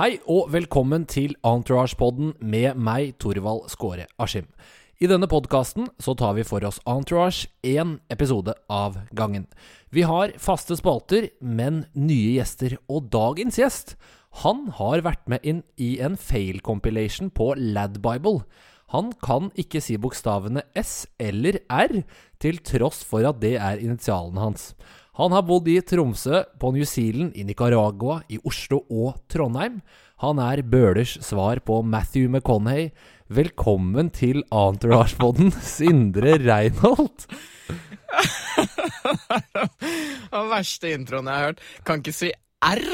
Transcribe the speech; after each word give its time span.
Hei 0.00 0.14
og 0.24 0.46
velkommen 0.54 1.02
til 1.04 1.34
Entourage-podden 1.44 2.30
med 2.40 2.78
meg, 2.80 3.10
Torvald 3.20 3.66
Skåre 3.68 4.06
Askim. 4.16 4.46
I 5.04 5.10
denne 5.10 5.28
podkasten 5.28 5.90
tar 6.00 6.32
vi 6.38 6.46
for 6.48 6.64
oss 6.64 6.78
Entourage 6.88 7.50
én 7.60 7.98
episode 8.08 8.54
av 8.72 8.96
gangen. 9.12 9.44
Vi 9.92 10.06
har 10.08 10.32
faste 10.40 10.78
spalter, 10.80 11.28
men 11.44 11.82
nye 11.92 12.38
gjester. 12.38 12.78
Og 12.88 13.10
dagens 13.12 13.60
gjest, 13.60 13.92
han 14.40 14.70
har 14.80 15.04
vært 15.04 15.28
med 15.28 15.44
inn 15.44 15.60
i 15.76 15.98
en 16.00 16.16
fail 16.16 16.64
compilation 16.64 17.28
på 17.28 17.52
Ladbible. 17.60 18.46
Han 18.96 19.12
kan 19.20 19.52
ikke 19.60 19.84
si 19.84 19.98
bokstavene 20.00 20.64
S 20.72 21.04
eller 21.20 21.60
R, 21.68 22.00
til 22.40 22.64
tross 22.64 23.04
for 23.04 23.28
at 23.28 23.44
det 23.44 23.58
er 23.60 23.84
initialene 23.84 24.40
hans. 24.40 24.70
Han 25.20 25.28
har 25.36 25.42
bodd 25.44 25.66
i 25.68 25.74
Tromsø, 25.84 26.38
på 26.56 26.70
New 26.72 26.86
Zealand, 26.88 27.34
i 27.36 27.42
Nicaragua, 27.44 28.22
i 28.32 28.38
Oslo 28.48 28.78
og 28.88 29.18
Trondheim. 29.28 29.82
Han 30.24 30.38
er 30.40 30.62
Bølers 30.64 31.18
svar 31.20 31.58
på 31.60 31.82
Matthew 31.84 32.30
McConaughey. 32.30 32.86
Velkommen 33.28 34.08
til 34.08 34.40
Entourage-podden, 34.48 35.50
Sindre 35.76 36.38
Reinholt. 36.40 37.26
Den 40.32 40.48
verste 40.48 40.94
introen 40.96 41.28
jeg 41.28 41.36
har 41.36 41.44
hørt. 41.50 41.60
Kan 41.84 42.00
ikke 42.00 42.14
si 42.16 42.30
R. 42.64 42.86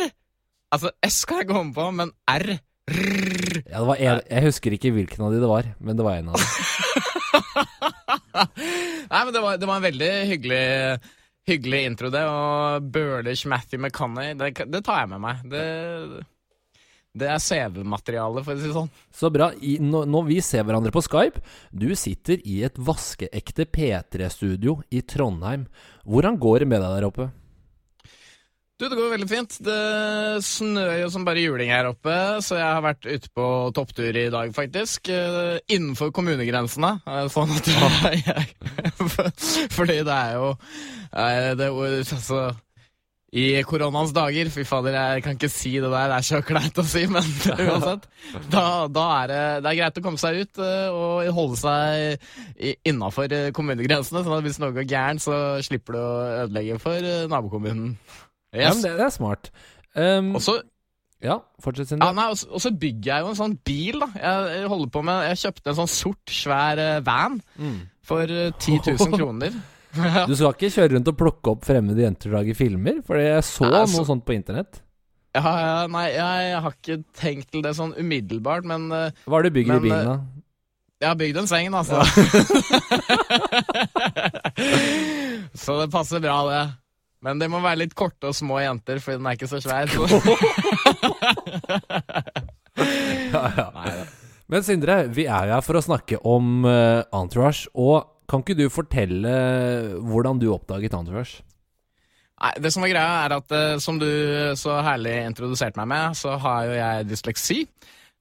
Altså, 0.75 0.91
S 1.07 1.21
kan 1.23 1.45
jeg 1.45 1.51
komme 1.53 1.71
på, 1.77 1.87
men 2.01 2.11
R 2.27 2.59
Rrr. 2.89 3.63
Ja, 3.69 3.79
det 3.79 3.87
var 3.93 4.03
en, 4.03 4.25
jeg 4.27 4.47
husker 4.49 4.75
ikke 4.75 4.91
hvilken 4.97 5.23
av 5.23 5.37
de 5.37 5.39
det 5.45 5.53
var, 5.53 5.71
men 5.79 5.95
det 5.95 6.03
var 6.07 6.19
en 6.19 6.33
av 6.33 6.43
dem. 6.43 6.51
Nei, 9.13 9.23
men 9.23 9.33
det 9.35 9.45
var, 9.45 9.63
det 9.63 9.71
var 9.71 9.79
en 9.79 9.87
veldig 9.87 10.11
hyggelig 10.33 10.65
Hyggelig 11.49 11.85
intro, 11.89 12.11
det. 12.13 12.25
Og 12.29 12.91
Burlish 12.93 13.49
Matthew 13.49 13.81
McConney, 13.81 14.35
det, 14.37 14.53
det 14.69 14.83
tar 14.85 15.05
jeg 15.05 15.13
med 15.15 15.23
meg. 15.25 15.41
Det, 15.49 15.65
det 17.19 17.31
er 17.33 17.41
CV-materiale, 17.43 18.45
for 18.45 18.55
å 18.55 18.61
si 18.61 18.69
det 18.69 18.77
sånn. 18.77 18.93
Så 19.15 19.31
bra. 19.33 19.51
I, 19.65 19.79
når, 19.81 20.27
vi 20.29 20.39
ser 20.45 20.67
hverandre 20.69 20.93
på 20.95 21.03
Skype 21.07 21.41
Du 21.73 21.89
sitter 21.99 22.43
i 22.45 22.61
et 22.69 22.77
vaskeekte 22.79 23.69
P3-studio 23.73 24.79
i 24.93 25.03
Trondheim. 25.09 25.67
Hvordan 26.05 26.41
går 26.41 26.65
det 26.65 26.73
med 26.75 26.85
deg 26.85 26.99
der 26.99 27.09
oppe? 27.09 27.31
Du, 28.79 28.85
det 28.87 28.95
går 28.95 29.09
veldig 29.11 29.27
fint. 29.27 29.57
Det 29.67 29.79
snør 30.47 30.93
jo 31.01 31.09
som 31.11 31.25
bare 31.27 31.43
juling 31.43 31.73
her 31.75 31.89
oppe, 31.89 32.15
så 32.47 32.61
jeg 32.61 32.67
har 32.69 32.85
vært 32.85 33.09
ute 33.11 33.31
på 33.35 33.47
topptur 33.75 34.15
i 34.15 34.29
dag, 34.31 34.53
faktisk. 34.55 35.11
Uh, 35.11 35.59
innenfor 35.67 36.13
kommunegrensene. 36.15 36.93
Uh, 37.03 37.25
sånn 37.33 37.57
at 37.57 37.67
jeg, 38.15 38.47
Fordi 39.75 39.99
det 40.07 40.15
er 40.15 40.39
jo 40.39 40.53
uh, 40.55 41.51
det, 41.59 41.73
altså, 41.99 42.45
I 43.35 43.49
koronaens 43.67 44.15
dager 44.15 44.53
Fy 44.55 44.63
fader, 44.69 44.95
jeg 44.95 45.27
kan 45.27 45.35
ikke 45.41 45.51
si 45.51 45.75
det 45.75 45.91
der, 45.91 46.15
det 46.15 46.21
er 46.21 46.29
så 46.31 46.41
kleint 46.47 46.79
å 46.79 46.87
si, 46.87 47.03
men 47.11 47.27
uansett. 47.67 48.07
Da, 48.47 48.65
da 48.87 49.09
er 49.17 49.35
det, 49.35 49.43
det 49.67 49.73
er 49.73 49.81
greit 49.83 49.99
å 49.99 50.07
komme 50.07 50.23
seg 50.23 50.39
ut 50.45 50.63
og 50.63 51.33
holde 51.35 51.59
seg 51.65 52.79
innafor 52.87 53.35
kommunegrensene. 53.59 54.23
sånn 54.23 54.39
at 54.39 54.47
hvis 54.47 54.63
noe 54.63 54.79
går 54.79 54.87
gærent, 54.87 55.27
så 55.27 55.59
slipper 55.67 55.99
du 55.99 56.03
å 56.05 56.17
ødelegge 56.47 56.79
for 56.87 57.13
nabokommunen. 57.35 57.97
Yes. 58.55 58.63
Ja, 58.63 58.73
men 58.75 58.83
det, 58.85 58.97
det, 58.97 59.07
er 59.07 59.15
smart. 59.15 59.51
Um, 59.95 60.35
og 60.39 60.45
så 60.45 60.59
ja, 61.19 61.41
fortsett, 61.63 61.91
Sindre. 61.91 62.07
Ja, 62.07 62.15
nei, 62.15 62.29
og 62.31 62.63
så 62.63 62.71
bygger 62.71 63.11
jeg 63.11 63.25
jo 63.25 63.31
en 63.33 63.39
sånn 63.39 63.57
bil, 63.67 63.99
da. 64.05 64.07
Jeg, 64.23 64.69
holder 64.71 64.93
på 64.95 65.03
med, 65.07 65.25
jeg 65.33 65.41
kjøpte 65.43 65.73
en 65.73 65.79
sånn 65.81 65.91
sort, 65.91 66.31
svær 66.31 66.79
uh, 66.79 67.01
van 67.07 67.41
mm. 67.59 67.79
for 68.07 68.31
uh, 68.31 68.53
10 68.55 68.79
000 68.95 69.17
kroner. 69.19 69.57
du 70.29 70.35
skal 70.37 70.53
ikke 70.55 70.71
kjøre 70.71 70.93
rundt 70.95 71.11
og 71.11 71.19
plukke 71.19 71.55
opp 71.57 71.67
fremmede 71.67 72.05
jenter 72.05 72.31
og 72.31 72.39
lage 72.39 72.55
filmer? 72.55 73.03
For 73.07 73.19
jeg 73.19 73.43
så 73.49 73.67
nei, 73.67 73.83
altså, 73.83 73.99
noe 73.99 74.11
sånt 74.13 74.27
på 74.29 74.37
internett. 74.37 74.83
Ja, 75.35 75.43
ja, 75.43 75.75
nei, 75.91 76.07
jeg, 76.15 76.49
jeg, 76.49 76.61
har 76.65 76.77
ikke 76.79 76.99
tenkt 77.19 77.51
til 77.53 77.67
det 77.67 77.75
sånn 77.77 77.95
umiddelbart, 77.99 78.65
men 78.69 78.87
uh, 78.95 79.09
Hva 79.27 79.41
har 79.41 79.49
du 79.49 79.55
bygd 79.59 79.75
i 79.75 79.83
bilen, 79.89 80.13
da? 80.15 80.19
Jeg 80.99 81.13
har 81.13 81.19
bygd 81.19 81.37
en 81.39 81.47
seng, 81.51 81.75
altså. 81.79 82.03
så 85.67 85.77
det 85.83 85.91
passer 85.95 86.23
bra, 86.23 86.39
det. 86.49 86.63
Men 87.25 87.41
det 87.41 87.49
må 87.51 87.59
være 87.63 87.81
litt 87.83 87.95
korte 87.99 88.31
og 88.31 88.37
små 88.37 88.61
jenter, 88.63 89.01
for 89.03 89.19
den 89.19 89.27
er 89.27 89.35
ikke 89.35 89.51
så 89.51 89.59
svær. 89.63 89.91
ja, 93.35 93.43
ja. 93.59 93.69
Men 94.49 94.65
Sindre, 94.65 95.03
vi 95.13 95.27
er 95.29 95.51
jo 95.51 95.57
her 95.59 95.65
for 95.65 95.77
å 95.77 95.85
snakke 95.85 96.17
om 96.25 96.65
uh, 96.65 97.05
Entourage. 97.13 97.69
Og 97.77 98.07
kan 98.31 98.41
ikke 98.45 98.57
du 98.57 98.69
fortelle 98.73 99.33
hvordan 100.09 100.41
du 100.41 100.49
oppdaget 100.55 100.95
Entourage? 100.97 101.43
Nei, 102.39 102.53
Det 102.63 102.71
som 102.73 102.87
er 102.87 102.95
greia, 102.95 103.27
er 103.27 103.35
at 103.37 103.53
uh, 103.53 103.77
som 103.83 103.99
du 104.01 104.09
så 104.57 104.79
herlig 104.87 105.19
introduserte 105.27 105.77
meg 105.83 105.91
med, 105.91 106.17
så 106.17 106.39
har 106.41 106.65
jo 106.71 106.79
jeg 106.79 107.09
dysleksi. 107.11 107.59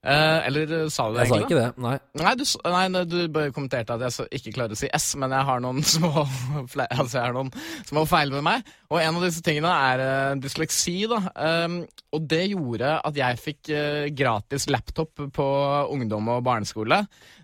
Uh, 0.07 0.39
eller 0.47 0.71
eh, 0.71 0.83
sa 0.87 1.09
du 1.09 1.17
det 1.17 1.25
jeg 1.25 1.33
egentlig? 1.35 1.57
Jeg 1.57 1.59
sa 1.59 1.67
ikke 1.67 1.75
det, 1.75 1.83
nei. 1.83 1.95
Nei 2.21 2.31
du, 2.39 2.43
nei, 2.71 3.01
du 3.11 3.39
kommenterte 3.51 3.97
at 3.97 4.05
jeg 4.05 4.39
ikke 4.39 4.53
klarer 4.55 4.77
å 4.77 4.79
si 4.79 4.87
S, 4.95 5.07
men 5.19 5.33
jeg 5.35 5.47
har 5.49 5.59
noen 5.65 5.81
små, 5.95 6.23
altså 6.23 7.17
jeg 7.17 7.25
har 7.25 7.35
noen 7.35 7.51
små 7.89 8.05
feil 8.07 8.31
med 8.31 8.45
meg. 8.47 8.69
Og 8.87 9.01
en 9.01 9.19
av 9.19 9.25
disse 9.25 9.43
tingene 9.43 9.73
er 9.89 10.03
uh, 10.05 10.37
dysleksi. 10.39 10.95
da. 11.11 11.19
Um, 11.35 11.81
og 12.15 12.23
det 12.31 12.45
gjorde 12.53 12.93
at 13.09 13.19
jeg 13.19 13.41
fikk 13.43 13.73
uh, 13.73 14.05
gratis 14.15 14.69
laptop 14.71 15.25
på 15.35 15.49
ungdom 15.91 16.31
og 16.37 16.39
barneskole. 16.47 17.01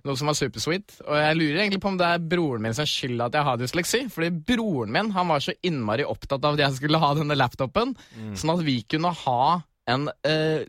Noe 0.07 0.19
som 0.19 0.31
var 0.31 0.39
supersweet. 0.39 1.01
Og 1.03 1.19
jeg 1.19 1.41
lurer 1.41 1.61
egentlig 1.65 1.83
på 1.83 1.91
om 1.91 1.99
det 1.99 2.13
er 2.15 2.25
broren 2.31 2.63
min 2.63 2.79
som 2.79 2.87
skyld 2.87 3.27
at 3.27 3.35
jeg 3.35 3.49
har 3.49 3.59
dysleksi. 3.59 4.03
Fordi 4.13 4.31
broren 4.53 4.95
min 4.95 5.11
han 5.19 5.35
var 5.35 5.43
så 5.43 5.57
innmari 5.67 6.07
opptatt 6.07 6.39
av 6.47 6.55
at 6.55 6.63
jeg 6.69 6.79
skulle 6.79 7.03
ha 7.03 7.11
denne 7.19 7.35
laptopen, 7.35 7.91
mm. 7.91 8.33
sånn 8.39 8.55
at 8.55 8.63
vi 8.63 8.79
kunne 8.87 9.11
ha 9.25 9.45
en 9.91 10.07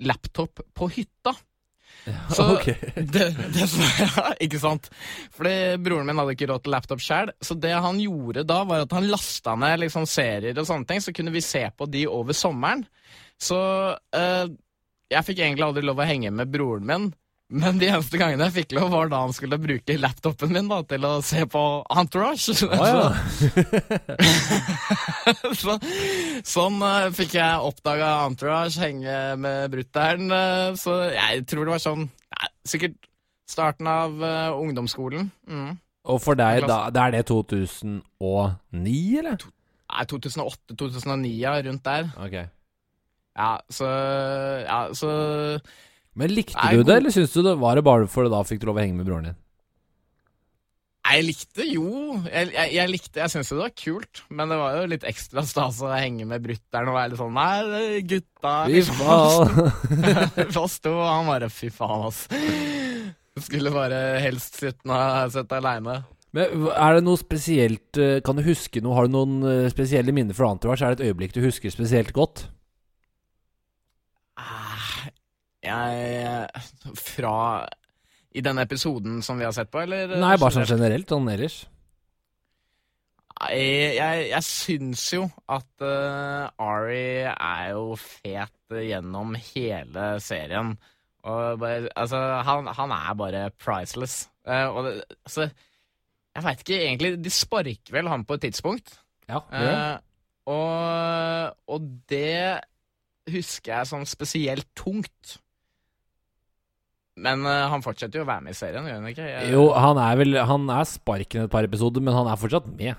laptop 0.03 0.59
på 0.75 0.91
hytta. 0.91 1.39
Så 2.31 2.47
okay. 2.55 2.77
det, 2.95 3.31
det, 3.55 3.69
ja, 4.01 4.27
ikke 4.45 4.61
sant? 4.61 4.91
Fordi 5.35 5.55
broren 5.83 6.09
min 6.09 6.21
hadde 6.21 6.35
ikke 6.37 6.51
råd 6.51 6.65
til 6.65 6.75
laptop 6.77 7.05
sjøl, 7.05 7.33
så 7.41 7.57
det 7.59 7.73
han 7.73 8.01
gjorde 8.03 8.45
da, 8.49 8.61
var 8.69 8.85
at 8.85 8.97
han 8.97 9.09
lasta 9.11 9.57
ned 9.61 9.85
liksom 9.85 10.09
serier 10.11 10.59
og 10.61 10.69
sånne 10.69 10.89
ting, 10.91 11.05
så 11.05 11.15
kunne 11.17 11.35
vi 11.35 11.45
se 11.45 11.65
på 11.73 11.89
de 11.91 12.07
over 12.11 12.37
sommeren. 12.37 12.85
Så 13.41 13.59
uh, 13.95 14.47
jeg 15.11 15.27
fikk 15.27 15.43
egentlig 15.43 15.67
aldri 15.67 15.85
lov 15.87 16.01
å 16.01 16.09
henge 16.09 16.33
med 16.35 16.53
broren 16.53 16.89
min, 16.89 17.09
men 17.55 17.79
de 17.79 17.87
eneste 17.87 18.19
gangene 18.19 18.49
jeg 18.49 18.55
fikk 18.59 18.75
lov, 18.79 18.91
var 18.93 19.11
da 19.13 19.21
han 19.23 19.35
skulle 19.37 19.59
bruke 19.63 19.97
laptopen 20.01 20.53
min 20.55 20.69
da, 20.71 20.81
til 20.91 21.07
å 21.07 21.13
se 21.25 21.45
på 21.51 21.63
Entourage. 21.95 22.55
Oh, 22.67 22.75
ja. 22.91 23.15
så, 25.63 25.77
sånn 26.43 26.83
uh, 26.83 27.13
fikk 27.15 27.37
jeg 27.39 27.69
oppdaga 27.71 28.11
Entourage, 28.27 28.81
henge 28.83 29.17
med 29.41 29.71
brutter'n. 29.73 30.27
Uh, 30.33 30.75
så 30.81 30.99
jeg 31.15 31.47
tror 31.51 31.69
det 31.69 31.77
var 31.77 31.85
sånn 31.85 32.09
ja, 32.09 32.51
Sikkert 32.67 32.99
starten 33.51 33.89
av 33.91 34.19
uh, 34.19 34.59
ungdomsskolen. 34.59 35.31
Mm. 35.47 35.77
Og 36.11 36.21
for 36.21 36.37
deg, 36.37 36.67
da, 36.69 36.89
da 36.93 37.07
er 37.07 37.19
det 37.19 37.25
2009, 37.31 38.03
eller? 39.23 39.39
To, 39.41 39.55
nei, 39.95 40.05
2008-2009, 40.11 41.33
ja. 41.39 41.55
Rundt 41.65 41.87
der. 41.87 42.11
Ok. 42.21 42.37
Ja, 43.35 43.55
så 43.73 43.89
Ja, 44.65 44.81
så 44.95 45.11
men 46.15 46.35
likte 46.35 46.59
Nei, 46.61 46.77
du 46.79 46.85
det, 46.87 47.01
eller 47.01 47.15
syns 47.15 47.33
du 47.35 47.43
det 47.43 47.57
var 47.61 47.79
det 47.79 47.85
bare 47.87 48.07
for 48.11 48.27
det 48.27 48.35
da 48.35 48.45
fikk 48.47 48.63
du 48.63 48.69
lov 48.71 48.79
å 48.79 48.85
henge 48.85 48.99
med 48.99 49.09
broren 49.09 49.31
din? 49.31 49.41
Jeg 51.05 51.25
likte 51.27 51.67
jo 51.69 51.89
Jeg, 52.25 52.49
jeg, 52.55 52.69
jeg 52.79 52.91
likte, 52.91 53.19
jeg 53.21 53.33
syntes 53.33 53.51
jo 53.53 53.59
det 53.59 53.67
var 53.67 53.75
kult, 53.77 54.23
men 54.33 54.51
det 54.51 54.57
var 54.61 54.79
jo 54.79 54.87
litt 54.95 55.05
ekstra 55.09 55.45
stas 55.47 55.83
å 55.85 55.91
henge 55.93 56.25
med 56.31 56.47
brutter'n 56.47 56.89
og 56.91 56.97
være 56.97 57.13
litt 57.13 57.21
sånn 57.21 57.37
Nei, 57.37 58.01
gutta 58.09 58.55
Fy 58.71 58.81
faen! 58.89 60.49
Fast 60.57 60.89
og 60.93 61.03
han 61.05 61.29
bare 61.29 61.51
Fy 61.53 61.71
faen, 61.75 62.09
ass. 62.09 62.25
Skulle 63.45 63.75
bare 63.75 64.01
helst 64.23 64.61
sitte 64.63 65.59
aleine. 65.59 65.99
Men 66.35 66.67
er 66.71 66.97
det 66.97 67.05
noe 67.07 67.19
spesielt 67.19 67.99
eh, 68.01 68.19
Kan 68.27 68.39
du 68.39 68.45
huske 68.47 68.83
noe? 68.83 68.95
Har 68.97 69.07
du 69.07 69.15
noen 69.15 69.37
eh, 69.47 69.71
spesielle 69.73 70.15
minner 70.15 70.37
fra 70.37 70.51
Entourage? 70.55 70.83
Er 70.83 70.95
det 70.95 71.03
et 71.03 71.13
øyeblikk 71.13 71.35
du 71.37 71.43
husker 71.45 71.75
spesielt 71.75 72.15
godt? 72.17 72.47
Jeg 75.65 76.95
Fra 77.01 77.37
I 78.35 78.43
denne 78.45 78.65
episoden 78.67 79.23
som 79.25 79.39
vi 79.39 79.47
har 79.47 79.55
sett 79.57 79.71
på, 79.73 79.85
eller? 79.85 80.17
Nei, 80.21 80.35
bare 80.41 80.57
sånn 80.57 80.69
generelt. 80.69 81.09
Sånn 81.11 81.31
ellers. 81.31 81.61
Jeg, 83.45 83.97
jeg, 83.99 84.25
jeg 84.31 84.47
syns 84.47 85.05
jo 85.13 85.25
at 85.51 85.83
uh, 85.83 86.51
Ari 86.63 87.27
er 87.27 87.71
jo 87.75 87.97
fet 87.99 88.75
gjennom 88.79 89.35
hele 89.53 90.09
serien. 90.23 90.75
Og 91.25 91.61
bare, 91.61 91.89
altså, 91.97 92.21
han, 92.47 92.69
han 92.79 92.95
er 92.95 93.15
bare 93.19 93.45
priceless. 93.59 94.25
Uh, 94.47 94.67
og 94.71 94.81
det, 94.87 94.93
altså 95.25 95.47
Jeg 95.47 96.45
veit 96.45 96.59
ikke 96.61 96.79
egentlig 96.85 97.11
De 97.25 97.31
sparker 97.33 97.95
vel 97.95 98.11
han 98.13 98.27
på 98.29 98.37
et 98.37 98.43
tidspunkt. 98.45 98.99
Ja, 99.31 99.41
det 99.55 99.71
uh, 99.71 100.03
og, 100.45 101.55
og 101.73 101.85
det 102.13 102.61
husker 103.33 103.79
jeg 103.79 103.89
sånn 103.89 104.05
spesielt 104.09 104.69
tungt. 104.77 105.39
Men 107.15 107.45
uh, 107.47 107.69
han 107.71 107.83
fortsetter 107.85 108.21
jo 108.21 108.25
å 108.25 108.29
være 108.29 108.43
med 108.43 108.57
i 108.57 108.59
serien, 108.59 108.87
gjør 108.89 108.99
han 108.99 109.11
ikke? 109.13 109.27
Jeg... 109.29 109.51
Jo, 109.55 109.67
han 109.79 109.99
er 110.03 110.17
vel 110.19 110.39
Han 110.51 110.65
er 110.75 110.87
sparken 110.91 111.45
et 111.47 111.53
par 111.53 111.67
episoder, 111.67 112.03
men 112.03 112.17
han 112.17 112.31
er 112.31 112.41
fortsatt 112.41 112.67
med. 112.73 112.97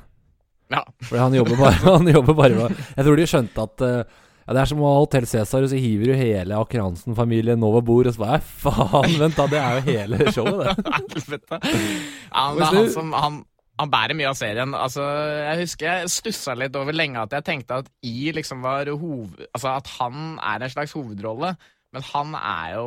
Ja. 0.71 0.83
Fordi 1.03 1.21
han 1.21 1.35
jobber 1.35 1.59
bare, 1.59 1.81
han 2.00 2.07
jobber 2.09 2.38
bare 2.38 2.56
med 2.57 2.79
Jeg 2.95 3.06
tror 3.06 3.19
de 3.19 3.25
skjønte 3.29 3.65
at 3.67 3.83
uh, 3.85 4.21
Ja, 4.47 4.56
Det 4.56 4.62
er 4.63 4.71
som 4.71 4.81
å 4.81 4.94
ha 4.94 5.01
Hotell 5.03 5.27
Cæsar, 5.29 5.65
og 5.67 5.73
så 5.73 5.81
hiver 5.81 6.13
du 6.13 6.15
hele 6.17 6.62
Aker 6.62 6.85
Hansen-familien 6.85 7.67
over 7.67 7.83
bord, 7.85 8.09
og 8.09 8.15
så 8.15 8.23
bare 8.23 8.39
faen, 8.45 9.19
vent 9.19 9.38
da, 9.41 9.50
det 9.51 9.62
er 9.62 9.77
jo 9.77 9.85
hele 9.91 10.31
showet, 10.31 10.63
det. 10.63 10.95
Helvete. 11.15 11.61
Ja, 11.65 12.47
men 12.47 12.61
det 12.61 12.69
er 12.69 12.79
han 12.79 12.91
som 12.95 13.13
han, 13.19 13.39
han 13.81 13.91
bærer 13.94 14.18
mye 14.18 14.31
av 14.31 14.39
serien. 14.39 14.75
Altså, 14.79 15.06
jeg 15.44 15.65
husker 15.65 15.89
jeg 15.89 16.11
stussa 16.13 16.56
litt 16.56 16.77
over 16.79 16.95
lenge 16.95 17.19
at 17.25 17.33
jeg 17.35 17.50
tenkte 17.50 17.81
at 17.83 17.89
I 18.06 18.31
liksom 18.38 18.63
var 18.63 18.89
hoved... 18.94 19.50
Altså 19.51 19.73
at 19.75 19.89
han 20.00 20.38
er 20.39 20.63
en 20.63 20.71
slags 20.77 20.95
hovedrolle, 20.95 21.56
men 21.95 22.07
han 22.13 22.38
er 22.39 22.77
jo 22.77 22.85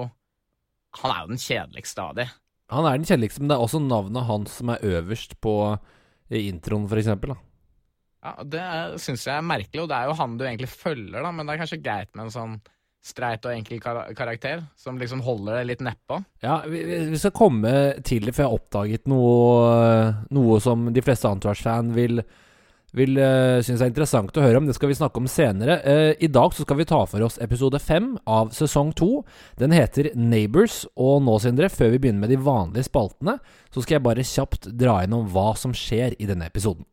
Han 1.03 1.15
er 1.15 1.25
jo 1.25 1.33
den 1.33 1.43
kjedeligste 1.43 2.05
av 2.05 2.17
de. 2.19 2.29
Han 2.75 2.87
er 2.89 2.99
den 2.99 3.09
kjedeligste, 3.09 3.43
men 3.43 3.51
det 3.51 3.57
er 3.57 3.65
også 3.65 3.81
navnet 3.81 4.29
hans 4.29 4.59
som 4.61 4.73
er 4.73 4.83
øverst 4.85 5.39
på 5.45 5.55
introen, 6.29 6.89
for 6.91 7.01
eksempel. 7.01 7.33
Da. 7.33 7.39
Ja, 8.25 8.33
Det 8.45 8.65
syns 9.01 9.27
jeg 9.27 9.37
er 9.37 9.47
merkelig, 9.47 9.85
og 9.85 9.89
det 9.89 9.97
er 9.97 10.11
jo 10.11 10.19
han 10.19 10.35
du 10.37 10.45
egentlig 10.45 10.69
følger, 10.73 11.23
da, 11.23 11.31
men 11.33 11.47
det 11.47 11.55
er 11.55 11.63
kanskje 11.63 11.81
greit 11.83 12.11
med 12.15 12.27
en 12.27 12.35
sånn 12.35 12.59
streit 13.09 13.47
og 13.47 13.55
enkel 13.55 13.81
kar 13.81 14.01
karakter, 14.19 14.65
som 14.77 14.99
liksom 15.01 15.23
holder 15.25 15.61
det 15.61 15.69
litt 15.71 15.85
nedpå. 15.87 16.19
Ja, 16.43 16.59
vi, 16.69 16.83
vi, 17.13 17.21
skal 17.21 17.33
komme 17.37 17.73
til 18.05 18.27
det, 18.27 18.35
for 18.35 18.45
jeg 18.45 18.51
har 18.51 18.59
oppdaget 18.59 19.09
noe, 19.09 20.27
noe 20.35 20.59
som 20.61 20.91
de 20.93 21.05
fleste 21.05 21.31
Antwerps-fan 21.31 21.95
vil 21.97 22.21
vil 22.97 23.19
uh, 23.21 23.61
synes 23.65 23.83
er 23.85 23.91
interessant 23.91 24.37
å 24.37 24.45
høre 24.45 24.61
om. 24.61 24.69
Det 24.69 24.77
skal 24.77 24.91
vi 24.91 24.97
snakke 24.99 25.21
om 25.21 25.29
senere. 25.31 25.79
Uh, 25.85 26.13
I 26.25 26.31
dag 26.33 26.55
så 26.57 26.65
skal 26.65 26.81
vi 26.81 26.89
ta 26.89 27.03
for 27.11 27.25
oss 27.27 27.41
episode 27.45 27.81
fem 27.83 28.15
av 28.29 28.53
sesong 28.57 28.95
to. 28.97 29.11
Den 29.61 29.75
heter 29.77 30.11
Neighbors. 30.17 30.85
Og 30.97 31.21
nå, 31.27 31.37
Sindre, 31.45 31.69
før 31.73 31.93
vi 31.95 32.03
begynner 32.05 32.25
med 32.25 32.33
de 32.33 32.41
vanlige 32.41 32.89
spaltene, 32.89 33.39
så 33.75 33.85
skal 33.85 33.99
jeg 33.99 34.07
bare 34.09 34.27
kjapt 34.27 34.71
dra 34.81 35.03
innom 35.05 35.29
hva 35.35 35.51
som 35.59 35.77
skjer 35.77 36.17
i 36.17 36.31
denne 36.31 36.49
episoden. 36.49 36.89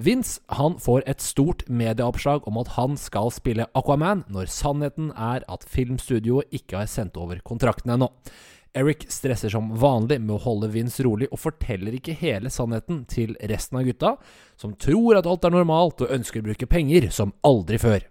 Vince 0.00 0.38
han 0.56 0.78
får 0.80 1.02
et 1.10 1.20
stort 1.20 1.64
medieoppslag 1.68 2.46
om 2.48 2.60
at 2.62 2.76
han 2.78 2.94
skal 2.96 3.28
spille 3.34 3.66
Aquaman, 3.76 4.22
når 4.30 4.48
sannheten 4.48 5.10
er 5.12 5.44
at 5.50 5.66
filmstudioet 5.68 6.54
ikke 6.54 6.78
har 6.80 6.88
sendt 6.88 7.18
over 7.20 7.42
kontrakten 7.44 7.92
ennå. 7.92 8.08
Eric 8.76 9.06
stresser 9.10 9.50
som 9.50 9.72
vanlig 9.80 10.20
med 10.20 10.36
å 10.36 10.42
holde 10.44 10.70
Vince 10.70 11.02
rolig, 11.02 11.26
og 11.32 11.42
forteller 11.42 11.96
ikke 11.96 12.14
hele 12.20 12.52
sannheten 12.52 13.02
til 13.10 13.34
resten 13.50 13.80
av 13.80 13.88
gutta, 13.88 14.14
som 14.60 14.76
tror 14.78 15.18
at 15.18 15.26
alt 15.26 15.46
er 15.46 15.54
normalt 15.54 16.04
og 16.04 16.14
ønsker 16.14 16.42
å 16.42 16.50
bruke 16.50 16.70
penger 16.70 17.08
som 17.14 17.34
aldri 17.46 17.80
før. 17.82 18.06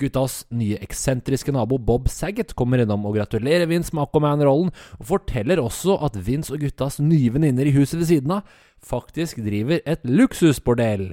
Guttas 0.00 0.40
nye 0.50 0.80
eksentriske 0.82 1.52
nabo 1.54 1.78
Bob 1.78 2.08
Saget 2.10 2.56
kommer 2.58 2.82
innom 2.82 3.06
og 3.06 3.14
gratulerer 3.16 3.68
Vince 3.70 3.94
med 3.94 4.04
Aquaman-rollen, 4.08 4.72
og 4.98 5.08
forteller 5.08 5.62
også 5.62 5.96
at 6.04 6.18
Vince 6.26 6.52
og 6.52 6.64
guttas 6.66 6.98
nye 7.00 7.32
venninner 7.32 7.70
i 7.70 7.76
huset 7.76 8.00
ved 8.02 8.10
siden 8.10 8.34
av 8.40 8.56
faktisk 8.84 9.40
driver 9.46 9.80
et 9.88 10.02
luksusbordell. 10.04 11.12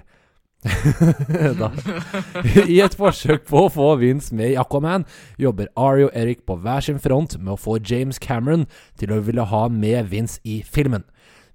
I 2.70 2.78
et 2.84 2.96
forsøk 2.98 3.48
på 3.50 3.64
å 3.66 3.72
få 3.74 3.88
Vince 4.02 4.36
med 4.36 4.54
i 4.54 4.60
Aquaman, 4.62 5.08
jobber 5.42 5.72
Ari 5.80 6.06
og 6.06 6.14
Eric 6.18 6.44
på 6.46 6.60
hver 6.62 6.86
sin 6.86 7.02
front 7.02 7.38
med 7.40 7.56
å 7.56 7.60
få 7.60 7.80
James 7.82 8.22
Cameron 8.22 8.68
til 9.02 9.14
å 9.14 9.22
ville 9.26 9.48
ha 9.50 9.66
med 9.74 10.12
Vince 10.12 10.38
i 10.46 10.62
filmen. 10.62 11.04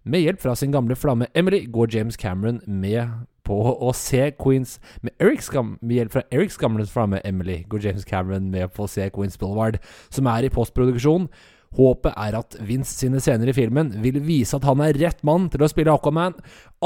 Med 0.06 0.23
hjelp 0.23 0.43
fra 0.43 0.55
sin 0.58 0.75
gamle 0.75 0.97
flamme 0.99 1.31
Emily 1.35 1.64
går 1.70 1.94
James 1.94 2.19
Cameron 2.19 2.61
med 2.67 3.26
på 3.47 3.56
å 3.79 3.93
se 3.94 4.32
Queens 4.35 4.81
Med, 5.03 5.12
med 5.81 5.97
hjelp 5.97 6.17
fra 6.17 6.25
Erics 6.35 6.58
gamle 6.58 6.87
flamme 6.91 7.20
Emily 7.25 7.61
går 7.70 7.87
James 7.87 8.06
Cameron 8.06 8.50
med 8.50 8.73
på 8.75 8.87
å 8.87 8.91
se 8.91 9.06
Queens 9.14 9.38
Boulevard, 9.38 9.79
som 10.11 10.26
er 10.31 10.47
i 10.47 10.50
postproduksjon. 10.50 11.29
Håpet 11.77 12.15
er 12.17 12.37
at 12.39 12.57
Vince 12.65 12.95
sine 12.97 13.21
scener 13.21 13.51
i 13.51 13.55
filmen 13.57 13.91
vil 14.05 14.21
vise 14.25 14.57
at 14.57 14.65
han 14.65 14.81
er 14.85 14.97
rett 14.97 15.21
mann 15.27 15.49
til 15.53 15.65
å 15.65 15.69
spille 15.69 15.93
Aquaman. 15.93 16.37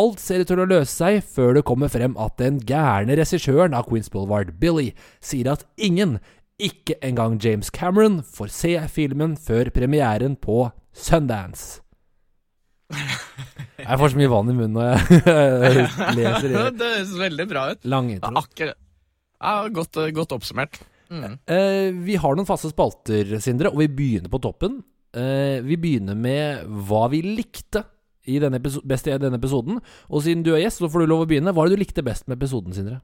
Alt 0.00 0.23
ser 0.23 0.43
ut 0.43 0.50
til 0.50 0.62
å 0.62 0.69
løse 0.71 0.91
seg 0.94 1.21
før 1.27 1.59
det 1.59 1.67
kommer 1.69 1.93
frem 1.93 2.17
at 2.19 2.38
den 2.41 2.59
gærne 2.67 3.19
regissøren 3.21 3.77
av 3.77 3.87
Queens 3.91 4.11
Boulevard, 4.11 4.56
Billy, 4.62 4.91
sier 5.23 5.53
at 5.53 5.67
ingen, 5.77 6.19
ikke 6.61 6.97
engang 7.06 7.38
James 7.43 7.71
Cameron, 7.71 8.21
får 8.25 8.50
se 8.56 8.75
filmen 8.93 9.37
før 9.38 9.71
premieren 9.75 10.35
på 10.41 10.71
Sundance. 10.97 11.81
Jeg 13.81 13.97
får 13.97 14.12
så 14.12 14.19
mye 14.19 14.31
vann 14.31 14.50
i 14.50 14.55
munnen 14.59 14.75
når 14.77 14.91
jeg 14.91 15.85
leser 16.19 16.53
det. 16.53 16.65
Det 16.77 16.88
høres 16.91 17.12
veldig 17.17 17.47
bra 17.49 17.62
ut. 17.73 17.87
Lang 17.88 18.11
intro. 18.12 18.32
Akkurat. 18.37 18.77
Ja, 19.41 19.55
godt, 19.73 19.97
godt 20.12 20.35
oppsummert. 20.37 20.77
Mm. 21.10 21.38
Eh, 21.50 21.90
vi 22.06 22.16
har 22.22 22.36
noen 22.36 22.48
faste 22.48 22.70
spalter, 22.70 23.36
Sindre, 23.42 23.72
og 23.72 23.82
vi 23.82 23.90
begynner 23.90 24.30
på 24.32 24.40
toppen. 24.42 24.80
Eh, 25.10 25.58
vi 25.66 25.78
begynner 25.80 26.14
med 26.14 26.68
hva 26.86 27.08
vi 27.10 27.22
likte 27.26 27.82
i 28.30 28.38
denne 28.38 28.60
best 28.62 29.08
i 29.08 29.16
denne 29.18 29.40
episoden. 29.40 29.80
Og 30.08 30.22
siden 30.22 30.44
du 30.46 30.52
er 30.54 30.64
gjest, 30.64 30.82
så 30.82 30.90
får 30.90 31.02
du 31.02 31.10
lov 31.10 31.24
å 31.24 31.30
begynne. 31.30 31.54
Hva 31.54 31.64
er 31.64 31.72
det 31.72 31.80
du 31.80 31.84
likte 31.84 32.06
best 32.06 32.28
med 32.28 32.38
episoden, 32.38 32.76
Sindre? 32.76 33.00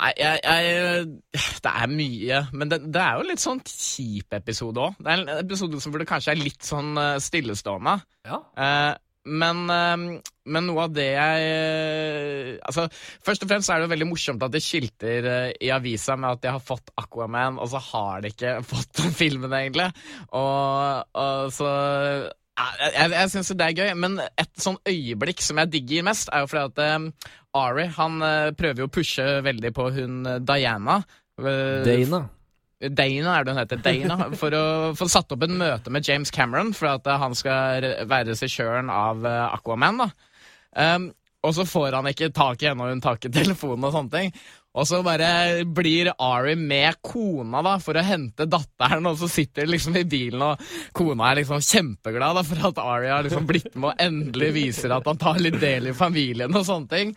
Nei, 0.00 0.14
jeg, 0.16 0.40
jeg, 0.40 1.42
Det 1.60 1.72
er 1.82 1.92
mye. 1.92 2.40
Men 2.56 2.72
det, 2.72 2.80
det, 2.88 3.02
er 3.04 3.18
jo 3.18 3.28
litt 3.28 3.42
sånn 3.42 3.60
kjip 3.66 4.38
episode 4.40 4.80
òg. 4.80 4.98
Det 4.98 5.12
er 5.12 5.22
en 5.22 5.32
episode 5.42 5.80
som 5.82 5.94
burde 5.94 6.08
kanskje 6.08 6.34
er 6.34 6.40
litt 6.40 6.64
sånn 6.66 6.96
eh, 7.00 7.18
stillestående. 7.22 7.98
Ja. 8.26 8.40
Eh, 8.56 8.92
men, 9.30 9.62
ehm, 9.70 10.06
men, 10.50 10.66
noe 10.66 10.86
av 10.88 10.94
det 10.94 11.06
jeg 11.12 11.44
eh, 11.46 12.50
Altså, 12.66 12.86
Først 13.26 13.44
og 13.44 13.52
fremst 13.52 13.70
er 13.70 13.80
det 13.80 13.86
jo 13.86 13.92
veldig 13.94 14.08
morsomt 14.10 14.42
at 14.46 14.54
det 14.54 14.62
skilter 14.64 15.28
eh, 15.30 15.52
i 15.62 15.70
avisa 15.74 16.16
med 16.18 16.36
at 16.36 16.42
de 16.44 16.52
har 16.56 16.64
fått 16.64 16.92
Aquaman, 17.00 17.60
og 17.62 17.70
så 17.72 17.82
har 17.90 18.24
de 18.24 18.32
ikke 18.34 18.58
fått 18.72 18.92
den 19.00 19.14
filmen, 19.16 19.54
egentlig. 19.56 19.90
Og, 20.36 21.06
og 21.22 21.54
så 21.54 21.70
Jeg, 21.70 22.90
jeg, 22.92 23.12
jeg 23.14 23.30
syns 23.32 23.52
det 23.56 23.68
er 23.68 23.78
gøy, 23.78 23.92
men 24.02 24.18
et 24.20 24.50
sånn 24.60 24.76
øyeblikk 24.88 25.40
som 25.44 25.62
jeg 25.62 25.72
digger 25.76 26.04
mest, 26.10 26.28
er 26.28 26.44
jo 26.44 26.50
fordi 26.50 26.66
at 26.68 26.98
um, 26.98 27.06
Ari 27.56 27.86
han 27.96 28.20
prøver 28.58 28.84
jo 28.84 28.90
å 28.90 28.92
pushe 28.92 29.24
veldig 29.46 29.72
på 29.74 29.88
hun 29.96 30.20
Diana. 30.44 31.00
Dana. 31.40 32.20
Dana 32.80 33.36
er 33.36 33.44
det 33.44 33.52
hun 33.52 33.60
heter. 33.60 33.80
Dana, 33.84 34.30
For 34.40 34.56
å 34.56 34.64
få 34.96 35.08
satt 35.12 35.32
opp 35.34 35.42
en 35.44 35.58
møte 35.60 35.92
med 35.92 36.06
James 36.08 36.32
Cameron 36.32 36.72
for 36.76 36.94
at 36.94 37.08
han 37.20 37.36
skal 37.36 37.84
være 38.08 38.32
regissøren 38.32 38.88
av 38.92 39.26
eh, 39.28 39.46
Aquaman. 39.52 40.00
da. 40.00 40.10
Um, 40.70 41.10
og 41.44 41.54
så 41.56 41.64
får 41.64 41.96
han 41.96 42.08
ikke 42.10 42.30
tak 42.36 42.62
i 42.62 42.68
henne, 42.68 42.84
og 42.84 42.92
hun 42.94 43.02
tar 43.04 43.16
ikke 43.18 43.32
telefonen 43.40 43.86
og 43.88 43.94
sånne 43.96 44.12
ting. 44.12 44.32
Og 44.78 44.86
så 44.86 45.00
bare 45.02 45.64
blir 45.66 46.12
Ari 46.22 46.52
med 46.54 47.00
kona 47.02 47.58
da, 47.66 47.72
for 47.82 47.98
å 47.98 48.04
hente 48.06 48.46
datteren, 48.46 49.08
og 49.10 49.16
så 49.18 49.26
sitter 49.30 49.66
de 49.66 49.72
liksom 49.72 49.96
i 49.98 50.04
bilen, 50.06 50.44
og 50.46 50.62
kona 50.94 51.32
er 51.32 51.40
liksom 51.40 51.64
kjempeglad 51.64 52.38
da, 52.38 52.44
for 52.46 52.68
at 52.68 52.78
Ari 52.78 53.10
har 53.10 53.26
liksom 53.26 53.48
blitt 53.48 53.74
med 53.74 53.90
og 53.90 54.04
endelig 54.04 54.52
viser 54.54 54.94
at 54.94 55.08
han 55.10 55.18
tar 55.18 55.40
litt 55.42 55.58
del 55.58 55.90
i 55.90 55.96
familien 55.96 56.54
og 56.54 56.62
sånne 56.68 56.90
ting. 56.92 57.10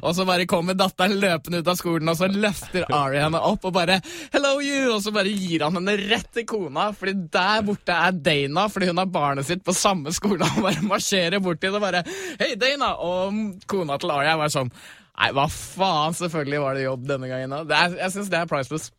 Og 0.00 0.16
så 0.18 0.26
bare 0.26 0.48
kommer 0.50 0.74
datteren 0.74 1.14
løpende 1.22 1.62
ut 1.62 1.70
av 1.70 1.78
skolen, 1.78 2.10
og 2.10 2.18
så 2.18 2.30
løfter 2.32 2.88
Ari 2.90 3.22
henne 3.22 3.44
opp 3.52 3.70
og 3.70 3.76
bare 3.78 4.00
'Hello, 4.02 4.58
you!' 4.58 4.96
Og 4.96 5.02
så 5.04 5.14
bare 5.14 5.30
gir 5.30 5.62
han 5.62 5.78
henne 5.78 5.96
rett 6.10 6.32
til 6.34 6.46
kona, 6.46 6.90
fordi 6.90 7.14
der 7.30 7.62
borte 7.62 7.94
er 7.94 8.12
Dana, 8.12 8.66
fordi 8.66 8.90
hun 8.90 8.98
har 8.98 9.06
barnet 9.06 9.46
sitt 9.46 9.62
på 9.62 9.74
samme 9.74 10.10
skole, 10.10 10.42
og 10.42 10.62
bare 10.62 10.82
marsjerer 10.82 11.38
bort 11.38 11.60
til 11.60 11.74
og 11.78 11.86
bare 11.86 12.02
'Hei, 12.02 12.56
Dana!' 12.58 12.96
Og 12.98 13.62
kona 13.66 13.96
til 13.96 14.10
Ari 14.10 14.26
er 14.26 14.42
bare 14.42 14.50
sånn 14.50 14.74
Nei, 15.16 15.32
hva 15.32 15.46
faen? 15.48 16.14
Selvfølgelig 16.16 16.60
var 16.60 16.76
det 16.76 16.86
jobb 16.86 17.04
denne 17.08 17.28
gangen 17.30 17.56
òg. 17.56 17.72
Jeg 17.72 18.14
syns 18.14 18.30
det 18.32 18.40
er 18.40 18.48
priceless. 18.50 18.90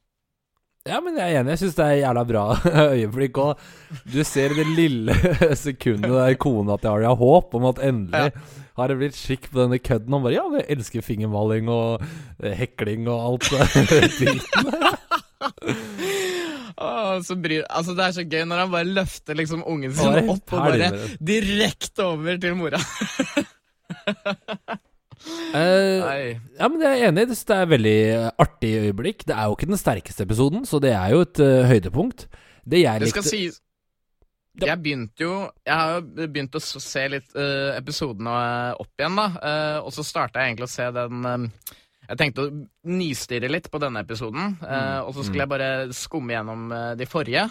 Ja, 0.88 1.02
men 1.04 1.18
jeg 1.20 1.34
er 1.34 1.42
enig. 1.42 1.52
Jeg 1.56 1.62
syns 1.66 1.78
det 1.78 1.86
er 1.86 2.00
jævla 2.00 2.24
bra 2.28 2.44
øyeblikk. 2.96 3.40
Og 3.44 3.52
du 4.08 4.22
ser 4.28 4.56
det 4.58 4.66
lille 4.78 5.16
sekundet 5.66 6.16
der 6.16 6.38
kona 6.42 6.78
til 6.82 6.94
Aria 6.94 7.12
har 7.12 7.22
håp 7.22 7.58
om 7.60 7.68
at 7.70 7.84
endelig 7.86 8.32
ja. 8.32 8.46
har 8.80 8.92
det 8.92 9.00
blitt 9.02 9.20
skikk 9.20 9.50
på 9.52 9.62
denne 9.62 9.82
kødden. 9.84 10.16
Han 10.16 10.26
bare 10.26 10.38
Ja, 10.38 10.46
vi 10.54 10.66
elsker 10.78 11.06
fingermaling 11.06 11.70
og 11.74 11.90
eh, 12.42 12.56
hekling 12.58 13.02
og 13.12 13.18
alt 13.32 13.46
driten. 13.92 14.36
Oh, 16.78 17.18
bryr, 17.42 17.64
altså 17.74 17.96
det 17.98 18.04
er 18.06 18.14
så 18.14 18.24
gøy 18.30 18.44
når 18.46 18.60
han 18.62 18.74
bare 18.74 18.86
løfter 18.86 19.38
liksom 19.38 19.64
ungen 19.66 19.94
sin 19.98 20.30
opp 20.30 20.54
og 20.54 20.60
bare 20.62 20.92
direkte 21.18 22.06
over 22.06 22.38
til 22.42 22.54
mora. 22.58 22.80
Uh, 25.48 26.36
ja, 26.58 26.68
men 26.68 26.82
Jeg 26.84 26.92
er 26.92 27.12
enig. 27.12 27.28
Det 27.32 27.38
er 27.56 27.64
et 27.64 27.72
veldig 27.72 28.00
artig 28.44 28.74
øyeblikk. 28.82 29.24
Det 29.28 29.36
er 29.36 29.48
jo 29.48 29.56
ikke 29.56 29.70
den 29.70 29.80
sterkeste 29.80 30.28
episoden, 30.28 30.66
så 30.68 30.82
det 30.84 30.92
er 30.96 31.16
jo 31.16 31.24
et 31.26 31.40
uh, 31.40 31.64
høydepunkt. 31.70 32.28
Det 32.68 32.84
jeg 32.84 33.02
likte 33.02 33.16
Det 33.16 33.16
skal 33.16 33.30
sies 33.32 33.62
jeg 34.66 34.82
begynte 34.82 35.22
jo 35.22 35.34
Jeg 35.66 35.74
har 35.76 35.98
jo 35.98 36.28
begynt 36.28 36.56
å 36.58 36.62
se 36.64 37.04
litt 37.12 37.36
uh, 37.38 37.76
episodene 37.78 38.38
opp 38.80 39.02
igjen, 39.02 39.20
da. 39.20 39.28
Uh, 39.38 39.78
og 39.86 39.94
så 39.96 40.06
starta 40.06 40.42
jeg 40.42 40.54
egentlig 40.54 40.68
å 40.68 40.74
se 40.74 40.88
den 40.96 41.28
uh, 41.28 41.74
Jeg 42.08 42.22
tenkte 42.22 42.46
å 42.48 42.54
nistirre 42.90 43.52
litt 43.52 43.70
på 43.72 43.82
denne 43.84 44.02
episoden. 44.06 44.56
Mm. 44.62 45.08
Og 45.10 45.12
så 45.12 45.26
skulle 45.26 45.44
mm. 45.44 45.44
jeg 45.44 45.52
bare 45.52 45.72
skumme 45.96 46.32
gjennom 46.32 46.70
de 46.96 47.08
forrige. 47.10 47.44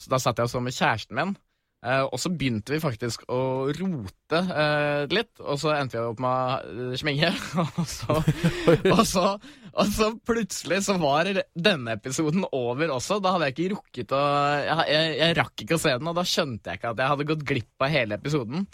Så 0.00 0.10
da 0.10 0.18
satt 0.18 0.40
jeg 0.40 0.48
og 0.48 0.50
så 0.50 0.62
med 0.64 0.74
kjæresten 0.74 1.14
min. 1.14 1.36
Uh, 1.80 2.02
og 2.12 2.18
så 2.20 2.28
begynte 2.28 2.74
vi 2.74 2.78
faktisk 2.82 3.22
å 3.32 3.70
rote 3.72 4.36
eh, 4.52 5.06
litt, 5.08 5.30
og 5.40 5.56
så 5.62 5.70
endte 5.72 5.96
vi 5.96 6.10
opp 6.10 6.18
med 6.20 6.90
å 6.92 6.98
sminke. 7.00 7.30
og, 7.64 7.78
så, 7.88 8.16
og, 8.92 9.00
så, 9.08 9.22
og, 9.70 9.86
så, 9.88 10.10
plutselig 10.28 10.82
så 10.84 10.98
var 11.00 11.30
denne 11.56 11.94
episoden 11.96 12.44
over 12.52 12.92
også. 12.92 13.16
Da 13.24 13.32
hadde 13.32 13.48
jeg 13.48 13.56
ikke 13.56 13.70
rukket 13.78 14.12
å 14.12 14.20
jeg, 14.60 14.84
jeg, 14.92 15.14
jeg, 15.22 15.36
rakk 15.38 15.64
ikke 15.64 15.78
å 15.78 15.80
se 15.80 15.94
den, 15.94 16.10
og 16.12 16.18
da 16.18 16.24
skjønte 16.28 16.68
jeg 16.68 16.82
ikke 16.82 16.92
at 16.92 17.00
jeg 17.00 17.12
hadde 17.14 17.26
gått 17.30 17.46
glipp 17.48 17.86
av 17.86 17.94
hele 17.94 18.18
episoden. 18.20 18.66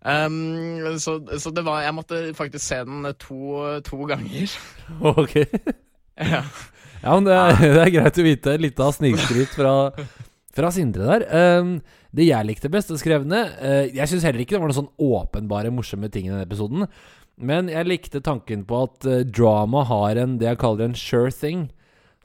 Um, 0.00 0.98
så, 1.00 1.18
så, 1.36 1.50
det 1.52 1.60
var 1.66 1.82
Jeg 1.84 1.92
måtte 1.92 2.18
faktisk 2.32 2.64
se 2.64 2.78
den 2.88 3.08
to, 3.20 3.40
to 3.88 4.02
ganger. 4.08 4.52
Ok. 5.14 5.38
ja. 6.20 6.42
Ja, 7.00 7.14
men 7.16 7.24
det 7.24 7.36
er, 7.36 7.56
det 7.56 7.80
er 7.86 7.94
greit 7.94 8.20
å 8.20 8.26
vite. 8.26 8.58
Litt 8.60 8.84
av 8.84 8.92
snikskryt 8.92 9.56
fra, 9.56 9.72
fra 10.52 10.72
Sindre 10.76 11.08
der. 11.08 11.24
Um, 11.64 11.72
det 12.16 12.26
jeg 12.26 12.46
likte 12.48 12.70
best 12.72 12.90
skrev 12.98 13.26
ned 13.28 13.52
uh, 13.62 13.84
Jeg 13.86 14.10
syns 14.10 14.24
heller 14.26 14.42
ikke 14.42 14.56
det 14.56 14.62
var 14.62 14.72
noen 14.72 14.80
sånn 14.80 14.94
åpenbare 14.98 15.70
morsomme 15.74 16.10
ting 16.10 16.26
i 16.26 16.32
denne 16.32 16.46
episoden. 16.46 16.88
Men 17.40 17.70
jeg 17.72 17.88
likte 17.88 18.22
tanken 18.24 18.66
på 18.68 18.82
at 18.88 19.06
uh, 19.08 19.20
drama 19.24 19.84
har 19.88 20.18
en 20.20 20.38
det 20.40 20.50
jeg 20.50 20.60
kaller 20.60 20.90
en 20.90 20.98
sure 20.98 21.30
thing. 21.32 21.68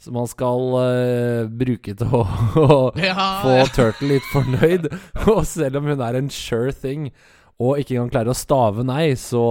Som 0.01 0.17
man 0.17 0.27
skal 0.27 0.73
uh, 0.75 1.45
bruke 1.47 1.93
til 1.95 2.17
å, 2.17 2.25
å 2.59 2.79
Ja, 2.99 3.29
få 3.45 3.55
ja. 3.59 3.69
Turtle 3.77 4.11
litt 4.15 4.27
fornøyd. 4.33 4.89
Og 5.31 5.45
selv 5.47 5.79
om 5.79 5.87
hun 5.91 6.03
er 6.03 6.19
en 6.19 6.33
sure 6.33 6.73
thing 6.75 7.09
og 7.55 7.79
ikke 7.79 7.95
engang 7.95 8.09
klarer 8.11 8.33
å 8.33 8.35
stave 8.35 8.83
nei, 8.83 9.13
så 9.15 9.41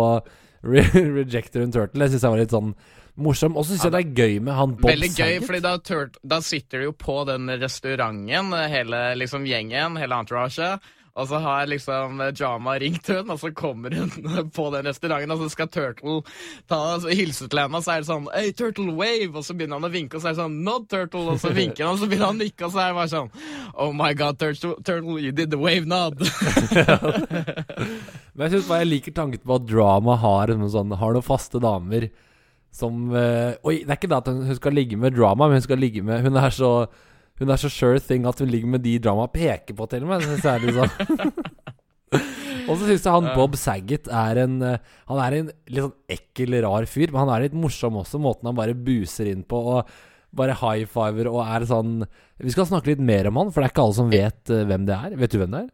re 0.61 0.83
rejecter 1.23 1.65
hun 1.65 1.73
Turtle. 1.73 2.05
Jeg 2.05 2.13
syns 2.15 2.27
jeg 2.27 2.35
var 2.35 2.43
litt 2.43 2.53
sånn 2.53 2.75
morsom. 3.17 3.57
Og 3.57 3.67
så 3.67 3.75
syns 3.75 3.87
jeg 3.87 3.95
det 3.95 4.03
er 4.03 4.19
gøy 4.25 4.43
med 4.43 4.59
han 4.59 4.75
Bob 4.79 4.91
Veldig 4.91 5.13
gøy, 5.13 5.37
Saget. 5.37 5.47
fordi 5.47 5.63
da, 5.65 5.77
tør, 5.79 6.11
da 6.35 6.41
sitter 6.45 6.83
de 6.83 6.91
jo 6.91 6.99
på 6.99 7.21
den 7.29 7.49
restauranten, 7.63 8.53
hele 8.73 9.07
liksom 9.21 9.49
gjengen, 9.49 9.99
hele 10.01 10.21
entouraget. 10.21 10.93
Og 11.15 11.29
så 11.31 11.39
har 11.39 11.69
liksom 11.71 12.19
Jama 12.35 12.73
ringt 12.83 13.07
hun, 13.07 13.29
og 13.31 13.39
så 13.39 13.53
kommer 13.55 13.95
hun 13.95 14.11
på 14.57 14.65
den 14.75 14.89
restauranten, 14.89 15.31
og 15.31 15.45
så 15.45 15.49
skal 15.53 15.69
Turtle 15.71 16.17
ta, 16.71 16.81
hilse 17.07 17.47
til 17.47 17.61
henne, 17.63 17.79
og 17.79 17.87
så 17.87 17.95
er 17.95 18.03
det 18.03 18.09
sånn 18.09 18.27
Hey, 18.35 18.51
Turtle, 18.57 18.91
wave! 18.99 19.31
Og 19.31 19.47
så 19.47 19.55
begynner 19.55 19.79
han 19.79 19.87
å 19.87 19.93
vinke, 19.95 20.19
og 20.19 20.25
så 20.25 20.33
er 20.33 20.35
det 20.35 20.43
sånn 20.43 20.59
Not 20.67 20.89
Turtle! 20.91 21.23
Og 21.37 21.39
så 21.43 21.55
vinker 21.55 21.87
han, 21.87 21.95
og 21.95 22.03
så 22.03 22.11
begynner 22.11 22.33
han 22.33 22.41
å 22.41 22.43
nikke, 22.43 22.67
og 22.67 22.75
så 22.75 22.83
er 22.83 22.91
det 22.91 22.99
bare 22.99 23.13
sånn 23.15 23.31
Oh 23.79 23.95
my 23.95 24.11
god, 24.19 24.43
Turtle, 24.43 24.75
turtle 24.83 25.21
you 25.23 25.31
did 25.31 25.55
the 25.55 25.61
wave 25.61 25.87
nod! 25.87 26.19
Men 28.35 28.49
jeg 28.49 28.57
synes 28.57 28.67
bare 28.67 28.83
jeg 28.83 28.91
liker 28.91 29.15
tanken 29.15 29.47
på 29.47 29.61
at 29.61 29.71
drama 29.71 30.19
har 30.19 30.51
sånn, 30.51 30.99
har 30.99 31.15
noen 31.15 31.23
faste 31.23 31.63
damer 31.63 32.11
som 32.75 33.09
uh, 33.15 33.55
Oi, 33.63 33.83
det 33.85 33.93
er 33.93 33.99
ikke 33.99 34.11
det 34.11 34.21
at 34.23 34.31
hun 34.33 34.43
hun 34.49 34.59
skal 34.59 34.75
ligge 34.75 34.99
med 34.99 35.15
drama, 35.15 35.47
men 35.47 35.61
hun 35.61 35.67
skal 35.67 35.79
ligge 35.79 36.03
med 36.03 36.25
Hun 36.27 36.39
er 36.41 36.55
så 36.55 36.73
Hun 37.39 37.51
er 37.51 37.61
så 37.61 37.71
sure 37.71 38.01
thing 38.03 38.27
at 38.27 38.41
hun 38.43 38.51
ligger 38.51 38.71
med 38.75 38.83
de 38.85 38.99
drama 39.03 39.27
peker 39.31 39.75
på, 39.75 39.87
til 39.91 40.05
og 40.07 40.13
med. 40.13 40.27
Så 40.43 40.55
er 40.55 40.63
det 40.63 40.75
sånn 40.77 40.93
Og 42.71 42.79
så 42.79 42.87
syns 42.87 43.05
jeg 43.05 43.13
han 43.13 43.31
Bob 43.35 43.57
Saget 43.61 44.09
er 44.09 44.41
en 44.45 44.59
uh, 44.63 44.81
Han 45.11 45.23
er 45.23 45.39
en 45.39 45.53
litt 45.69 45.85
sånn 45.85 46.17
ekkel, 46.17 46.59
rar 46.65 46.89
fyr, 46.91 47.13
men 47.13 47.25
han 47.25 47.33
er 47.37 47.47
litt 47.47 47.57
morsom 47.59 48.01
også, 48.01 48.21
måten 48.23 48.51
han 48.51 48.59
bare 48.59 48.77
buser 48.77 49.31
inn 49.31 49.45
på. 49.47 49.61
Og 49.75 49.95
bare 50.35 50.57
high 50.59 50.89
fiver 50.91 51.31
og 51.31 51.43
er 51.45 51.67
sånn 51.71 52.01
Vi 52.43 52.55
skal 52.55 52.67
snakke 52.71 52.91
litt 52.91 53.03
mer 53.03 53.29
om 53.31 53.39
han, 53.39 53.53
for 53.55 53.63
det 53.63 53.69
er 53.69 53.75
ikke 53.75 53.85
alle 53.87 53.99
som 54.01 54.13
vet 54.13 54.55
uh, 54.55 54.63
hvem 54.71 54.87
det 54.89 54.97
er. 54.97 55.19
Vet 55.21 55.35
du 55.35 55.41
hvem 55.43 55.55
det 55.55 55.65
er? 55.67 55.73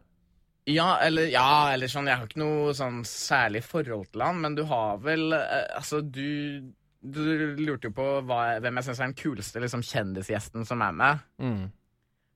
Ja, 0.69 0.89
eller, 1.01 1.25
ja, 1.33 1.73
eller 1.73 1.89
sånn 1.89 2.05
Jeg 2.09 2.19
har 2.19 2.27
ikke 2.27 2.43
noe 2.43 2.75
sånn 2.77 3.01
særlig 3.07 3.63
forhold 3.65 4.11
til 4.11 4.21
han, 4.21 4.43
men 4.43 4.57
du 4.59 4.61
har 4.69 4.99
vel 5.01 5.31
Altså, 5.33 6.03
du 6.05 6.69
Du 7.01 7.21
lurte 7.57 7.89
jo 7.89 7.93
på 7.97 8.07
hva, 8.29 8.41
hvem 8.61 8.77
jeg 8.77 8.85
syns 8.85 8.99
er 8.99 9.09
den 9.09 9.17
kuleste 9.17 9.61
liksom, 9.63 9.81
kjendisgjesten 9.85 10.67
som 10.69 10.83
er 10.85 10.91
med. 10.99 11.23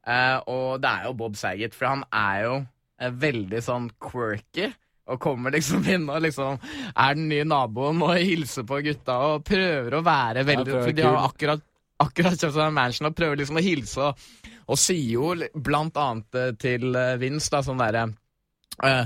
Eh, 0.06 0.38
og 0.50 0.82
det 0.82 0.90
er 0.90 1.06
jo 1.08 1.14
Bob 1.20 1.38
Saget, 1.38 1.76
for 1.78 1.92
han 1.92 2.02
er 2.14 2.40
jo 2.46 2.56
eh, 3.02 3.14
veldig 3.26 3.62
sånn 3.66 3.92
quirky. 4.02 4.72
Og 5.14 5.22
kommer 5.22 5.54
liksom 5.54 5.86
inn 5.94 6.08
og 6.10 6.24
liksom 6.26 6.58
er 6.58 7.14
den 7.18 7.28
nye 7.30 7.46
naboen 7.46 8.02
og 8.02 8.18
hilser 8.18 8.66
på 8.66 8.82
gutta 8.88 9.20
og 9.28 9.44
prøver 9.46 10.00
å 10.00 10.04
være 10.06 10.46
veldig 10.48 10.80
For 10.80 10.98
de 10.98 11.06
har 11.06 11.22
akkurat 11.28 11.66
Akkurat 12.04 12.34
kjøpt 12.36 12.58
seg 12.58 12.66
en 12.66 12.74
mansion 12.76 13.08
og 13.08 13.14
prøver 13.16 13.38
liksom 13.40 13.56
å 13.56 13.62
hilse, 13.64 14.04
og, 14.10 14.50
og 14.68 14.80
sier 14.82 15.14
jo 15.14 15.30
blant 15.64 15.96
annet 15.96 16.36
eh, 16.42 16.50
til 16.60 16.90
Vince 17.22 17.54
da 17.54 17.62
sånn 17.64 17.80
derre 17.80 18.02
eh, 18.84 19.06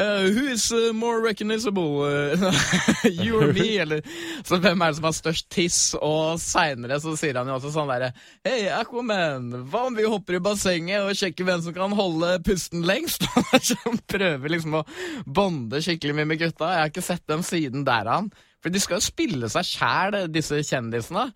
who 0.00 0.46
is 0.48 0.72
uh, 0.72 0.92
more 0.94 1.20
recognizable? 1.20 2.02
uh, 2.02 2.52
you 3.04 3.40
or 3.40 3.52
me? 3.52 3.78
Eller, 3.82 4.02
så 4.44 4.58
hvem 4.60 4.82
er 4.82 4.92
det 4.92 4.98
som 4.98 5.08
har 5.08 5.16
størst 5.16 5.48
tiss? 5.52 5.80
Og 5.98 6.40
seinere 6.40 7.00
så 7.02 7.14
sier 7.20 7.36
han 7.40 7.50
jo 7.50 7.58
også 7.58 7.72
sånn 7.74 7.90
derre 7.90 8.12
Hei, 8.46 8.70
Aquaman, 8.72 9.50
hva 9.70 9.84
om 9.88 9.98
vi 9.98 10.08
hopper 10.08 10.38
i 10.38 10.42
bassenget 10.44 11.04
og 11.04 11.18
sjekker 11.18 11.48
hvem 11.48 11.64
som 11.66 11.76
kan 11.76 11.96
holde 11.96 12.32
pusten 12.46 12.86
lengst? 12.88 13.26
Han 13.84 14.00
prøver 14.10 14.52
liksom 14.52 14.80
å 14.80 14.86
bonde 15.26 15.80
skikkelig 15.84 16.16
mye 16.16 16.30
med 16.32 16.40
gutta. 16.40 16.72
Jeg 16.72 16.84
har 16.84 16.92
ikke 16.92 17.04
sett 17.04 17.26
dem 17.30 17.44
siden 17.46 17.84
der 17.86 18.08
han. 18.08 18.28
For 18.60 18.72
de 18.72 18.80
skal 18.82 18.98
jo 18.98 19.04
spille 19.04 19.48
seg 19.52 19.66
sjæl, 19.68 20.16
disse 20.32 20.58
kjendisene. 20.66 21.30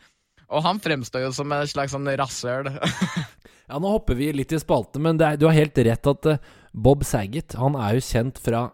Og 0.53 0.65
han 0.67 0.81
fremstår 0.83 1.25
jo 1.25 1.31
som 1.35 1.53
et 1.57 1.71
slags 1.73 1.95
sånn 1.95 2.11
rasshøl. 2.21 2.69
Ja, 3.65 3.79
nå 3.81 3.89
hopper 3.95 4.19
vi 4.19 4.29
litt 4.37 4.53
i 4.53 4.61
spalten, 4.61 5.03
men 5.07 5.17
det 5.21 5.25
er, 5.27 5.41
du 5.41 5.47
har 5.49 5.57
helt 5.57 5.79
rett 5.87 6.11
at 6.11 6.27
eh, 6.29 6.53
Bob 6.75 7.05
Saget 7.07 7.55
Han 7.61 7.77
er 7.79 7.97
jo 7.97 8.05
kjent 8.05 8.41
fra 8.43 8.67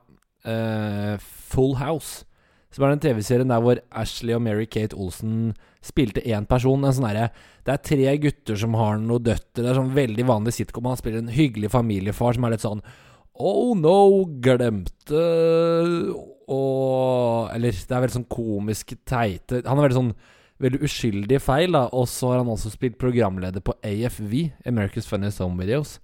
uh, 0.49 1.15
Full 1.53 1.77
House. 1.81 2.25
Som 2.71 2.87
er 2.87 2.95
den 2.95 3.03
TV-serien 3.03 3.51
der 3.51 3.63
hvor 3.63 3.81
Ashley 3.91 4.37
og 4.37 4.45
Mary-Kate 4.45 4.97
Olsen 4.97 5.53
spilte 5.85 6.23
én 6.23 6.47
person. 6.49 6.85
En 6.85 6.95
sånn 6.95 7.09
derre 7.09 7.31
Det 7.67 7.75
er 7.75 7.85
tre 7.85 8.17
gutter 8.23 8.59
som 8.63 8.77
har 8.79 8.99
noen 9.01 9.27
døtre. 9.27 9.63
Det 9.63 9.69
er 9.69 9.79
sånn 9.79 9.95
veldig 9.97 10.27
vanlig 10.29 10.57
sitcom. 10.57 10.89
Han 10.89 11.01
spiller 11.01 11.25
en 11.25 11.35
hyggelig 11.35 11.73
familiefar 11.75 12.37
som 12.39 12.47
er 12.47 12.57
litt 12.57 12.67
sånn 12.67 12.85
Oh 13.41 13.73
no, 13.79 14.27
glemte 14.43 15.23
og 16.51 17.49
Eller 17.55 17.73
det 17.73 17.95
er 17.95 18.03
veldig 18.03 18.17
sånn 18.19 18.27
komisk 18.29 18.93
teite 19.09 19.63
Han 19.65 19.79
er 19.79 19.87
veldig 19.87 19.99
sånn 20.01 20.13
veldig 20.61 20.83
uskyldig 20.85 21.39
feil, 21.41 21.73
da. 21.73 21.87
Og 21.97 22.05
så 22.11 22.35
har 22.35 22.43
han 22.43 22.51
også 22.53 22.69
spilt 22.75 22.99
programleder 23.01 23.63
på 23.65 23.73
AFV, 23.81 24.35
America's 24.69 25.09
Funniest 25.09 25.41
Home 25.41 25.57
Videos. 25.57 25.95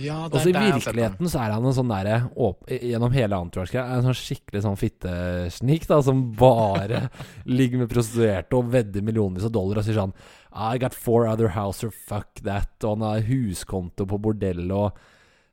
Ja, 0.00 0.16
Og 0.26 0.36
så 0.38 0.48
i 0.48 0.54
virkeligheten 0.56 1.28
så 1.28 1.42
er 1.42 1.54
han 1.54 1.66
en 1.66 1.76
sånn 1.76 1.90
derre 1.90 2.22
Gjennom 2.70 3.12
hele 3.14 3.36
entourage 3.36 3.76
En 3.82 4.06
sånn 4.06 4.16
skikkelig 4.16 4.64
sånn 4.64 4.78
fittesnik, 4.80 5.86
da, 5.90 6.00
som 6.04 6.22
bare 6.38 7.06
ligger 7.60 7.82
med 7.82 7.92
prostituerte 7.92 8.56
og 8.58 8.72
vedder 8.72 9.04
millionvis 9.04 9.46
av 9.48 9.54
dollar 9.54 9.82
og 9.82 9.88
sier 9.88 9.98
sånn 10.00 10.16
I 10.50 10.80
got 10.82 10.96
four 10.96 11.28
other 11.30 11.52
houses, 11.54 11.94
fuck 12.08 12.42
that. 12.42 12.72
Og 12.82 12.96
han 12.96 13.06
har 13.06 13.26
huskonto 13.28 14.08
på 14.08 14.20
bordell 14.22 14.66
og 14.72 14.90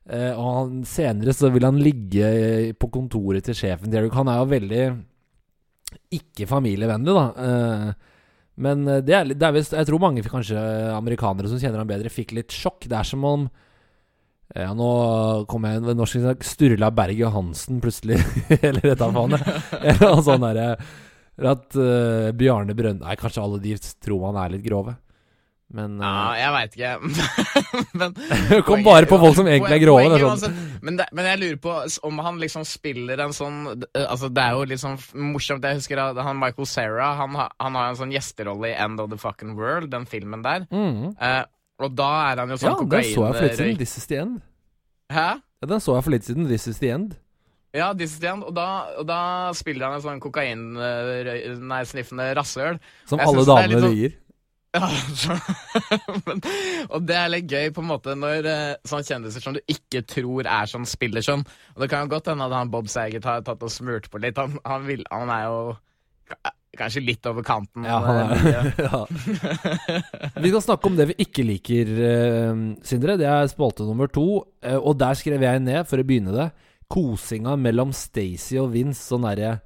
Uh, 0.08 0.32
Og 0.40 0.46
han, 0.56 0.76
senere 0.88 1.34
så 1.36 1.50
vil 1.52 1.66
han 1.66 1.76
ligge 1.84 2.28
på 2.80 2.88
kontoret 2.88 3.44
til 3.44 3.56
sjefen 3.58 3.90
til 3.90 3.98
Eric. 4.00 4.14
Han 4.16 4.30
er 4.32 4.38
jo 4.40 4.46
veldig 4.48 4.84
ikke 6.16 6.46
familievennlig, 6.48 7.12
da. 7.12 7.26
Uh, 7.36 8.14
men 8.58 8.88
eh, 8.88 9.02
det 9.06 9.14
er, 9.14 9.28
det 9.30 9.44
er 9.46 9.54
vist, 9.54 9.74
Jeg 9.76 9.86
tror 9.86 10.02
mange, 10.02 10.24
kanskje 10.26 10.58
amerikanere 10.94 11.50
som 11.50 11.60
kjenner 11.60 11.82
han 11.82 11.90
bedre, 11.90 12.12
fikk 12.12 12.34
litt 12.38 12.54
sjokk. 12.54 12.88
Det 12.90 12.96
er 12.98 13.06
som 13.06 13.26
om 13.28 13.44
ja, 14.56 14.70
nå 14.72 14.92
kom 15.50 15.66
jeg 15.68 15.82
ved 15.84 15.98
norsk 15.98 16.22
sagt, 16.22 16.46
Sturla 16.48 16.88
Berg 16.94 17.18
Johansen 17.20 17.82
plutselig 17.84 18.16
Eller 18.62 18.80
dette 18.80 19.04
er 19.04 19.12
faen. 19.12 19.36
Eller 19.82 20.00
noe 20.06 20.24
sånn 20.24 20.46
derre 20.46 20.70
At 21.52 21.76
uh, 21.76 22.30
Bjarne 22.36 22.76
Brønd 22.78 23.04
Nei, 23.04 23.18
kanskje 23.20 23.44
alle 23.44 23.60
de 23.60 23.76
tror 24.00 24.30
han 24.30 24.40
er 24.40 24.56
litt 24.56 24.64
grove. 24.64 24.96
Men 25.68 25.98
Ja, 26.00 26.32
eh, 26.32 26.38
jeg 26.40 26.52
veit 26.54 26.76
ikke. 26.78 26.92
men, 28.00 28.14
Kom 28.68 28.84
bare 28.86 29.08
på 29.10 29.18
folk 29.20 29.36
som 29.36 29.50
egentlig 29.50 29.76
er 29.76 29.82
grove. 29.82 30.06
Poenget 30.06 30.24
sånn. 30.24 30.32
altså, 30.32 30.78
men, 30.80 30.96
det, 30.96 31.08
men 31.12 31.28
jeg 31.28 31.40
lurer 31.42 31.60
på 31.66 31.74
om 32.08 32.22
han 32.24 32.40
liksom 32.40 32.64
spiller 32.68 33.20
en 33.20 33.36
sånn 33.36 33.58
eh, 33.74 34.06
Altså 34.06 34.30
Det 34.32 34.46
er 34.46 34.56
jo 34.56 34.64
litt 34.70 34.80
sånn 34.82 34.96
morsomt. 35.28 35.68
Jeg 35.68 35.82
husker 35.82 36.00
at 36.06 36.22
han 36.24 36.40
Michael 36.40 36.70
Cera 36.70 37.12
Han, 37.20 37.36
han 37.36 37.78
har 37.78 37.92
en 37.92 38.00
sånn 38.00 38.16
gjesterolle 38.16 38.72
i 38.72 38.78
End 38.80 39.04
of 39.04 39.12
the 39.12 39.20
Fucking 39.20 39.58
World, 39.60 39.92
den 39.92 40.08
filmen 40.08 40.44
der. 40.46 40.64
mm. 40.72 41.14
Eh, 41.20 41.44
og 41.78 41.94
da 41.98 42.10
er 42.32 42.36
han 42.42 42.50
jo 42.52 42.56
sånn 42.58 42.72
Ja, 42.72 42.76
sånn 42.78 42.90
den 42.90 43.04
så 43.06 43.24
jeg 43.24 43.34
for 43.38 43.44
litt 43.46 43.58
siden. 43.58 43.78
This 43.78 43.94
is 44.00 44.06
the 44.10 44.16
end. 44.24 44.34
Hæ? 45.14 45.28
Ja, 45.38 45.64
den 45.70 45.82
så 45.82 45.90
jeg 45.96 46.04
for 46.06 46.12
litt 46.14 46.26
siden. 46.28 46.42
This 46.50 46.64
is 46.70 46.78
the 46.82 46.90
end. 46.94 47.10
Ja, 47.76 47.86
This 47.94 48.10
is 48.14 48.20
the 48.22 48.28
End. 48.30 48.42
Og 48.48 48.54
da, 48.56 48.68
og 48.98 49.04
da 49.08 49.20
spiller 49.56 49.84
han 49.88 49.96
en 49.98 50.04
sånn 50.04 50.22
kokain-sniffende 50.24 52.26
rasshøl. 52.38 52.76
Som 53.08 53.18
alle 53.24 53.42
damene 53.48 53.82
sånn-. 53.84 54.16
Ja, 54.76 54.84
men, 56.26 56.38
og 56.92 57.00
det 57.08 57.16
er 57.16 57.30
litt 57.32 57.48
gøy 57.48 57.70
på 57.72 57.80
en 57.80 57.88
måte 57.88 58.12
når 58.12 58.44
eh, 58.50 58.76
sånne 58.86 59.06
kjendiser 59.08 59.40
som 59.40 59.54
du 59.56 59.62
ikke 59.64 60.04
tror 60.04 60.44
er 60.44 60.68
sånn, 60.68 60.84
spiller 60.86 61.24
sånn. 61.24 61.40
Og 61.72 61.80
det 61.80 61.88
kan 61.88 62.04
jo 62.04 62.12
godt 62.12 62.28
hende 62.28 62.44
at 62.44 62.52
han 62.52 62.68
Bob 62.74 62.84
Saget 62.92 63.24
har 63.24 63.40
tatt 63.46 63.64
og 63.64 63.72
smurt 63.72 64.10
på 64.12 64.20
litt. 64.20 64.36
Han, 64.36 64.60
han, 64.68 64.84
vil, 64.84 65.00
han 65.08 65.32
er 65.32 65.48
jo 65.48 65.72
kanskje 66.76 67.00
litt 67.06 67.26
over 67.30 67.44
kanten. 67.46 67.86
Ja, 67.88 67.98
eh, 68.36 68.66
ja. 68.86 69.00
Vi 70.36 70.50
skal 70.50 70.64
snakke 70.64 70.90
om 70.90 70.98
det 70.98 71.08
vi 71.12 71.16
ikke 71.24 71.44
liker, 71.46 71.92
eh, 72.08 72.60
Sindre. 72.86 73.16
Det 73.20 73.28
er 73.28 73.48
spalte 73.50 73.86
nummer 73.88 74.10
to. 74.12 74.44
eh, 74.62 74.76
og 74.76 74.98
der 75.00 75.16
skrev 75.18 75.42
jeg 75.42 75.62
ned, 75.64 75.86
for 75.88 75.98
å 76.02 76.06
begynne 76.06 76.34
det, 76.34 76.50
kosinga 76.92 77.56
mellom 77.60 77.92
Stacey 77.96 78.58
og 78.60 78.72
Vince. 78.74 79.00
Sånn 79.08 79.26
derre 79.28 79.58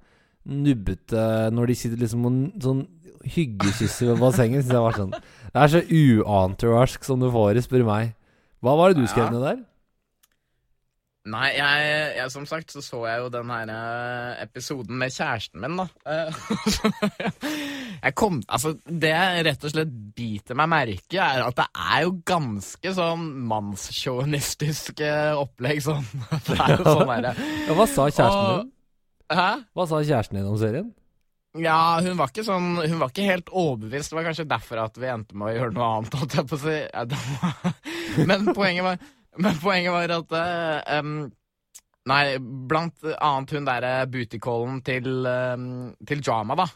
nubbete 0.43 1.53
Når 1.55 1.71
de 1.71 1.75
sitter 1.79 2.01
liksom 2.03 2.25
og 2.27 2.63
sånn 2.65 2.81
hyggekysser 3.23 4.11
ved 4.13 4.19
bassenget. 4.23 4.65
Synes 4.65 4.75
jeg 4.75 4.83
var 4.83 4.97
sånn 4.99 5.13
Det 5.15 5.61
er 5.63 5.71
så 5.71 5.83
uentouragsk 5.87 7.05
som 7.07 7.21
du 7.23 7.29
får, 7.31 7.61
spør 7.63 7.85
meg. 7.87 8.17
Hva 8.63 8.75
var 8.79 8.91
det 8.93 9.03
du 9.03 9.11
skrev 9.11 9.31
ned 9.31 9.43
der? 9.43 9.61
Nei, 11.31 11.53
jeg, 11.55 11.91
jeg, 12.17 12.31
som 12.35 12.47
sagt 12.51 12.73
så 12.75 12.81
så 12.83 13.05
jeg 13.07 13.21
jo 13.23 13.29
den 13.31 13.51
her 13.55 13.71
eh, 13.71 14.41
episoden 14.43 14.97
med 14.99 15.13
kjæresten 15.15 15.61
min, 15.63 15.77
da. 15.79 15.85
Eh, 16.03 16.41
jeg 18.09 18.15
kom 18.19 18.41
Altså, 18.49 18.73
det 18.87 19.13
jeg 19.13 19.45
rett 19.47 19.67
og 19.69 19.71
slett 19.75 19.93
biter 20.19 20.59
meg 20.59 20.71
merke, 20.73 21.21
er 21.23 21.45
at 21.47 21.61
det 21.61 21.69
er 21.79 22.01
jo 22.09 22.17
ganske 22.27 22.95
sånn 22.97 23.29
mannssjåvinistisk 23.53 25.05
eh, 25.07 25.31
opplegg, 25.39 25.79
sånn. 25.87 26.03
Det 26.49 26.59
er 26.59 26.75
jo 26.81 26.89
sånn 26.89 27.13
derre 27.15 27.37
Ja, 27.69 27.77
hva 27.79 27.87
sa 27.87 28.09
kjæresten 28.09 28.43
Og- 28.43 28.59
din? 28.65 28.73
Hæ? 29.33 29.47
Hva 29.79 29.87
sa 29.89 30.03
kjæresten 30.03 30.41
din 30.43 30.51
om 30.51 30.59
serien? 30.61 30.91
Ja, 31.63 31.79
hun 32.03 32.17
var 32.19 32.31
ikke 32.33 32.43
sånn 32.47 32.79
Hun 32.81 32.99
var 33.01 33.11
ikke 33.13 33.27
helt 33.29 33.51
overbevist. 33.53 34.09
Det 34.11 34.17
var 34.19 34.25
kanskje 34.31 34.47
derfor 34.49 34.83
at 34.89 34.97
vi 35.01 35.09
endte 35.13 35.37
med 35.37 35.51
å 35.51 35.55
gjøre 35.57 35.75
noe 35.77 35.89
annet, 35.99 36.15
holdt 36.19 36.37
jeg 36.39 36.47
på 36.51 36.59
å 36.59 36.63
si. 36.67 36.77
Men, 38.29 38.47
poenget 38.57 38.87
var, 38.87 39.03
men 39.39 39.63
poenget 39.63 39.95
var 39.95 40.19
at 40.19 40.37
uh, 40.37 40.99
um, 40.99 41.31
Nei, 42.11 42.35
blant 42.67 43.05
annet 43.15 43.53
hun 43.55 43.67
derre 43.69 43.91
bootycallen 44.11 44.81
til, 44.83 45.05
um, 45.23 45.93
til 46.03 46.23
Drama, 46.25 46.57
da. 46.59 46.67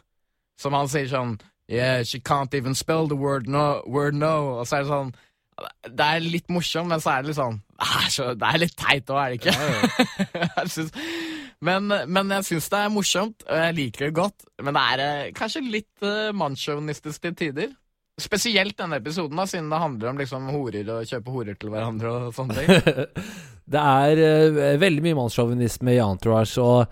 Som 0.60 0.76
han 0.78 0.90
sier 0.90 1.08
sånn 1.10 1.34
Yeah, 1.66 2.04
she 2.04 2.20
can't 2.20 2.54
even 2.54 2.76
spell 2.78 3.08
the 3.08 3.16
word 3.18 3.48
no. 3.48 3.82
Word 3.86 4.14
no. 4.14 4.60
Og 4.60 4.68
så 4.68 4.78
er 4.78 4.84
det 4.84 4.92
sånn 4.92 5.10
Det 5.88 6.06
er 6.06 6.22
litt 6.22 6.52
morsomt, 6.52 6.92
men 6.92 7.02
så 7.02 7.16
er 7.16 7.24
det 7.24 7.32
litt 7.32 7.40
sånn 7.40 7.58
Det 8.38 8.52
er, 8.52 8.60
litt 8.62 8.76
teit 8.78 9.10
òg, 9.10 9.18
er 9.18 9.34
det 9.34 9.40
ikke? 9.40 9.56
jeg 10.60 10.70
synes, 10.76 10.94
men, 11.66 11.90
men 11.90 12.36
jeg 12.36 12.46
syns 12.50 12.70
det 12.70 12.78
er 12.84 12.92
morsomt, 12.92 13.44
og 13.48 13.60
jeg 13.64 13.76
liker 13.78 14.06
det 14.06 14.16
godt. 14.16 14.46
Men 14.62 14.76
det 14.76 14.84
er 14.92 15.02
eh, 15.06 15.32
kanskje 15.36 15.62
litt 15.64 16.04
uh, 16.04 16.30
mannssjåvinistisk 16.36 17.24
til 17.24 17.36
tider. 17.36 17.74
Spesielt 18.20 18.78
denne 18.78 18.96
episoden, 18.96 19.36
da, 19.36 19.44
siden 19.44 19.66
det 19.68 19.78
handler 19.82 20.08
om 20.08 20.20
liksom 20.22 20.46
horer 20.48 20.88
og 20.94 21.04
kjøpe 21.10 21.32
horer 21.34 21.56
til 21.60 21.68
hverandre 21.74 22.12
og 22.16 22.30
sånne 22.36 22.54
ting. 22.62 23.02
det 23.74 23.82
er 23.82 24.22
uh, 24.22 24.78
veldig 24.80 25.02
mye 25.04 25.18
mannssjåvinisme 25.18 25.92
i 25.92 26.00
Entourage, 26.00 26.56
og 26.64 26.86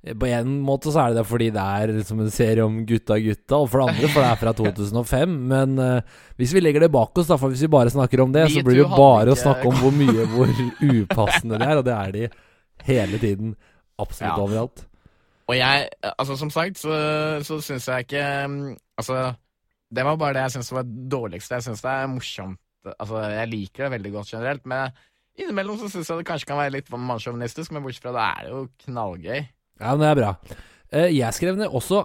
på 0.00 0.28
en 0.30 0.52
måte 0.64 0.88
så 0.94 1.02
er 1.02 1.16
det 1.18 1.24
fordi 1.28 1.50
det 1.52 1.60
er 1.60 1.90
som 2.08 2.22
en 2.22 2.30
serie 2.32 2.62
om 2.64 2.78
gutta 2.88 3.18
gutta, 3.20 3.58
og 3.58 3.66
for 3.68 3.82
det 3.82 3.88
andre 3.96 4.12
for 4.14 4.22
det 4.22 4.30
er 4.30 4.38
fra 4.44 4.54
2005. 4.62 5.34
Men 5.50 5.74
uh, 5.82 6.22
hvis 6.38 6.54
vi 6.54 6.62
legger 6.62 6.86
det 6.86 6.92
bak 6.94 7.18
oss, 7.18 7.28
da, 7.32 7.40
for 7.40 7.50
hvis 7.52 7.66
vi 7.66 7.72
bare 7.74 7.90
snakker 7.92 8.22
om 8.22 8.30
det, 8.36 8.46
Vi 8.52 8.60
så 8.60 8.64
blir 8.68 8.78
det 8.78 8.84
jo 8.86 8.92
bare 8.94 9.34
å 9.34 9.40
snakke 9.42 9.66
om 9.68 9.76
hvor 9.82 9.92
mye 9.98 10.28
hvor 10.30 10.54
upassende 10.86 11.58
det 11.60 11.66
er, 11.66 11.82
og 11.82 11.84
det 11.90 11.98
er 11.98 12.14
de 12.16 12.30
hele 12.86 13.18
tiden. 13.20 13.56
Absolutt 14.00 14.30
Ja. 14.30 14.38
overalt. 14.46 14.86
Og 15.50 15.56
jeg, 15.58 15.90
altså 16.14 16.38
som 16.38 16.50
sagt, 16.54 16.78
så, 16.78 16.94
så 17.42 17.58
syns 17.60 17.88
jeg 17.90 18.06
ikke 18.06 18.22
mm, 18.46 18.60
Altså, 19.02 19.32
det 19.90 20.04
var 20.06 20.16
bare 20.20 20.36
det 20.38 20.42
jeg 20.46 20.54
syns 20.58 20.72
var 20.72 20.84
dårligste. 20.86 21.58
Jeg 21.58 21.66
syns 21.68 21.82
det 21.84 21.90
er 21.90 22.10
morsomt. 22.12 22.60
Altså, 22.96 23.20
jeg 23.28 23.48
liker 23.50 23.84
det 23.84 23.90
veldig 23.98 24.12
godt 24.14 24.30
generelt, 24.32 24.62
men 24.70 24.92
innimellom 25.40 25.76
så 25.80 25.90
syns 25.92 26.08
jeg 26.08 26.20
det 26.22 26.26
kanskje 26.28 26.48
kan 26.48 26.60
være 26.60 26.72
litt 26.78 26.88
mannssjåvinistisk, 26.92 27.72
men 27.74 27.82
bortsett 27.84 28.06
fra 28.06 28.12
det 28.16 28.22
er 28.28 28.46
det 28.46 28.52
jo 28.54 28.62
knallgøy. 28.86 29.42
Ja, 29.80 29.90
men 29.96 30.00
det 30.04 30.08
er 30.10 30.18
bra. 30.20 30.30
Eh, 30.92 31.10
Jeg 31.16 31.34
skrev 31.36 31.56
ned 31.56 31.68
også 31.72 32.04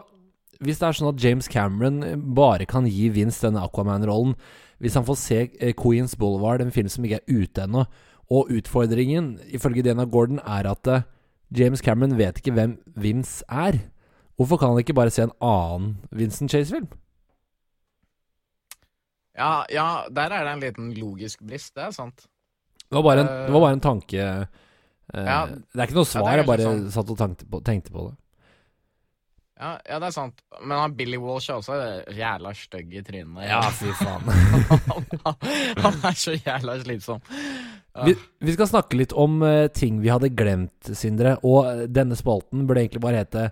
Hvis 0.64 0.78
det 0.80 0.86
er 0.88 0.96
sånn 0.96 1.10
at 1.10 1.20
James 1.24 1.48
Cameron 1.52 1.98
bare 2.38 2.66
kan 2.70 2.86
gi 2.88 3.10
Vince 3.12 3.42
denne 3.44 3.64
Aquaman-rollen 3.66 4.36
Hvis 4.80 4.94
han 4.96 5.04
får 5.04 5.18
se 5.20 5.40
eh, 5.60 5.74
Queens 5.76 6.14
Boulevard, 6.16 6.62
en 6.64 6.72
film 6.72 6.88
som 6.88 7.04
ikke 7.04 7.18
er 7.20 7.42
ute 7.42 7.66
ennå 7.66 7.84
Og 8.32 8.54
utfordringen, 8.56 9.34
ifølge 9.52 9.84
Dana 9.84 10.06
Gordon, 10.06 10.40
er 10.40 10.70
at 10.72 10.88
eh, 10.88 11.04
James 11.56 11.82
Cameron 11.84 12.16
vet 12.18 12.40
ikke 12.40 12.54
hvem 12.56 12.78
Vince 12.96 13.44
er. 13.50 13.82
Hvorfor 14.38 14.58
kan 14.58 14.72
han 14.74 14.80
ikke 14.82 14.96
bare 14.98 15.12
se 15.14 15.26
en 15.28 15.36
annen 15.44 15.98
Vincent 16.12 16.52
Chase-film? 16.52 16.88
Ja, 19.36 19.66
ja, 19.72 19.88
der 20.16 20.32
er 20.32 20.48
det 20.48 20.54
en 20.54 20.64
liten 20.64 20.92
logisk 20.96 21.42
brist, 21.44 21.74
det 21.76 21.90
er 21.90 21.96
sant. 21.96 22.28
Det 22.86 22.96
var 22.96 23.04
bare 23.04 23.26
en, 23.26 23.32
det 23.48 23.56
var 23.56 23.66
bare 23.66 23.76
en 23.76 23.84
tanke 23.84 24.22
eh, 24.22 24.46
Ja. 25.12 25.40
Det 25.50 25.82
er 25.82 25.90
ikke 25.90 25.98
noe 25.98 26.08
svar, 26.08 26.30
ja, 26.32 26.38
jeg 26.42 26.48
bare 26.48 26.70
sånn. 26.70 26.86
satt 26.94 27.12
og 27.12 27.20
tenkte 27.20 27.50
på, 27.50 27.60
tenkte 27.66 27.94
på 27.96 28.08
det. 28.08 28.16
Ja, 29.56 29.78
ja, 29.88 30.00
det 30.04 30.10
er 30.10 30.16
sant. 30.16 30.42
Men 30.60 30.76
han 30.82 30.96
Billy 30.98 31.18
Walsh 31.22 31.52
er 31.52 31.62
også 31.62 31.76
jævla 32.12 32.52
stygg 32.60 32.92
i 32.92 33.04
trynet. 33.08 33.46
Ja, 33.48 33.62
fy 33.72 33.94
faen. 33.96 34.28
han, 35.86 36.02
er 36.10 36.18
så 36.20 36.36
jævla 36.36 36.76
slitsom. 36.82 37.24
Vi, 38.04 38.18
vi 38.44 38.56
skal 38.58 38.68
snakke 38.68 39.00
litt 39.00 39.16
om 39.16 39.40
eh, 39.48 39.70
ting 39.72 40.02
vi 40.04 40.12
hadde 40.12 40.34
glemt, 40.36 40.92
Sindre. 40.92 41.38
Og 41.48 41.70
eh, 41.70 41.86
denne 41.88 42.20
spalten 42.20 42.66
burde 42.68 42.84
egentlig 42.84 43.04
bare 43.08 43.24
hete 43.24 43.46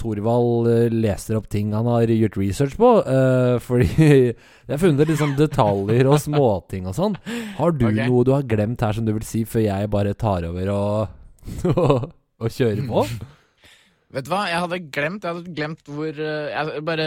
Torvald 0.00 0.68
eh, 0.70 0.88
leser 0.92 1.38
opp 1.38 1.48
ting 1.52 1.72
han 1.76 1.88
har 1.88 2.10
gjort 2.12 2.38
research 2.40 2.76
på. 2.80 2.90
Uh, 3.06 3.56
fordi 3.66 3.88
jeg 3.96 4.72
har 4.72 4.82
funnet 4.82 5.12
sånn 5.20 5.36
detaljer 5.38 6.10
og 6.10 6.20
småting 6.22 6.88
og 6.90 6.96
sånn. 6.98 7.16
Har 7.58 7.76
du 7.76 7.86
okay. 7.88 8.06
noe 8.06 8.26
du 8.26 8.34
har 8.36 8.46
glemt 8.48 8.84
her 8.84 8.96
som 8.96 9.06
du 9.08 9.14
vil 9.16 9.26
si, 9.26 9.44
før 9.48 9.66
jeg 9.66 9.92
bare 9.92 10.16
tar 10.18 10.48
over 10.48 10.72
og, 10.74 11.16
og, 11.74 12.10
og 12.40 12.52
kjører 12.52 12.84
på? 12.88 13.06
Vet 14.16 14.26
du 14.28 14.30
hva, 14.30 14.44
jeg 14.48 14.62
hadde 14.62 14.76
glemt 14.94 15.24
Jeg 15.26 15.34
hadde 15.34 15.52
glemt 15.56 15.88
hvor 15.90 16.08
eh, 16.08 16.52
jeg, 16.52 16.82
bare, 16.86 17.06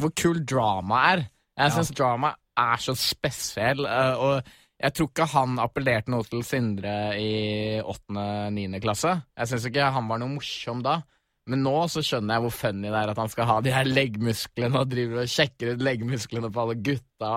Hvor 0.00 0.12
kul 0.16 0.40
drama 0.48 1.02
er. 1.12 1.26
Jeg 1.56 1.68
Ja. 1.70 1.74
syns 1.76 1.92
drama 1.96 2.32
er 2.56 2.80
så 2.80 2.94
spesiell, 2.96 3.82
og 3.84 4.46
jeg 4.80 4.92
tror 4.96 5.08
ikke 5.10 5.26
han 5.32 5.58
appellerte 5.60 6.12
noe 6.12 6.24
til 6.28 6.42
Sindre 6.44 6.94
i 7.20 7.80
8.-9. 7.80 8.80
klasse. 8.84 9.12
Jeg 9.36 9.50
syns 9.50 9.66
ikke 9.68 9.90
han 9.92 10.08
var 10.08 10.20
noe 10.20 10.34
morsom 10.34 10.82
da. 10.84 10.98
Men 11.46 11.60
nå 11.62 11.72
så 11.92 12.02
skjønner 12.02 12.34
jeg 12.36 12.42
hvor 12.46 12.54
funny 12.56 12.88
det 12.90 12.98
er 12.98 13.10
at 13.12 13.18
han 13.22 13.30
skal 13.30 13.46
ha 13.46 13.56
de 13.62 13.70
her 13.70 13.86
leggmusklene 13.86 14.80
og 14.80 14.88
driver 14.90 15.20
og 15.22 15.30
sjekker 15.30 15.74
ut 15.76 15.84
leggmusklene 15.86 16.48
på 16.50 16.62
alle 16.64 16.74
gutta. 16.82 17.34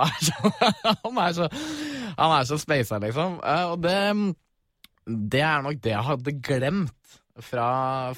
Han 1.06 1.20
er 1.22 1.36
så 1.38 1.46
Han 2.18 2.34
er 2.40 2.48
så 2.50 2.58
speisa, 2.58 2.98
liksom. 3.04 3.38
Eh, 3.46 3.66
Og 3.70 3.84
det 3.86 3.96
Det 5.32 5.42
er 5.46 5.62
nok 5.66 5.78
det 5.86 5.94
jeg 5.94 6.08
hadde 6.10 6.34
glemt 6.46 6.96
fra, 7.40 7.68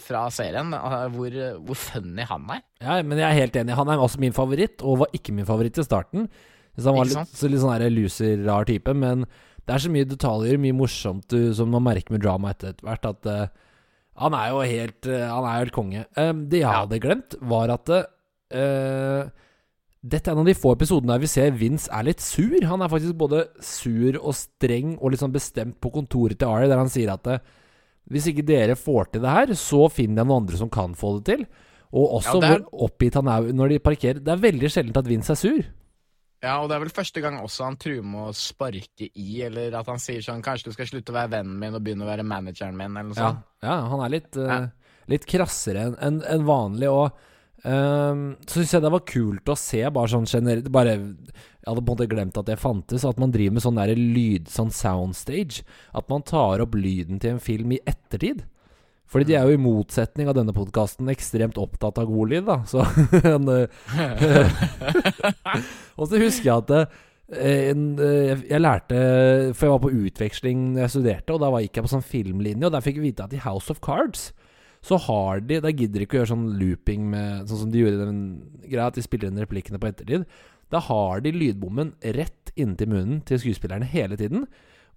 fra 0.02 0.22
serien. 0.34 0.72
eh, 0.74 1.08
Hvor, 1.14 1.36
hvor 1.68 1.78
funny 1.78 2.24
han 2.26 2.48
er. 2.56 2.62
Ja, 2.82 2.96
men 3.06 3.20
jeg 3.20 3.28
er 3.28 3.38
helt 3.44 3.60
enig. 3.60 3.76
Han 3.78 3.92
er 3.94 4.00
også 4.02 4.20
min 4.24 4.34
favoritt, 4.34 4.82
og 4.82 5.04
var 5.04 5.12
ikke 5.14 5.36
min 5.36 5.46
favoritt 5.46 5.78
i 5.78 5.84
starten. 5.86 6.30
Så 6.80 6.88
han 6.90 6.98
var 6.98 7.06
litt, 7.12 7.36
så 7.36 7.50
litt 7.52 7.62
sånn 7.62 7.76
her 7.76 7.92
loser, 7.94 8.40
rar 8.48 8.66
type. 8.66 8.96
Men 8.98 9.28
det 9.68 9.76
er 9.76 9.84
så 9.84 9.92
mye 9.94 10.08
detaljer, 10.10 10.58
mye 10.58 10.74
morsomt 10.80 11.28
du, 11.30 11.52
som 11.54 11.70
man 11.70 11.84
merker 11.86 12.16
med 12.16 12.24
drama 12.24 12.56
etter 12.56 12.74
hvert, 12.82 13.06
at 13.12 13.30
eh, 13.30 13.46
han 14.22 14.34
er 14.38 14.50
jo 14.54 14.60
helt 14.62 15.08
eh, 15.10 15.28
Han 15.28 15.46
er 15.46 15.54
jo 15.60 15.64
helt 15.66 15.76
konge. 15.76 16.06
Det 16.16 16.60
jeg 16.62 16.66
Ja. 16.68 16.76
hadde 16.84 17.00
glemt, 17.04 17.36
var 17.42 17.72
at 17.74 17.90
uh, 17.90 19.30
dette 20.02 20.28
er 20.32 20.34
en 20.34 20.42
av 20.42 20.48
de 20.50 20.56
få 20.58 20.74
episodene 20.76 21.14
der 21.14 21.22
vi 21.22 21.30
ser 21.30 21.52
Vince 21.58 21.90
er 21.94 22.04
litt 22.08 22.22
sur. 22.24 22.56
Han 22.66 22.82
er 22.82 22.90
faktisk 22.90 23.14
både 23.20 23.44
sur 23.62 24.18
og 24.22 24.34
streng 24.38 24.96
og 25.00 25.12
litt 25.14 25.22
sånn 25.22 25.34
bestemt 25.36 25.78
på 25.84 25.92
kontoret 25.94 26.40
til 26.42 26.50
Ari, 26.50 26.70
der 26.72 26.82
han 26.82 26.90
sier 26.90 27.12
at 27.14 27.28
eh, 27.30 27.44
hvis 28.12 28.26
ikke 28.32 28.44
dere 28.48 28.76
får 28.76 29.12
til 29.14 29.22
det 29.22 29.30
her, 29.36 29.52
så 29.56 29.86
finner 29.94 30.24
jeg 30.24 30.28
noen 30.32 30.42
andre 30.44 30.58
som 30.58 30.72
kan 30.74 30.96
få 30.98 31.20
det 31.20 31.26
til. 31.36 31.46
Og 31.94 32.18
også 32.18 32.42
Ja, 32.42 32.48
er- 32.56 32.64
hvor 32.66 32.88
oppgitt 32.90 33.14
han 33.20 33.28
er 33.30 33.52
når 33.54 33.70
de 33.76 33.80
parkerer. 33.80 34.20
Det 34.24 34.32
er 34.34 34.42
veldig 34.42 34.72
sjelden 34.74 34.98
at 34.98 35.08
Vince 35.08 35.32
er 35.32 35.40
sur. 35.40 35.62
Ja, 36.42 36.56
og 36.64 36.70
det 36.72 36.76
er 36.76 36.82
vel 36.86 36.90
første 36.94 37.22
gang 37.22 37.36
også 37.38 37.68
han 37.68 37.76
truer 37.78 38.02
med 38.04 38.32
å 38.32 38.34
sparke 38.34 39.08
i, 39.14 39.42
eller 39.46 39.76
at 39.78 39.86
han 39.92 40.00
sier 40.02 40.24
sånn 40.26 40.42
Kanskje 40.42 40.72
du 40.72 40.74
skal 40.74 40.88
slutte 40.90 41.14
å 41.14 41.18
være 41.20 41.30
vennen 41.36 41.60
min 41.62 41.76
og 41.78 41.84
begynne 41.86 42.08
å 42.08 42.10
være 42.10 42.26
manageren 42.26 42.78
min, 42.80 42.96
eller 42.98 43.12
noe 43.12 43.20
sånt. 43.20 43.44
ja 43.62 43.76
han 43.92 44.02
er 44.08 44.10
litt, 44.16 44.36
Ja. 44.36 44.56
litt 45.08 45.28
krassere 45.30 45.84
enn 45.92 45.98
en, 46.02 46.22
en 46.26 46.46
vanlig. 46.48 46.90
Og 46.90 47.12
ehm, 47.64 48.24
så 48.48 48.58
syns 48.58 48.74
jeg 48.74 48.82
det 48.88 48.92
var 48.96 49.06
kult 49.06 49.52
å 49.54 49.58
se, 49.60 49.84
bare 49.94 50.12
sånn 50.16 50.26
generelt 50.30 50.72
bare, 50.74 50.96
Jeg 51.62 51.70
hadde 51.70 51.84
på 51.86 51.92
en 51.94 51.98
måte 52.00 52.10
glemt 52.10 52.38
at 52.42 52.48
det 52.50 52.58
fantes. 52.58 53.06
At 53.06 53.20
man 53.22 53.30
driver 53.32 53.54
med 53.60 53.62
sånn 53.68 53.78
der 53.78 53.94
lyd, 53.94 54.48
sånn 54.50 54.72
soundstage. 54.74 55.62
At 55.94 56.10
man 56.10 56.24
tar 56.26 56.64
opp 56.66 56.74
lyden 56.74 57.20
til 57.22 57.36
en 57.36 57.40
film 57.44 57.76
i 57.76 57.80
ettertid. 57.86 58.42
Fordi 59.12 59.28
de 59.28 59.36
er 59.36 59.48
jo 59.48 59.58
i 59.58 59.62
motsetning 59.62 60.30
av 60.32 60.38
denne 60.38 60.56
podkasten 60.56 61.10
ekstremt 61.12 61.60
opptatt 61.60 62.00
av 62.00 62.08
god 62.08 62.32
lyd, 62.32 62.46
da. 62.48 62.62
Så 62.70 62.86
en, 63.34 63.50
eh, 63.52 64.52
Og 66.00 66.08
så 66.08 66.22
husker 66.22 66.48
jeg 66.48 66.54
at 66.56 66.72
eh, 66.78 67.72
en, 67.74 67.90
eh, 68.00 68.30
jeg, 68.30 68.38
jeg 68.54 68.64
lærte 68.64 69.02
For 69.56 69.68
jeg 69.68 69.74
var 69.76 69.84
på 69.84 69.96
utveksling 70.06 70.70
da 70.78 70.86
jeg 70.86 70.96
studerte, 70.96 71.36
og 71.36 71.44
da 71.44 71.52
gikk 71.66 71.80
jeg 71.80 71.88
på 71.88 71.94
sånn 71.96 72.08
filmlinje, 72.14 72.70
og 72.70 72.76
der 72.78 72.86
fikk 72.86 73.02
jeg 73.02 73.10
vite 73.10 73.28
at 73.28 73.36
i 73.36 73.44
House 73.44 73.74
of 73.74 73.84
Cards 73.84 74.32
så 74.82 74.98
har 74.98 75.44
de 75.46 75.60
Der 75.62 75.76
gidder 75.76 76.02
de 76.02 76.08
ikke 76.08 76.18
å 76.18 76.22
gjøre 76.22 76.34
sånn 76.34 76.48
looping 76.58 77.04
med 77.12 77.50
Sånn 77.50 77.60
som 77.64 77.70
de 77.74 77.84
gjorde 77.84 78.00
i 78.00 78.02
den 78.02 78.24
greia, 78.66 78.88
at 78.88 78.98
de 78.98 79.04
spiller 79.06 79.30
inn 79.30 79.38
replikkene 79.38 79.78
på 79.78 79.92
ettertid. 79.92 80.26
Da 80.74 80.80
har 80.88 81.22
de 81.22 81.34
lydbommen 81.36 81.94
rett 82.18 82.54
inntil 82.56 82.90
munnen 82.90 83.20
til 83.28 83.42
skuespillerne 83.44 83.86
hele 83.92 84.18
tiden. 84.18 84.48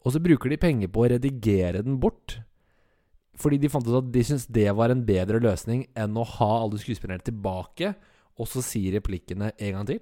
Og 0.05 0.15
så 0.15 0.23
bruker 0.23 0.53
de 0.53 0.61
penger 0.61 0.89
på 0.93 1.05
å 1.05 1.11
redigere 1.13 1.83
den 1.85 1.99
bort. 2.01 2.39
Fordi 3.41 3.59
de 3.59 3.71
fant 3.73 3.87
ut 3.89 3.97
at 3.99 4.11
de 4.15 4.23
syntes 4.27 4.47
det 4.55 4.69
var 4.79 4.93
en 4.95 5.03
bedre 5.07 5.41
løsning 5.43 5.85
enn 5.99 6.15
å 6.21 6.25
ha 6.37 6.51
alle 6.63 6.79
skuespillerne 6.79 7.25
tilbake, 7.27 7.95
og 8.39 8.47
så 8.51 8.63
si 8.63 8.85
replikkene 8.95 9.53
en 9.59 9.73
gang 9.79 9.89
til. 9.89 10.01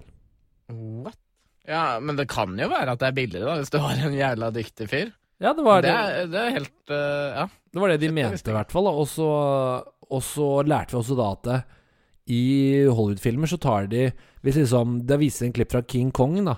What? 0.73 1.17
Ja, 1.67 1.99
men 2.03 2.17
det 2.19 2.27
kan 2.31 2.57
jo 2.59 2.67
være 2.71 2.93
at 2.93 3.01
det 3.01 3.07
er 3.09 3.15
billigere, 3.17 3.47
da, 3.47 3.57
hvis 3.61 3.71
du 3.73 3.77
har 3.81 3.99
en 4.03 4.15
jævla 4.17 4.49
dyktig 4.53 4.87
fyr. 4.91 5.13
Ja, 5.43 5.53
det 5.57 5.63
var 5.65 5.81
det, 5.83 5.91
det. 5.91 6.01
er, 6.23 6.27
det 6.31 6.41
er 6.41 6.53
helt 6.59 6.91
uh, 6.91 7.29
Ja. 7.41 7.45
Det 7.73 7.81
var 7.81 7.89
det 7.93 8.01
de 8.03 8.09
mente, 8.13 8.51
i 8.51 8.55
hvert 8.55 8.71
fall. 8.71 8.87
Og 8.91 9.07
så, 9.09 9.25
og 10.09 10.21
så 10.23 10.49
lærte 10.67 10.93
vi 10.93 10.99
også 11.01 11.17
da 11.17 11.29
at 11.33 11.47
det, 11.47 11.57
i 12.31 12.43
Hollywood-filmer 12.87 13.49
så 13.51 13.57
tar 13.59 13.89
de 13.91 14.05
Hvis 14.45 14.55
liksom 14.55 15.01
Det 15.03 15.17
viser 15.19 15.49
en 15.49 15.51
klipp 15.57 15.73
fra 15.73 15.81
King 15.83 16.13
Kong, 16.15 16.37
da. 16.47 16.53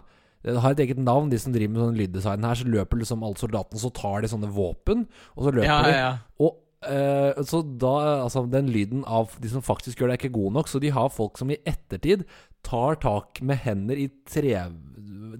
Det 0.45 0.59
har 0.61 0.75
et 0.75 0.83
eget 0.83 0.99
navn, 1.01 1.31
de 1.31 1.39
som 1.41 1.55
driver 1.55 1.71
med 1.73 1.81
sånn 1.81 1.97
lyddesign 1.97 2.43
her. 2.45 2.59
Så 2.59 2.67
løper 2.69 2.99
liksom 3.01 3.23
alle 3.25 3.39
soldatene, 3.39 3.81
så 3.81 3.89
tar 3.97 4.21
de 4.21 4.29
sånne 4.29 4.51
våpen, 4.53 5.07
og 5.33 5.47
så 5.47 5.53
løper 5.55 5.65
Ja, 5.71 5.79
de. 5.87 5.95
ja. 5.97 6.11
Og 6.45 6.59
eh, 6.89 7.43
så 7.47 7.61
da 7.65 7.93
Altså, 8.25 8.45
den 8.51 8.71
lyden 8.73 9.05
av 9.05 9.35
de 9.41 9.51
som 9.51 9.63
faktisk 9.65 9.99
gjør 9.99 10.11
det, 10.11 10.17
er 10.17 10.23
ikke 10.23 10.37
god 10.39 10.57
nok, 10.59 10.71
så 10.71 10.81
de 10.81 10.91
har 10.95 11.13
folk 11.13 11.39
som 11.41 11.51
i 11.53 11.59
ettertid 11.67 12.25
tar 12.65 12.99
tak 13.01 13.41
med 13.45 13.61
hender 13.61 13.99
i 14.01 14.09
tre, 14.25 14.57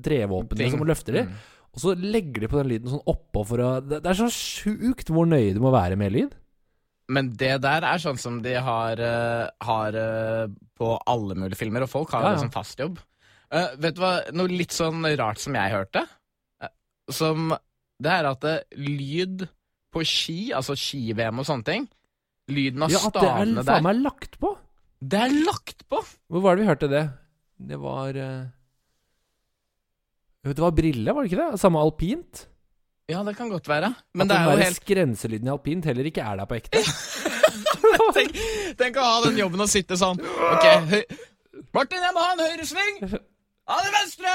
trevåpnene 0.05 0.71
som 0.73 0.85
løfter 0.85 1.19
dem. 1.19 1.29
Mm. 1.31 1.53
Og 1.75 1.83
så 1.83 1.93
legger 1.99 2.45
de 2.45 2.49
på 2.51 2.59
den 2.61 2.71
lyden 2.71 2.91
sånn 2.93 3.07
oppå 3.11 3.43
for 3.49 3.61
å 3.63 3.69
Det, 3.83 3.99
det 4.03 4.11
er 4.11 4.19
så 4.21 4.29
sjukt 4.31 5.09
hvor 5.11 5.27
nøye 5.27 5.55
du 5.55 5.61
må 5.63 5.73
være 5.75 5.97
med 5.99 6.13
lyd. 6.15 6.35
Men 7.11 7.33
det 7.37 7.57
der 7.61 7.85
er 7.85 8.01
sånn 8.01 8.17
som 8.17 8.39
de 8.41 8.55
har, 8.65 9.01
eh, 9.01 9.49
har 9.67 9.97
eh, 9.99 10.45
på 10.79 10.93
alle 11.05 11.35
mulige 11.37 11.59
filmer, 11.59 11.85
og 11.85 11.91
folk 11.91 12.15
har 12.15 12.23
Ja, 12.23 12.31
ja. 12.31 12.37
liksom 12.39 12.53
fast 12.55 12.79
jobb. 12.81 12.97
Uh, 13.53 13.75
vet 13.77 13.93
du 13.95 14.01
hva, 14.01 14.15
noe 14.33 14.49
litt 14.49 14.73
sånn 14.73 15.05
rart 15.19 15.37
som 15.39 15.53
jeg 15.55 15.71
hørte? 15.71 16.01
Som 17.13 17.53
Det 18.01 18.09
er 18.11 18.25
at 18.27 18.43
lyd 18.73 19.45
på 19.95 20.03
ski, 20.07 20.39
altså 20.55 20.75
ski-VM 20.77 21.39
og 21.41 21.47
sånne 21.47 21.67
ting 21.67 21.85
Lyden 22.51 22.83
av 22.85 22.91
Ja, 22.93 23.01
at 23.07 23.15
det 23.15 23.29
er 23.31 23.63
faen 23.65 23.85
meg 23.87 24.01
lagt 24.03 24.35
på! 24.41 24.51
Det 25.01 25.21
er 25.23 25.31
lagt 25.47 25.85
på! 25.89 26.01
Hvor 26.29 26.43
var 26.43 26.55
det 26.57 26.65
vi 26.65 26.69
hørte 26.69 26.89
det? 26.91 27.05
Det 27.71 27.79
var 27.81 28.19
uh... 28.19 28.43
Det 30.45 30.61
var 30.61 30.75
Brille, 30.77 31.09
var 31.15 31.25
det 31.25 31.31
ikke 31.31 31.41
det? 31.41 31.59
Samme 31.61 31.81
alpint? 31.81 32.43
Ja, 33.09 33.23
det 33.25 33.33
kan 33.37 33.49
godt 33.49 33.67
være. 33.69 33.89
Men 34.13 34.25
at 34.25 34.29
det 34.29 34.37
er 34.37 34.45
jo 34.45 34.57
der 34.59 34.67
helt 34.67 34.81
skrenselyden 34.81 35.49
i 35.49 35.53
alpint 35.53 35.87
heller 35.89 36.05
ikke 36.09 36.21
er 36.21 36.37
der 36.37 36.49
på 36.49 36.57
ekte. 36.59 36.81
tenk, 38.17 38.37
tenk 38.77 38.99
å 39.01 39.07
ha 39.09 39.17
den 39.25 39.39
jobben 39.41 39.65
og 39.65 39.69
sitte 39.71 39.97
sånn 39.99 40.21
Ok, 40.21 40.65
høy 40.91 41.01
Martin, 41.75 42.01
jeg 42.03 42.13
må 42.15 42.23
ha 42.23 42.31
en 42.35 42.43
høyresving! 42.45 43.01
Ha 43.65 43.77
det 43.81 43.91
venstre! 43.95 44.33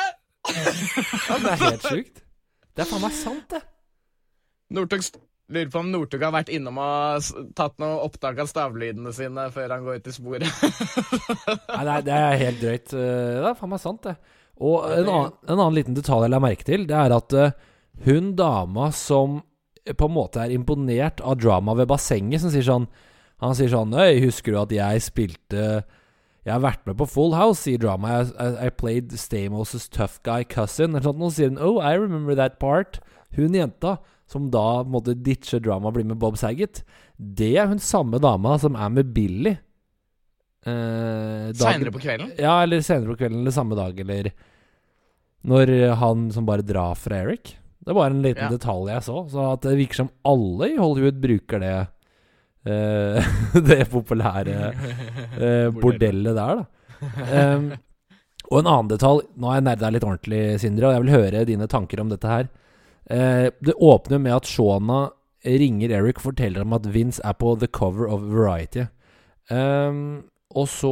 Ja, 0.51 1.37
det 1.39 1.51
er 1.53 1.63
helt 1.63 1.85
sjukt. 1.87 2.23
Det 2.75 2.85
er 2.85 2.89
faen 2.91 3.03
meg 3.05 3.15
sant, 3.17 3.45
det. 3.53 3.61
Northug 4.75 5.05
st- 5.05 5.21
lurer 5.51 5.71
på 5.73 5.81
om 5.83 5.89
Northug 5.91 6.23
har 6.23 6.33
vært 6.35 6.51
innom 6.55 6.79
og 6.79 7.27
tatt 7.59 7.75
noe 7.83 8.01
opptak 8.07 8.39
av 8.43 8.49
stavlydene 8.51 9.13
sine 9.17 9.49
før 9.55 9.75
han 9.75 9.85
går 9.87 10.01
ut 10.01 10.11
i 10.11 10.15
sporet. 10.15 10.47
Nei, 11.75 11.83
det 11.87 11.95
er, 11.97 12.05
det 12.07 12.17
er 12.17 12.41
helt 12.45 12.61
drøyt. 12.63 12.95
Eh, 12.95 13.37
Det 13.41 13.49
er 13.51 13.59
faen 13.59 13.73
meg 13.75 13.83
sant, 13.83 14.07
det. 14.07 14.17
Og 14.61 14.85
en 14.93 15.09
annen, 15.09 15.37
en 15.49 15.57
annen 15.59 15.77
liten 15.79 15.97
detalj 15.97 16.27
jeg 16.27 16.35
la 16.35 16.41
merke 16.45 16.67
til, 16.69 16.83
det 16.89 16.97
er 16.97 17.15
at 17.17 17.37
eh, 17.37 17.55
hun 18.07 18.35
dama 18.39 18.91
som 18.95 19.41
på 19.91 20.07
en 20.07 20.13
måte 20.15 20.43
er 20.45 20.53
imponert 20.55 21.23
av 21.25 21.39
drama 21.41 21.75
ved 21.79 21.89
bassenget, 21.91 22.43
som 22.43 22.53
sier 22.53 22.67
sånn 22.67 22.85
Han 23.41 23.55
sier 23.57 23.71
sånn 23.73 23.95
Øy, 23.97 24.19
husker 24.27 24.53
du 24.53 24.59
at 24.61 24.73
jeg 24.77 25.01
spilte 25.03 25.63
Jeg 26.45 26.53
har 26.53 26.61
vært 26.61 26.85
med 26.87 26.99
på 27.01 27.07
Full 27.09 27.33
House, 27.35 27.63
sier 27.65 27.81
drama. 27.81 28.19
I, 28.21 28.27
I, 28.37 28.67
I 28.67 28.71
played 28.71 29.17
Stamos' 29.17 29.89
tough 29.89 30.21
guy 30.23 30.45
cousin. 30.45 30.93
Eller 30.93 31.09
sånt, 31.09 31.25
og 31.25 31.33
så 31.33 31.39
sier 31.41 31.51
hun 31.55 31.59
Oh, 31.65 31.81
I 31.81 31.97
remember 31.97 32.37
that 32.37 32.59
part. 32.61 33.01
Hun 33.37 33.57
jenta 33.57 33.97
som 34.31 34.47
da 34.53 34.83
måtte 34.87 35.17
ditche 35.19 35.59
drama 35.63 35.91
og 35.91 35.97
bli 35.99 36.05
med 36.07 36.19
Bob 36.23 36.37
Saget, 36.39 36.85
det 37.19 37.53
er 37.59 37.67
hun 37.71 37.81
samme 37.83 38.21
dama 38.23 38.55
som 38.63 38.77
er 38.79 38.93
med 38.95 39.11
Billy. 39.17 39.57
Eh, 40.67 41.51
Seinere 41.57 41.91
på 41.95 42.03
kvelden. 42.03 42.33
ja, 42.39 42.59
eller 42.63 42.83
senere 42.85 43.15
på 43.15 43.21
kvelden 43.23 43.41
eller 43.41 43.55
samme 43.55 43.75
dag, 43.79 43.99
eller 44.01 44.31
Når 45.43 45.71
han 45.97 46.27
som 46.33 46.45
bare 46.45 46.61
drar 46.63 46.95
fra 47.01 47.17
Eric. 47.25 47.55
Det 47.81 47.95
var 47.97 48.11
en 48.11 48.21
liten 48.23 48.45
Ja. 48.45 48.51
detalj 48.53 48.91
jeg 48.93 49.03
så. 49.07 49.23
Så 49.31 49.53
at 49.55 49.63
det 49.63 49.79
virker 49.79 49.95
som 50.03 50.11
alle 50.23 50.69
i 50.69 50.77
Hollywood 50.77 51.17
bruker 51.23 51.59
det 51.61 51.89
eh, 52.69 53.25
Det 53.71 53.89
populære 53.89 54.75
eh, 55.41 55.71
bordellet 55.81 56.37
der, 56.37 56.61
da. 56.61 56.67
Em, 57.33 57.71
og 58.53 58.59
en 58.61 58.67
annen 58.69 58.91
detalj 58.91 59.23
Nå 59.41 59.49
har 59.49 59.57
jeg 59.57 59.65
nerda 59.65 59.89
litt 59.95 60.05
ordentlig, 60.05 60.61
Sindre, 60.61 60.91
og 60.91 60.93
jeg 60.99 61.03
vil 61.07 61.15
høre 61.17 61.47
dine 61.49 61.67
tanker 61.73 62.03
om 62.05 62.11
dette 62.13 62.29
her. 62.29 62.51
Eh, 63.11 63.51
det 63.61 63.75
åpner 63.75 64.19
med 64.23 64.37
at 64.37 64.47
Shona 64.47 65.09
ringer 65.43 65.91
Eric 65.91 66.21
og 66.21 66.29
forteller 66.31 66.63
ham 66.63 66.77
at 66.77 66.87
Vince 66.95 67.23
er 67.27 67.35
på 67.35 67.57
the 67.59 67.67
cover 67.67 68.07
of 68.07 68.23
Variety. 68.23 68.87
Um, 69.51 70.31
og 70.55 70.69
så 70.71 70.91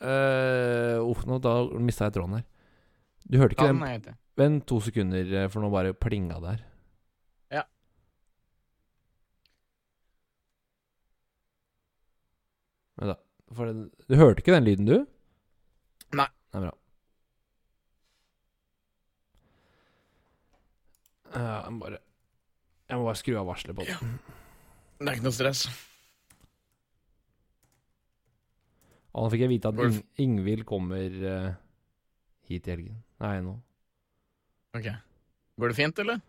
uh, 0.00 0.96
oh, 1.04 1.18
nå, 1.28 1.36
Da 1.44 1.52
mista 1.76 2.06
jeg 2.08 2.14
tråden 2.16 2.38
her. 2.38 2.46
Du 3.28 3.36
hørte 3.36 3.56
ikke 3.56 3.68
den? 3.68 3.82
hete. 3.84 4.16
Vent 4.40 4.64
to 4.66 4.80
sekunder, 4.80 5.34
eh, 5.42 5.48
for 5.52 5.60
nå 5.60 5.68
bare 5.72 5.92
plinga 5.92 6.40
det 6.40 6.54
her. 6.54 6.62
Ja. 7.58 7.64
Vent 12.96 13.12
da. 13.12 13.18
Du 14.08 14.16
hørte 14.16 14.40
ikke 14.40 14.56
den 14.56 14.64
lyden, 14.64 14.88
du? 14.88 14.96
Nei. 16.16 16.30
Det 16.50 16.62
er 16.62 16.70
bra. 16.70 16.79
Jeg 21.34 21.72
må 21.74 21.82
bare 21.84 21.98
Jeg 22.90 22.98
må 22.98 23.04
bare 23.06 23.20
skru 23.20 23.36
av 23.38 23.46
varselet 23.46 23.76
på 23.78 23.86
den. 23.86 24.14
Det 25.00 25.08
er 25.08 25.16
ikke 25.18 25.26
noe 25.28 25.36
stress. 25.36 25.64
Og 29.10 29.24
nå 29.24 29.30
fikk 29.32 29.42
jeg 29.44 29.50
vite 29.50 29.70
at 29.72 29.80
Ing 29.82 29.98
Ingvild 30.22 30.64
kommer 30.68 31.06
eh, 31.32 31.52
hit 32.50 32.68
i 32.68 32.72
helgen. 32.74 32.98
Nei, 33.22 33.36
nå. 33.42 33.56
Ok. 34.78 34.86
Går 35.60 35.72
det 35.72 35.78
fint, 35.78 36.02
eller? 36.04 36.20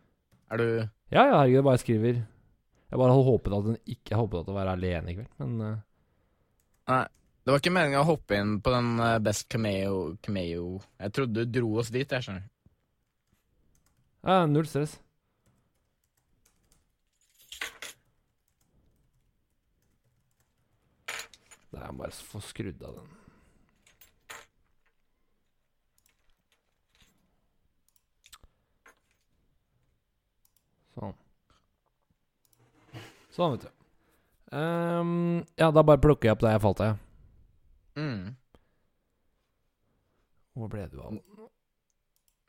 Er 0.52 0.62
du 0.62 0.68
Ja, 1.12 1.24
ja, 1.28 1.36
herregud, 1.38 1.58
jeg 1.60 1.68
bare 1.68 1.82
skriver. 1.82 2.22
Jeg 2.92 3.00
bare 3.00 3.14
hadde 3.14 3.28
håpet 3.30 3.54
at 3.56 3.68
hun 3.70 3.78
ikke 3.94 4.18
håpet 4.20 4.42
at 4.42 4.50
å 4.52 4.56
være 4.58 4.74
alene 4.76 5.12
i 5.14 5.18
kveld, 5.20 5.34
men 5.44 5.66
eh, 5.68 5.82
Nei. 6.92 7.04
Det 7.42 7.50
var 7.50 7.62
ikke 7.64 7.72
meningen 7.74 8.04
å 8.04 8.06
hoppe 8.06 8.38
inn 8.38 8.58
på 8.62 8.70
den 8.74 8.90
eh, 9.02 9.16
Best 9.26 9.48
Cameo, 9.50 10.02
cameo. 10.22 10.76
Jeg 11.02 11.14
trodde 11.18 11.46
du 11.46 11.54
dro 11.60 11.72
oss 11.82 11.90
dit, 11.94 12.06
jeg 12.06 12.26
skjønner. 12.26 12.44
Ja, 14.22 14.46
null 14.46 14.68
stress. 14.68 15.00
Det 21.72 21.80
er 21.80 21.94
bare 21.96 22.12
å 22.12 22.30
få 22.34 22.42
skrudd 22.44 22.82
av 22.84 22.98
den. 23.00 23.12
Sånn. 30.92 31.16
Sånn, 33.32 33.56
vet 33.56 33.64
du. 33.64 33.72
Um, 34.52 35.46
ja, 35.56 35.72
da 35.72 35.84
bare 35.88 36.02
plukker 36.04 36.28
jeg 36.28 36.36
opp 36.36 36.44
der 36.44 36.58
jeg 36.58 36.64
falt 36.66 36.84
av. 36.84 37.00
Mm. 37.96 38.34
Hvor 40.60 40.72
ble 40.72 40.90
du 40.92 41.00
av? 41.00 41.22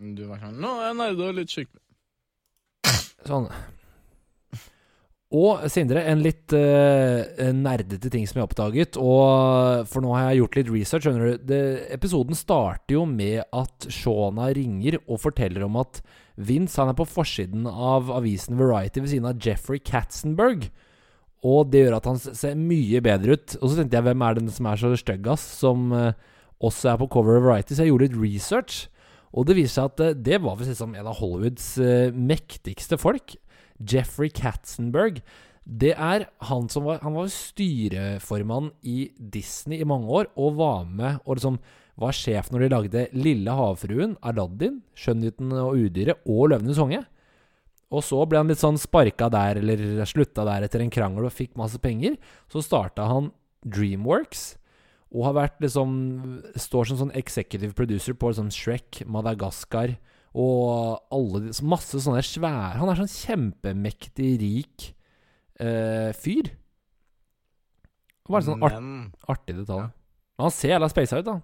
Du 0.03 0.25
var 0.27 0.43
sånn 0.43 0.59
Nå 0.63 0.75
er 0.81 0.91
jeg 0.91 0.99
nerda 0.99 1.31
litt 1.37 1.53
skikkelig. 1.53 1.81
Sånn. 3.23 3.47
Og 5.33 5.63
Sindre, 5.73 6.03
en 6.11 6.21
litt 6.21 6.53
uh, 6.53 7.23
nerdete 7.57 8.11
ting 8.13 8.27
som 8.29 8.41
jeg 8.41 8.49
oppdaget. 8.51 8.99
Og 9.01 9.87
For 9.89 10.05
nå 10.05 10.13
har 10.13 10.27
jeg 10.27 10.43
gjort 10.43 10.59
litt 10.59 10.73
research. 10.75 11.07
du 11.09 11.39
det, 11.49 11.63
Episoden 11.95 12.37
starter 12.37 12.99
jo 12.99 13.07
med 13.09 13.41
at 13.49 13.89
Shona 13.89 14.51
ringer 14.53 14.99
og 15.07 15.23
forteller 15.23 15.65
om 15.65 15.79
at 15.81 16.03
Vince 16.37 16.81
han 16.81 16.93
er 16.93 16.99
på 16.99 17.09
forsiden 17.09 17.65
av 17.69 18.11
avisen 18.13 18.59
Variety 18.61 19.01
ved 19.01 19.13
siden 19.15 19.31
av 19.31 19.41
Jeffrey 19.41 19.81
Katzenberg. 19.81 20.69
Og 21.43 21.73
det 21.73 21.87
gjør 21.87 21.97
at 21.97 22.11
han 22.11 22.21
ser 22.21 22.59
mye 22.59 23.01
bedre 23.05 23.39
ut. 23.39 23.57
Og 23.63 23.71
så 23.71 23.79
tenkte 23.79 23.99
jeg, 23.99 24.07
hvem 24.11 24.27
er 24.27 24.37
den 24.37 24.53
som 24.53 24.69
er 24.69 24.83
så 24.83 24.93
stygg, 24.99 25.33
ass? 25.33 25.47
Som 25.63 25.95
uh, 25.97 26.13
også 26.61 26.93
er 26.93 27.01
på 27.01 27.09
cover 27.15 27.41
of 27.41 27.47
Variety. 27.49 27.73
Så 27.73 27.87
jeg 27.87 27.95
gjorde 27.95 28.11
litt 28.11 28.21
research. 28.21 28.85
Og 29.33 29.49
det 29.49 29.57
viser 29.57 29.79
seg 29.79 29.93
at 29.93 30.03
eh, 30.05 30.19
det 30.29 30.41
var 30.45 30.61
liksom 30.61 30.97
en 30.99 31.09
av 31.09 31.19
Hollywoods 31.21 31.69
eh, 31.83 32.13
mektigste 32.13 32.99
folk. 33.01 33.37
Jeffrey 33.83 34.31
Katzenberg. 34.33 35.23
Det 35.63 35.93
er 35.95 36.27
han 36.49 36.67
som 36.71 36.89
var 36.89 36.99
Han 37.05 37.15
var 37.15 37.29
styreformann 37.31 38.73
i 38.83 39.13
Disney 39.17 39.81
i 39.81 39.87
mange 39.87 40.11
år, 40.11 40.29
og 40.37 40.59
var 40.59 40.85
med 40.85 41.23
og 41.25 41.39
liksom 41.39 41.61
var 42.01 42.17
sjef 42.17 42.49
når 42.51 42.65
de 42.65 42.69
lagde 42.73 43.03
Lille 43.13 43.53
havfruen, 43.53 44.17
Aladdin, 44.25 44.81
Skjønnheten 44.97 45.53
og 45.61 45.77
udyret 45.77 46.23
og 46.25 46.49
Løvenes 46.51 46.81
konge. 46.81 47.03
Og 47.93 48.01
så 48.05 48.23
ble 48.25 48.41
han 48.41 48.49
litt 48.49 48.63
sånn 48.63 48.81
sparka 48.81 49.29
der, 49.33 49.61
eller 49.61 50.05
slutta 50.09 50.47
der 50.49 50.65
etter 50.65 50.81
en 50.81 50.93
krangel 50.93 51.29
og 51.29 51.35
fikk 51.37 51.53
masse 51.61 51.77
penger. 51.83 52.17
Så 52.49 52.65
starta 52.65 53.05
han 53.11 53.29
Dreamworks, 53.63 54.55
og 55.13 55.27
har 55.29 55.37
vært 55.37 55.61
liksom 55.61 55.93
Står 56.57 56.89
som 56.89 56.99
sånn 57.03 57.15
executive 57.19 57.77
producer 57.77 58.17
på 58.17 58.33
sånn 58.37 58.53
Shrek, 58.55 59.03
Madagaskar 59.05 59.97
og 60.33 61.03
alle 61.13 61.51
masse 61.69 62.01
sånne 62.01 62.23
svære 62.25 62.79
Han 62.81 62.89
er 62.89 63.03
sånn 63.03 63.13
kjempemektig 63.13 64.31
rik 64.41 64.87
eh, 65.61 66.11
fyr. 66.17 66.49
Det 68.23 68.33
var 68.33 68.41
en 68.41 68.47
sånn 68.47 68.65
art, 68.65 68.79
artig 69.35 69.59
detalj. 69.59 69.91
Men 70.39 70.47
han 70.47 70.55
ser 70.57 70.73
jævla 70.73 70.89
spaisa 70.89 71.21
ut, 71.21 71.27
da. 71.29 71.37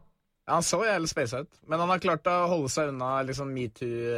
Ja, 0.48 0.54
Han 0.56 0.64
så 0.64 0.78
jævlig 0.86 1.10
spaisa 1.10 1.42
ut, 1.44 1.58
men 1.68 1.82
han 1.82 1.90
har 1.92 2.00
klart 2.00 2.30
å 2.30 2.36
holde 2.48 2.70
seg 2.72 2.94
unna 2.94 3.18
liksom 3.28 3.50
metoo 3.52 4.14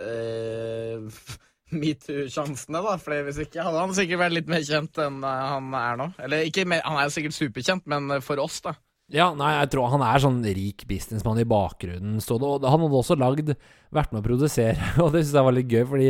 uh, 0.00 1.26
Metoo-sjansene, 1.74 2.78
da. 2.78 2.94
For 3.02 3.26
hvis 3.26 3.40
ikke 3.42 3.64
hadde 3.66 3.80
han 3.82 3.94
sikkert 3.96 4.22
vært 4.22 4.36
litt 4.36 4.50
mer 4.50 4.62
kjent 4.64 5.00
enn 5.02 5.18
eh, 5.26 5.46
han 5.50 5.72
er 5.74 5.96
nå. 5.98 6.06
Eller 6.22 6.46
ikke 6.46 6.62
mer, 6.68 6.84
han 6.86 7.00
er 7.02 7.10
sikkert 7.10 7.34
superkjent, 7.34 7.88
men 7.90 8.06
eh, 8.14 8.22
for 8.24 8.38
oss, 8.42 8.60
da. 8.62 8.76
Ja, 9.14 9.28
nei, 9.38 9.52
jeg 9.60 9.70
tror 9.70 9.92
han 9.92 10.02
er 10.02 10.22
sånn 10.22 10.40
rik 10.42 10.82
businessmann 10.90 11.38
i 11.38 11.46
bakgrunnen. 11.46 12.18
Så 12.22 12.40
det, 12.42 12.48
og 12.48 12.66
han 12.66 12.82
hadde 12.82 12.98
også 12.98 13.16
lagd, 13.18 13.52
vært 13.94 14.14
med 14.14 14.24
å 14.24 14.26
produsere, 14.26 14.90
og 15.02 15.12
det 15.14 15.22
syns 15.22 15.36
jeg 15.38 15.46
var 15.46 15.56
litt 15.56 15.70
gøy, 15.70 15.84
fordi 15.92 16.08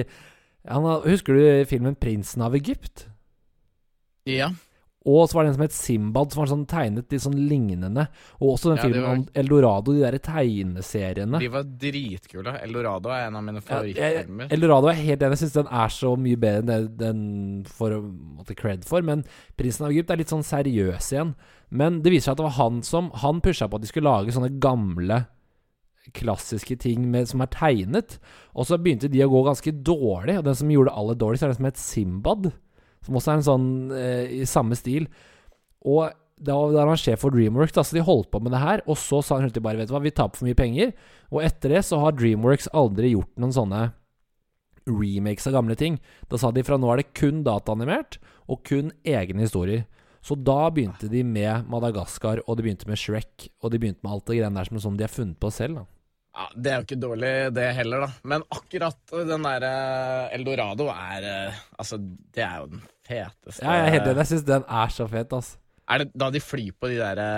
han, 0.67 0.89
Husker 1.05 1.37
du 1.37 1.69
filmen 1.71 1.95
'Prinsen 1.95 2.43
av 2.43 2.57
Egypt'? 2.59 3.07
Ja. 4.27 4.51
Og 5.07 5.29
så 5.31 5.37
var 5.39 5.45
det 5.45 5.51
en 5.53 5.55
som 5.55 5.63
het 5.63 5.75
Simbad, 5.77 6.33
som 6.33 6.41
var 6.43 6.49
sånn 6.51 6.65
tegnet 6.67 7.13
litt 7.15 7.23
sånn 7.23 7.37
lignende. 7.49 8.09
Og 8.41 8.57
også 8.57 8.73
den 8.73 8.77
Ja, 8.79 8.83
filmen 8.83 9.03
var- 9.05 9.17
om 9.17 9.29
Eldorado, 9.39 9.93
de 9.95 10.01
der 10.03 10.19
tegneseriene. 10.19 11.39
De 11.39 11.47
var 11.49 11.63
dritkule. 11.63 12.55
Eldorado 12.63 13.09
er 13.11 13.27
en 13.29 13.37
av 13.37 13.45
mine 13.45 13.63
Ja. 13.63 14.49
Eldorado 14.51 14.89
er 14.89 14.95
helt 14.95 15.21
enig. 15.21 15.39
Jeg 15.39 15.49
syns 15.49 15.53
den 15.53 15.67
er 15.71 15.89
så 15.89 16.17
mye 16.19 16.37
bedre 16.37 16.59
enn 16.59 16.67
det 16.67 16.97
den 16.99 17.65
får 17.65 18.03
måtte 18.37 18.57
cred 18.57 18.85
for. 18.85 19.01
Men 19.03 19.25
Prinsen 19.57 19.87
av 19.87 19.93
Egypt 19.93 20.11
er 20.11 20.17
litt 20.17 20.29
sånn 20.29 20.43
seriøs 20.43 21.13
igjen. 21.13 21.35
Men 21.71 22.03
det 22.03 22.11
viser 22.13 22.31
seg 22.31 22.33
at 22.33 22.37
det 22.39 22.47
var 22.47 22.59
han 22.71 22.83
som 22.83 23.11
Han 23.15 23.41
pusha 23.41 23.69
på 23.69 23.75
at 23.77 23.83
de 23.83 23.87
skulle 23.87 24.11
lage 24.11 24.33
sånne 24.35 24.59
gamle, 24.59 25.27
klassiske 26.15 26.79
ting 26.79 27.11
med, 27.11 27.27
som 27.29 27.41
er 27.43 27.47
tegnet. 27.47 28.19
Og 28.55 28.67
så 28.67 28.79
begynte 28.79 29.11
de 29.11 29.19
å 29.25 29.31
gå 29.31 29.45
ganske 29.47 29.73
dårlig. 29.83 30.39
Og 30.39 30.45
den 30.45 30.55
som 30.55 30.69
gjorde 30.69 30.91
det 30.91 30.99
aller 30.99 31.15
dårligst, 31.15 31.43
er 31.43 31.49
den 31.49 31.57
som 31.57 31.65
het 31.71 31.77
Simbad. 31.77 32.53
Som 33.07 33.19
også 33.19 33.33
er 33.33 33.41
en 33.41 33.47
sånn 33.47 33.69
eh, 33.97 34.39
i 34.43 34.47
samme 34.49 34.79
stil. 34.79 35.09
Og 35.87 36.11
da 36.37 36.57
var 36.69 36.91
han 36.91 36.99
sjef 37.01 37.23
for 37.25 37.33
Dreamworks, 37.33 37.73
da, 37.73 37.85
så 37.87 37.97
de 37.97 38.05
holdt 38.05 38.29
på 38.33 38.41
med 38.45 38.53
det 38.53 38.61
her. 38.61 38.83
Og 38.91 38.99
så 39.01 39.23
sa 39.25 39.39
han 39.41 39.53
til 39.53 39.65
bare, 39.65 39.81
vet 39.81 39.89
du 39.89 39.95
hva, 39.95 40.03
vi 40.05 40.13
taper 40.13 40.41
for 40.41 40.49
mye 40.49 40.59
penger. 40.59 40.93
Og 41.33 41.41
etter 41.47 41.77
det 41.77 41.85
så 41.89 42.01
har 42.03 42.17
Dreamworks 42.17 42.69
aldri 42.77 43.15
gjort 43.15 43.33
noen 43.41 43.55
sånne 43.57 43.85
remakes 44.87 45.49
av 45.49 45.57
gamle 45.57 45.75
ting. 45.79 45.99
Da 46.31 46.39
sa 46.39 46.53
de 46.55 46.65
fra 46.67 46.79
nå 46.79 46.91
er 46.93 47.03
det 47.03 47.13
kun 47.17 47.43
dataanimert, 47.47 48.21
og 48.47 48.63
kun 48.69 48.93
egne 49.07 49.47
historier. 49.47 49.87
Så 50.27 50.37
da 50.39 50.69
begynte 50.75 51.09
de 51.11 51.23
med 51.27 51.69
Madagaskar, 51.71 52.43
og 52.47 52.59
de 52.59 52.67
begynte 52.67 52.89
med 52.91 52.99
Shrek, 52.99 53.49
og 53.63 53.73
de 53.73 53.81
begynte 53.83 54.03
med 54.03 54.13
alt 54.13 54.27
det 54.29 54.41
greiene 54.41 54.63
der 54.63 54.83
som 54.83 54.99
de 54.99 55.07
har 55.07 55.13
funnet 55.13 55.39
på 55.43 55.51
selv. 55.55 55.83
da. 55.83 55.96
Ja, 56.37 56.47
Det 56.53 56.71
er 56.73 56.77
jo 56.81 56.85
ikke 56.85 56.99
dårlig, 57.01 57.31
det 57.57 57.67
heller, 57.79 58.03
da. 58.05 58.09
Men 58.29 58.43
akkurat 58.53 58.99
den 59.31 59.47
derre 59.47 59.71
Eldorado 60.37 60.89
er 60.93 61.25
eh, 61.31 61.61
Altså, 61.81 61.97
det 62.37 62.43
er 62.45 62.59
jo 62.61 62.67
den 62.75 62.83
feteste 63.09 63.63
Ja, 63.65 63.77
jeg 63.79 63.87
er 63.87 63.95
helt 63.97 64.11
enig. 64.11 64.19
Jeg 64.21 64.31
syns 64.35 64.45
den 64.51 64.67
er 64.69 64.93
så 64.93 65.07
fet, 65.09 65.33
altså. 65.33 65.57
Er 65.89 66.03
det 66.03 66.09
da 66.19 66.29
de 66.35 66.41
flyr 66.43 66.75
på 66.77 66.91
de 66.93 66.99
derre 67.01 67.31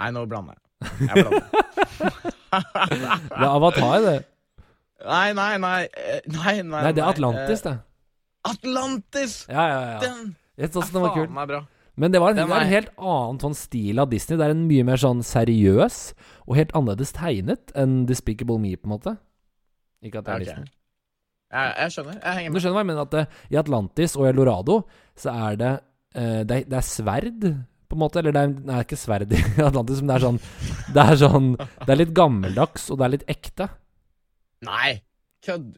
Nei, 0.00 0.10
nå 0.16 0.24
blander 0.26 0.56
jeg. 0.56 0.68
Jeg 1.06 1.22
blander. 1.22 1.46
Det 2.52 3.38
er 3.38 3.48
Avatar, 3.48 4.00
det. 4.04 4.16
nei, 5.06 5.28
nei, 5.36 5.52
nei. 5.62 5.82
eh, 5.96 6.18
Nei, 6.34 6.54
nei, 6.60 6.82
Nei, 6.84 6.90
det 6.92 7.00
er 7.04 7.08
Atlantis, 7.12 7.62
det. 7.64 7.72
Eh, 7.78 8.50
Atlantis! 8.50 9.36
Ja, 9.48 9.62
ja, 9.70 9.78
ja. 9.92 10.00
Den 10.02 10.34
Jeg 10.60 10.72
syns 10.74 10.90
den 10.92 11.04
var 11.06 11.14
kul. 11.14 11.28
Den 11.30 11.38
er 11.40 11.48
bra. 11.52 11.60
Men 12.00 12.12
det 12.14 12.20
var 12.22 12.32
en, 12.32 12.38
det 12.40 12.46
var 12.48 12.64
en 12.64 12.70
helt 12.72 12.92
annen 12.96 13.40
sånn 13.42 13.56
stil 13.58 14.00
av 14.00 14.08
Disney. 14.12 14.38
Det 14.40 14.46
er 14.46 14.54
en 14.54 14.62
mye 14.68 14.84
mer 14.88 15.00
sånn 15.00 15.20
seriøs 15.26 15.96
og 16.46 16.56
helt 16.56 16.72
annerledes 16.78 17.12
tegnet 17.16 17.74
enn 17.78 18.06
Despicable 18.08 18.56
Me, 18.62 18.72
på 18.80 18.88
en 18.88 18.94
måte. 18.94 19.12
Ikke 20.02 20.22
at 20.22 20.28
det 20.30 20.32
er 20.32 20.40
okay. 20.40 20.46
Disney. 20.48 20.72
Jeg, 21.52 21.74
jeg 21.82 21.92
skjønner. 21.96 22.16
Jeg 22.22 22.38
henger 22.38 22.48
Du 22.48 22.54
med. 22.56 22.62
skjønner 22.64 22.78
hva 22.78 22.82
jeg 22.84 22.90
mener? 22.92 23.04
At 23.04 23.12
det, 23.12 23.24
I 23.52 23.58
Atlantis 23.60 24.16
og 24.16 24.28
Elorado 24.30 24.78
så 25.20 25.34
er 25.50 25.60
det 25.60 25.72
eh, 26.16 26.40
det, 26.48 26.58
det 26.72 26.78
er 26.80 26.86
sverd, 26.88 27.44
på 27.92 27.98
en 27.98 28.00
måte. 28.00 28.22
Eller 28.22 28.32
det 28.38 28.44
er, 28.46 28.54
nei, 28.72 28.80
ikke 28.86 28.98
sverd 29.02 29.36
i 29.36 29.42
Atlantis, 29.68 30.00
men 30.00 30.14
det 30.14 30.16
er 30.16 30.24
sånn 30.24 30.40
Det 30.96 31.04
er 31.04 31.20
sånn 31.20 31.50
Det 31.60 31.90
er 31.92 32.00
litt 32.00 32.14
gammeldags, 32.16 32.88
og 32.88 33.02
det 33.02 33.04
er 33.06 33.14
litt 33.18 33.28
ekte. 33.36 33.68
Nei! 34.64 34.94
Kødd. 35.44 35.74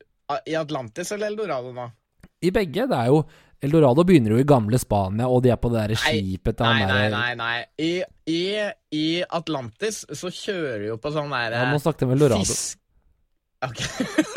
I 0.48 0.54
Atlantis 0.56 1.10
eller 1.12 1.32
Eldorado 1.32 1.74
nå? 1.74 1.90
I 2.44 2.50
begge. 2.54 2.86
Det 2.88 2.96
er 2.96 3.10
jo 3.10 3.18
Eldorado 3.62 4.04
begynner 4.04 4.34
jo 4.34 4.38
i 4.42 4.44
gamle 4.48 4.78
Spania, 4.78 5.28
og 5.30 5.42
de 5.44 5.50
er 5.54 5.56
på 5.60 5.70
det 5.72 5.78
derre 5.80 5.96
skipet 6.00 6.56
til 6.58 6.66
Nei, 6.66 6.78
han 6.82 6.88
nei, 6.88 7.02
derre 7.08 7.18
nei. 7.18 7.34
nei. 7.36 7.58
I, 7.78 7.92
i, 8.28 8.40
I 8.98 9.06
Atlantis 9.28 10.02
så 10.12 10.28
kjører 10.32 10.80
de 10.82 10.90
jo 10.92 10.96
på 11.00 11.12
sånn 11.14 11.30
derre 11.32 11.62
Ja, 11.62 11.70
Nå 11.72 11.78
snakket 11.80 12.04
jeg 12.04 12.10
om 12.10 12.16
Eldorado. 12.18 12.44
Fisk 12.44 12.80
Ok. 13.64 13.80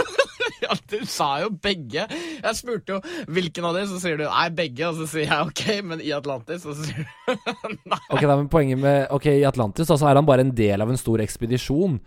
ja, 0.63 0.75
du 0.87 1.01
sa 1.09 1.25
jo 1.41 1.49
begge. 1.51 2.05
Jeg 2.07 2.55
spurte 2.55 2.95
jo 2.95 2.99
hvilken 3.35 3.65
av 3.67 3.75
dem, 3.75 3.89
så 3.91 3.97
sier 3.99 4.15
du 4.21 4.23
nei, 4.23 4.45
begge. 4.55 4.87
Og 4.87 5.01
så 5.01 5.07
sier 5.11 5.27
jeg 5.27 5.49
ok, 5.49 5.63
men 5.89 5.99
i 6.05 6.13
Atlantis, 6.15 6.63
og 6.63 6.77
så 6.77 6.87
sier 6.87 7.03
du 7.03 7.75
nei. 7.91 7.99
Ok, 8.07 8.23
da, 8.23 8.37
men 8.39 8.47
poenget 8.53 8.79
med 8.79 9.11
Ok, 9.11 9.27
i 9.33 9.43
Atlantis 9.49 9.91
altså 9.91 10.07
er 10.07 10.21
han 10.21 10.29
bare 10.29 10.45
en 10.47 10.53
del 10.55 10.85
av 10.85 10.93
en 10.93 11.01
stor 11.01 11.19
ekspedisjon 11.25 11.99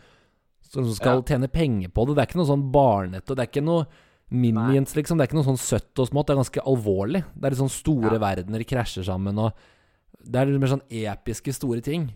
som 0.70 0.86
skal 0.94 1.20
Ja. 1.20 1.26
tjene 1.34 1.48
penger 1.52 1.90
på 1.92 2.06
det. 2.08 2.14
Det 2.16 2.22
er 2.24 2.30
ikke 2.30 2.40
noe 2.40 2.48
sånn 2.54 2.64
barnete. 2.72 3.34
Det 3.36 3.42
er 3.44 3.50
ikke 3.50 3.66
noe 3.66 3.84
minions, 4.30 4.94
liksom. 4.94 5.18
Det 5.18 5.24
er 5.26 5.30
ikke 5.30 5.38
noe 5.40 5.48
sånn 5.50 5.60
søtt 5.60 5.98
og 6.02 6.08
smått. 6.08 6.28
Det 6.30 6.34
er 6.36 6.40
ganske 6.42 6.64
alvorlig. 6.72 7.24
Det 7.34 7.44
er 7.44 7.50
litt 7.54 7.62
sånn 7.62 7.72
store 7.74 8.14
Ja. 8.16 8.22
verdener 8.22 8.64
krasjer 8.64 9.04
sammen, 9.04 9.38
og 9.38 9.52
det 10.22 10.40
er 10.40 10.46
litt 10.46 10.60
mer 10.60 10.72
sånn 10.76 10.86
episke, 10.90 11.52
store 11.54 11.80
ting. 11.82 12.10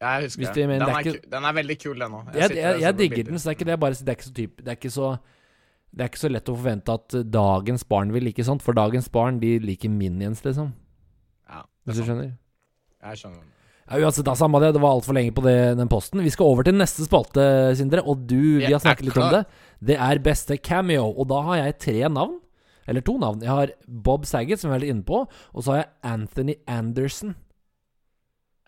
Ja, 0.00 0.18
jeg 0.20 0.28
husker 0.28 0.52
det. 0.52 0.54
Den 0.54 0.78
det 0.78 0.88
er 0.92 1.30
den 1.30 1.44
er 1.44 1.52
veldig 1.56 1.78
kul, 1.80 1.94
den 1.98 2.12
òg. 2.12 2.34
Jeg, 2.36 2.50
jeg, 2.56 2.80
jeg 2.80 2.96
digger 2.96 3.24
den, 3.24 3.38
så 3.38 3.48
det 3.48 3.52
er 3.54 3.56
ikke 3.58 3.70
det. 3.70 3.80
Bare, 3.80 3.96
det 3.96 4.08
er 4.12 4.18
ikke 4.18 4.28
så 4.28 4.34
typ, 4.36 4.56
Det 4.60 4.68
er 4.68 4.76
ikke 4.76 4.92
så 4.92 5.18
det 5.96 6.04
er 6.04 6.08
ikke 6.10 6.20
så 6.20 6.28
lett 6.28 6.48
å 6.52 6.56
forvente 6.58 6.92
at 6.92 7.14
dagens 7.32 7.84
barn 7.88 8.10
vil 8.12 8.26
like 8.26 8.44
sånt, 8.44 8.60
for 8.60 8.76
dagens 8.76 9.06
barn 9.08 9.38
de 9.40 9.54
liker 9.62 9.88
minions, 9.88 10.42
liksom. 10.44 10.74
Ja, 11.48 11.62
Hvis 11.86 12.02
du 12.02 12.02
skjønner? 12.04 12.34
Jeg 13.06 13.20
skjønner. 13.22 13.44
Ja, 13.86 14.00
uansett, 14.02 14.26
da, 14.26 14.34
samme 14.36 14.60
det. 14.60 14.74
Det 14.74 14.82
var 14.82 14.96
altfor 14.98 15.14
lenge 15.16 15.32
på 15.32 15.44
det, 15.46 15.54
den 15.78 15.88
posten. 15.88 16.20
Vi 16.20 16.32
skal 16.34 16.50
over 16.50 16.66
til 16.66 16.74
neste 16.76 17.06
spalte, 17.06 17.46
Sindre. 17.78 18.02
Og 18.04 18.26
du, 18.26 18.58
vi 18.58 18.66
har 18.68 18.82
snakket 18.82 19.08
litt 19.08 19.16
om 19.22 19.30
det. 19.32 19.44
Det 19.84 19.96
er 19.98 20.18
beste 20.24 20.56
cameo. 20.58 21.10
Og 21.16 21.28
da 21.28 21.40
har 21.42 21.56
jeg 21.64 21.78
tre 21.78 22.08
navn. 22.08 22.38
Eller 22.88 23.00
to 23.02 23.16
navn. 23.18 23.40
Jeg 23.42 23.50
har 23.50 23.72
Bob 23.88 24.24
Saget, 24.24 24.60
som 24.60 24.70
vi 24.70 24.76
er 24.76 24.80
litt 24.84 24.94
inne 24.94 25.04
på. 25.04 25.24
Og 25.54 25.62
så 25.64 25.72
har 25.72 25.76
jeg 25.82 25.90
Anthony 26.04 26.54
Anderson. 26.68 27.34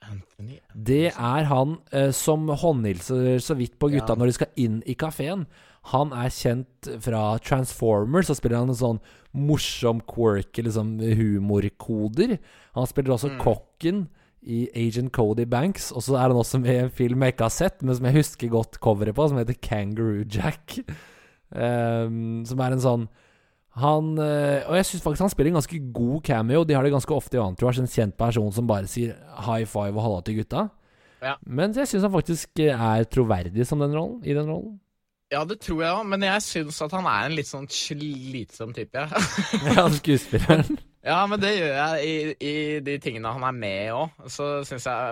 Anthony 0.09 0.59
Det 0.75 1.09
er 1.13 1.45
han 1.51 1.79
eh, 1.93 2.11
som 2.15 2.47
håndhilser 2.49 3.41
så 3.43 3.57
vidt 3.59 3.79
på 3.79 3.91
gutta 3.93 4.15
Ja. 4.15 4.19
når 4.19 4.27
de 4.31 4.33
skal 4.37 4.53
inn 4.57 4.83
i 4.87 4.95
kafeen. 4.95 5.47
Han 5.93 6.13
er 6.13 6.29
kjent 6.31 6.89
fra 7.03 7.39
Transformers, 7.39 8.27
så 8.29 8.37
spiller 8.37 8.59
han 8.59 8.69
en 8.71 8.75
sånn 8.79 9.01
morsom, 9.35 10.01
quirky 10.07 10.63
liksom, 10.67 10.99
humorkoder. 11.01 12.39
Han 12.75 12.87
spiller 12.87 13.15
også 13.15 13.31
Mm. 13.33 13.39
kokken 13.41 14.09
i 14.49 14.65
Agent 14.77 15.13
Cody 15.15 15.45
Banks. 15.49 15.91
Og 15.93 16.05
så 16.07 16.17
er 16.17 16.31
han 16.31 16.41
også 16.41 16.61
med 16.63 16.75
i 16.75 16.83
en 16.87 16.93
film 16.95 17.23
jeg 17.25 17.37
ikke 17.37 17.47
har 17.47 17.55
sett, 17.55 17.83
men 17.85 17.97
som 17.97 18.09
jeg 18.09 18.19
husker 18.19 18.53
godt 18.53 18.81
coveret 18.83 19.17
på, 19.17 19.29
som 19.29 19.41
heter 19.41 19.61
Kangaroo 19.63 20.25
Jack. 20.25 20.81
Um, 21.53 22.45
som 22.49 22.61
er 22.61 22.75
en 22.77 22.85
sånn 22.85 23.09
han 23.79 24.19
eh, 24.21 24.67
Og 24.69 24.75
jeg 24.77 24.85
syns 24.85 25.05
faktisk 25.05 25.23
han 25.23 25.31
spiller 25.33 25.53
en 25.53 25.61
ganske 25.61 25.79
god 25.95 26.19
cameo. 26.27 26.65
De 26.67 26.75
har 26.77 26.85
det 26.85 26.93
ganske 26.93 27.15
ofte 27.15 27.39
i 27.39 27.41
Entourage, 27.41 27.81
en 27.81 27.91
kjent 27.91 28.17
person 28.19 28.51
som 28.53 28.67
bare 28.69 28.91
sier 28.91 29.15
high 29.47 29.69
five 29.69 29.95
og 29.95 30.03
halla 30.03 30.25
til 30.27 30.41
gutta. 30.41 30.67
Ja. 31.23 31.37
Men 31.47 31.75
jeg 31.77 31.91
syns 31.91 32.07
han 32.07 32.15
faktisk 32.15 32.63
er 32.65 33.07
troverdig 33.11 33.67
som 33.67 33.83
den 33.83 33.95
rollen, 33.95 34.21
i 34.27 34.35
den 34.35 34.51
rollen. 34.51 34.77
Ja, 35.29 35.43
det 35.45 35.59
tror 35.61 35.83
jeg 35.85 35.93
òg, 35.93 36.07
men 36.09 36.25
jeg 36.25 36.45
syns 36.47 36.79
at 36.81 36.95
han 36.97 37.07
er 37.11 37.27
en 37.27 37.35
litt 37.37 37.49
sånn 37.51 37.67
slitsom 37.69 38.73
type. 38.77 39.03
Ja. 39.03 39.25
Ja, 39.77 39.85
skuespilleren. 39.93 40.79
Ja, 41.07 41.21
men 41.31 41.41
det 41.41 41.53
gjør 41.55 41.73
jeg 41.77 42.09
i, 42.09 42.17
i 42.43 42.55
de 42.85 42.97
tingene 43.03 43.31
han 43.31 43.47
er 43.47 43.55
med 43.55 43.79
i 43.87 43.95
òg. 43.95 44.19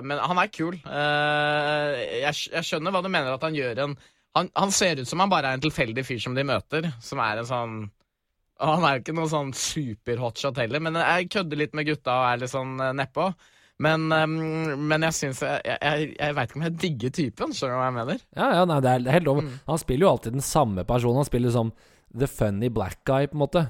Men 0.03 0.19
han 0.19 0.43
er 0.43 0.53
kul. 0.53 0.75
Eh, 0.83 2.05
jeg, 2.25 2.35
jeg 2.53 2.67
skjønner 2.67 2.95
hva 2.95 3.03
du 3.05 3.11
mener 3.11 3.37
at 3.37 3.47
han 3.47 3.57
gjør 3.57 3.85
en 3.87 3.99
han, 4.37 4.51
han 4.53 4.73
ser 4.73 5.01
ut 5.01 5.09
som 5.09 5.23
han 5.23 5.33
bare 5.33 5.49
er 5.49 5.57
en 5.57 5.65
tilfeldig 5.65 6.05
fyr 6.05 6.19
som 6.21 6.35
de 6.37 6.45
møter, 6.45 6.91
som 7.01 7.23
er 7.25 7.41
en 7.41 7.49
sånn 7.49 7.77
Han 8.61 8.85
er 8.85 8.97
jo 8.97 9.03
ikke 9.03 9.15
noen 9.17 9.31
sånn 9.33 9.53
super-hotshot 9.57 10.61
heller, 10.61 10.81
men 10.81 10.97
jeg 11.01 11.31
kødder 11.33 11.61
litt 11.61 11.77
med 11.77 11.89
gutta 11.89 12.15
og 12.21 12.27
er 12.31 12.43
litt 12.43 12.53
sånn 12.53 12.75
eh, 12.81 12.95
nedpå. 12.97 13.31
Men, 13.85 14.07
eh, 14.13 14.27
men 14.93 15.05
jeg 15.05 15.17
syns 15.17 15.43
Jeg, 15.45 15.65
jeg, 15.65 16.07
jeg, 16.17 16.37
veit 16.37 16.53
ikke 16.53 16.61
om 16.61 16.67
jeg 16.67 16.77
digger 16.85 17.17
typen, 17.19 17.57
skjønner 17.57 17.77
du 17.77 17.81
hva 17.81 17.89
jeg 17.89 17.97
mener? 17.99 18.23
Ja, 18.37 18.51
ja, 18.59 18.69
nei, 18.69 18.79
det 18.85 18.93
er, 18.93 19.05
det 19.05 19.13
er 19.13 19.19
helt 19.19 19.31
lov. 19.31 19.43
Mm. 19.45 19.59
Han 19.73 19.83
spiller 19.83 20.07
jo 20.07 20.13
alltid 20.13 20.39
den 20.39 20.47
samme 20.53 20.87
personen. 20.89 21.21
Han 21.21 21.29
spiller 21.29 21.57
som 21.57 21.73
the 22.17 22.29
funny 22.29 22.73
black 22.73 23.03
guy, 23.09 23.29
på 23.29 23.37
en 23.37 23.45
måte. 23.45 23.67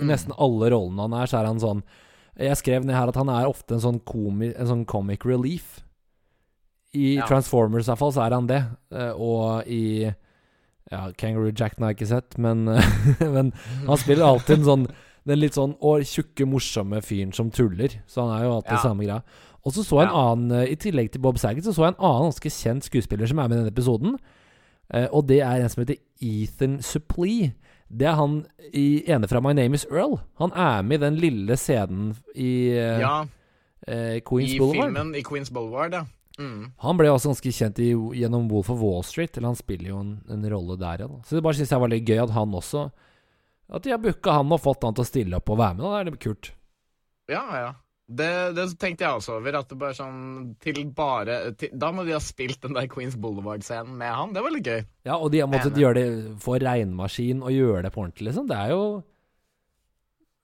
I 0.00 0.04
Mm. 0.04 0.08
nesten 0.08 0.32
alle 0.38 0.70
rollene 0.72 1.00
han 1.06 1.12
er, 1.22 1.26
så 1.26 1.40
er 1.40 1.46
han 1.46 1.60
sånn 1.60 1.82
Jeg 2.38 2.56
skrev 2.56 2.84
ned 2.86 2.94
her 2.96 3.08
at 3.08 3.16
han 3.16 3.28
er 3.28 3.44
ofte 3.50 3.74
en 3.74 3.80
sånn, 3.80 4.00
komi, 4.00 4.54
en 4.56 4.66
sånn 4.66 4.86
comic 4.86 5.24
relief. 5.26 5.82
I 6.94 7.16
Ja. 7.18 7.26
Transformers 7.26 7.86
i 7.86 7.90
hvert 7.92 7.98
fall 7.98 8.12
så 8.12 8.24
er 8.26 8.34
han 8.34 8.46
det. 8.46 8.64
Eh, 8.92 9.12
Og 9.12 9.66
i 9.68 10.14
Ja, 10.90 11.12
Kangaroo 11.16 11.52
Jack 11.54 11.78
har 11.78 11.92
jeg 11.92 11.98
ikke 11.98 12.08
sett, 12.08 12.38
men, 12.38 12.64
men 13.20 13.52
han 13.86 13.96
spiller 13.96 14.24
alltid 14.26 14.58
en 14.58 14.64
sånn 14.64 14.86
den 15.26 15.38
litt 15.38 15.52
sånn 15.54 15.76
og 15.84 16.00
tjukke, 16.02 16.46
morsomme 16.48 16.98
fyren 17.04 17.32
som 17.34 17.50
tuller. 17.50 17.90
Så 18.08 18.24
han 18.26 18.40
er 18.40 18.44
jo 18.46 18.54
alltid 18.56 18.72
Ja. 18.72 18.82
samme 18.82 19.04
greia. 19.04 19.22
Og 19.64 19.72
så 19.74 19.84
så 19.84 20.00
jeg 20.00 20.08
en 20.08 20.14
Ja. 20.14 20.32
annen 20.32 20.52
eh, 20.52 20.72
I 20.72 20.76
tillegg 20.76 21.12
til 21.12 21.20
Bob 21.20 21.36
Saget, 21.38 21.62
så 21.62 21.74
så 21.74 21.84
jeg 21.84 21.94
en 21.94 22.04
annen 22.06 22.32
ganske 22.32 22.50
kjent 22.50 22.82
skuespiller 22.88 23.28
som 23.28 23.38
er 23.38 23.48
med 23.48 23.58
i 23.58 23.60
denne 23.62 23.74
episoden. 23.74 24.16
Eh, 24.92 25.06
og 25.12 25.26
det 25.28 25.40
er 25.42 25.60
en 25.60 25.68
som 25.68 25.84
heter 25.84 25.98
Ethan 26.20 26.78
Suplee. 26.82 27.52
Det 27.90 28.06
er 28.06 28.14
han 28.14 28.36
i 28.72 29.02
ene 29.10 29.26
fra 29.26 29.40
My 29.42 29.50
Name 29.56 29.74
Is 29.74 29.84
Earl. 29.90 30.20
Han 30.38 30.52
er 30.54 30.84
med 30.86 31.00
i 31.00 31.04
den 31.08 31.16
lille 31.18 31.56
scenen 31.58 32.12
i 32.38 32.70
eh, 32.70 33.00
Ja, 33.02 33.16
eh, 33.86 34.20
Queens 34.22 34.54
i 34.54 34.60
Boulevard. 34.60 34.86
filmen 34.92 35.14
i 35.18 35.22
Queens 35.26 35.50
Boulevard, 35.50 35.96
ja. 35.98 36.04
Mm. 36.38 36.70
Han 36.80 36.96
ble 36.96 37.10
også 37.10 37.32
ganske 37.32 37.50
kjent 37.52 37.80
i, 37.82 37.90
gjennom 38.16 38.46
Wolf 38.48 38.70
of 38.72 38.78
Wall 38.80 39.02
Street. 39.04 39.34
Eller 39.36 39.50
han 39.50 39.58
spiller 39.58 39.90
jo 39.90 39.98
en, 40.04 40.14
en 40.30 40.46
rolle 40.52 40.78
der, 40.80 41.02
ja. 41.04 41.08
Så 41.26 41.36
det 41.36 41.42
bare 41.44 41.58
synes 41.58 41.74
jeg 41.74 41.82
var 41.82 41.90
litt 41.92 42.06
gøy 42.08 42.22
at 42.22 42.32
han 42.32 42.54
også 42.56 42.86
At 43.70 43.84
de 43.84 43.92
har 43.92 44.00
booka 44.02 44.38
han 44.38 44.54
og 44.54 44.62
fått 44.62 44.86
han 44.86 44.94
til 44.96 45.04
å 45.04 45.10
stille 45.10 45.36
opp 45.42 45.50
og 45.52 45.58
være 45.60 45.76
med. 45.76 45.84
Da. 45.84 45.90
Det 45.90 46.00
er 46.00 46.08
litt 46.12 46.22
kult. 46.24 46.52
Ja, 47.30 47.44
ja. 47.58 47.72
Det, 48.10 48.30
det 48.56 48.66
tenkte 48.80 49.06
jeg 49.06 49.20
også 49.20 49.36
over. 49.38 49.58
At 49.60 49.70
det 49.70 49.78
bare 49.78 49.96
sånn 49.96 50.20
til 50.62 50.80
bare 50.96 51.40
til, 51.58 51.74
Da 51.78 51.92
må 51.94 52.02
de 52.06 52.16
ha 52.16 52.22
spilt 52.22 52.62
den 52.64 52.74
der 52.74 52.88
Queens 52.90 53.14
Boulevard-scenen 53.20 53.94
med 54.00 54.10
han. 54.10 54.32
Det 54.34 54.42
var 54.42 54.54
litt 54.54 54.70
gøy. 54.70 54.80
Ja, 55.06 55.18
og 55.18 55.30
de 55.34 55.44
har 55.44 55.50
måttet 55.50 55.78
gjøre 55.78 56.00
det 56.00 56.08
for 56.42 56.62
regnmaskin 56.62 57.44
og 57.44 57.54
gjøre 57.54 57.84
det 57.86 57.92
på 57.94 58.02
ordentlig, 58.02 58.30
liksom. 58.30 58.48
Det 58.50 58.58
er 58.58 58.74
jo 58.74 58.82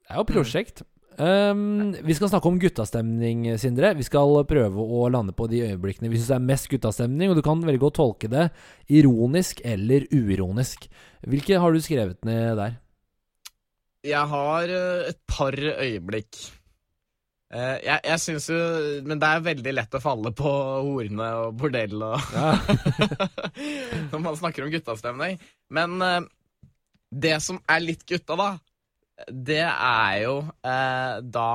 Det 0.06 0.14
er 0.14 0.22
jo 0.22 0.28
prosjekt. 0.30 0.86
Um, 1.16 1.94
vi 2.04 2.12
skal 2.12 2.28
snakke 2.28 2.50
om 2.50 2.58
guttastemning, 2.60 3.46
Sindre. 3.58 3.94
Vi 3.96 4.04
skal 4.04 4.42
prøve 4.48 4.84
å 4.84 5.06
lande 5.08 5.32
på 5.32 5.46
de 5.48 5.62
øyeblikkene 5.64 6.10
vi 6.12 6.20
syns 6.20 6.34
er 6.36 6.44
mest 6.44 6.68
guttastemning, 6.68 7.32
og 7.32 7.38
du 7.38 7.44
kan 7.44 7.62
velge 7.64 7.88
å 7.88 7.94
tolke 7.94 8.28
det 8.28 8.50
ironisk 8.92 9.62
eller 9.64 10.04
uironisk. 10.12 10.84
Hvilke 11.26 11.62
har 11.62 11.72
du 11.72 11.80
skrevet 11.80 12.20
ned 12.28 12.60
der? 12.60 12.76
Jeg 14.06 14.28
har 14.30 14.70
eh, 14.70 15.08
et 15.10 15.18
par 15.26 15.56
øyeblikk. 15.56 16.36
Eh, 17.56 17.76
jeg, 17.86 18.00
jeg 18.04 18.20
syns 18.20 18.48
jo 18.50 18.56
Men 19.06 19.20
det 19.22 19.28
er 19.28 19.44
veldig 19.46 19.72
lett 19.72 19.94
å 19.96 20.02
falle 20.02 20.32
på 20.36 20.50
horene 20.84 21.28
og 21.40 21.56
bordell 21.60 22.02
og 22.04 22.34
Ja. 22.34 22.52
Når 24.10 24.22
man 24.22 24.36
snakker 24.36 24.66
om 24.66 24.72
guttastemning. 24.72 25.38
Men 25.72 25.96
uh, 26.02 26.20
det 27.10 27.38
som 27.44 27.58
er 27.70 27.82
litt 27.82 28.04
gutta, 28.08 28.36
da, 28.36 28.48
det 29.30 29.62
er 29.64 30.14
jo 30.26 30.36
uh, 30.44 31.16
da 31.22 31.50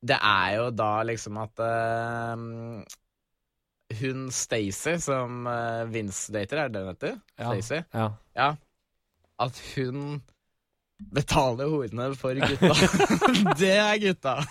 Det 0.00 0.18
er 0.18 0.50
jo 0.58 0.68
da 0.74 0.90
liksom 1.08 1.40
at 1.42 1.64
hun 3.94 4.28
Stacey, 4.32 4.98
som 4.98 5.44
Vince 5.92 6.32
dater, 6.34 6.64
er 6.64 6.72
det 6.72 6.74
det 6.74 6.82
hun 6.82 6.92
heter? 6.92 7.18
Ja. 7.38 7.52
Stacey? 7.52 7.84
ja. 7.92 8.08
Ja. 8.34 8.48
At 9.44 9.60
hun 9.74 10.22
betaler 11.14 11.70
horene 11.70 12.14
for 12.18 12.38
gutta. 12.38 12.70
det 13.60 13.72
er 13.76 13.98
gutta! 14.02 14.36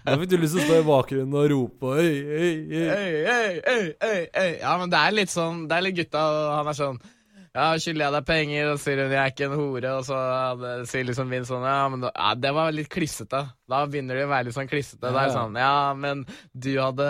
Da 0.00 0.16
fikk 0.16 0.30
du 0.32 0.36
lyst 0.40 0.56
til 0.56 0.62
å 0.62 0.66
stå 0.66 0.76
i 0.80 0.86
bakgrunnen 0.86 1.34
og 1.36 1.48
rope 1.52 1.90
øy, 2.00 2.16
øy. 2.24 2.56
Øy, 2.72 2.86
øy, 2.90 3.56
øy, 3.70 3.86
øy, 4.02 4.22
øy. 4.34 4.52
Ja, 4.58 4.72
men 4.80 4.90
det 4.90 5.00
er 5.00 5.14
litt 5.14 5.30
sånn 5.30 5.66
Det 5.68 5.76
er 5.76 5.84
litt 5.84 5.98
gutta, 5.98 6.22
og 6.24 6.54
han 6.56 6.70
er 6.72 6.78
sånn 6.78 7.00
ja, 7.50 7.64
skylder 7.82 8.04
jeg 8.04 8.14
deg 8.14 8.26
penger? 8.28 8.68
Og 8.70 8.76
så 8.78 8.84
sier 8.84 9.00
hun 9.02 9.10
jeg 9.14 9.20
er 9.20 9.32
ikke 9.32 9.46
en 9.48 9.54
hore. 9.58 9.92
Og 9.98 10.04
så 10.06 10.18
ja, 10.20 10.78
sier 10.86 11.06
liksom 11.08 11.32
Vin 11.34 11.46
sånn 11.48 11.64
Ja, 11.66 11.80
men 11.90 12.04
da, 12.04 12.12
ja, 12.14 12.28
det 12.38 12.52
var 12.54 12.70
litt 12.76 12.90
klissete. 12.92 13.40
Da 13.70 13.80
begynner 13.90 14.20
det 14.20 14.26
å 14.28 14.30
være 14.30 14.46
litt 14.48 14.56
sånn 14.58 14.70
klissete. 14.70 15.02
Det 15.08 15.10
er 15.24 15.28
ja. 15.30 15.34
sånn 15.34 15.58
Ja, 15.58 15.72
men 15.98 16.22
du 16.54 16.70
hadde 16.78 17.08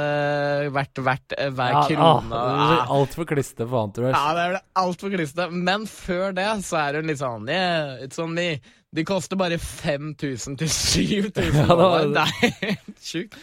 vært 0.73 1.03
verdt 1.05 1.37
eh, 1.37 1.53
hver 1.53 1.77
Ja, 1.77 1.85
krone. 1.91 2.41
ah, 2.41 2.73
Ja, 2.73 2.81
Altfor 2.97 3.29
klissete 3.29 3.69
for 3.69 3.85
Entourage. 3.91 4.17
Ja, 4.17 4.35
det 4.39 4.47
er 4.49 4.59
altfor 4.85 5.13
klissete. 5.13 5.51
Men 5.53 5.85
før 5.91 6.33
det 6.41 6.49
så 6.67 6.81
er 6.87 7.01
hun 7.01 7.13
litt 7.13 7.21
sånn 7.21 7.49
Yeah, 7.53 7.97
it's 8.07 8.21
on 8.23 8.33
me. 8.37 8.49
De 8.97 9.05
koster 9.07 9.39
bare 9.39 9.61
5000 9.61 10.57
til 10.59 10.69
7000 10.73 11.55
Ja, 11.61 11.69
dollar. 11.71 12.09
Det 12.17 12.27
er 12.27 12.59
helt 12.65 13.01
sjukt. 13.07 13.37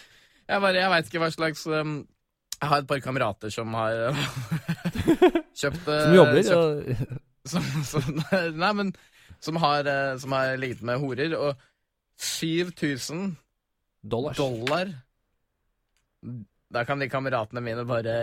Jeg 0.48 0.64
bare, 0.64 0.80
jeg 0.82 0.92
veit 0.92 1.10
ikke 1.12 1.22
hva 1.22 1.30
slags 1.34 1.66
um, 1.68 1.98
Jeg 2.58 2.70
har 2.72 2.82
et 2.84 2.88
par 2.90 3.00
kamerater 3.04 3.52
som 3.54 3.74
har 3.76 4.16
kjøpt 5.58 5.88
eh, 5.94 6.04
Som 6.06 6.16
jobber. 6.18 6.42
kjøpt, 6.44 6.58
og- 6.58 7.24
som, 7.52 7.64
som, 7.88 8.08
Nei, 8.60 8.72
men 8.76 8.94
som 9.40 9.56
har, 9.62 9.88
eh, 9.88 10.18
som 10.20 10.34
har 10.36 10.56
ligget 10.60 10.82
med 10.84 11.00
horer. 11.04 11.36
Og 11.40 11.56
7000 12.20 13.36
Dollars. 14.08 14.38
dollar 14.40 14.90
Da 16.74 16.84
kan 16.88 17.00
de 17.00 17.08
kameratene 17.10 17.62
mine 17.64 17.86
bare 17.88 18.16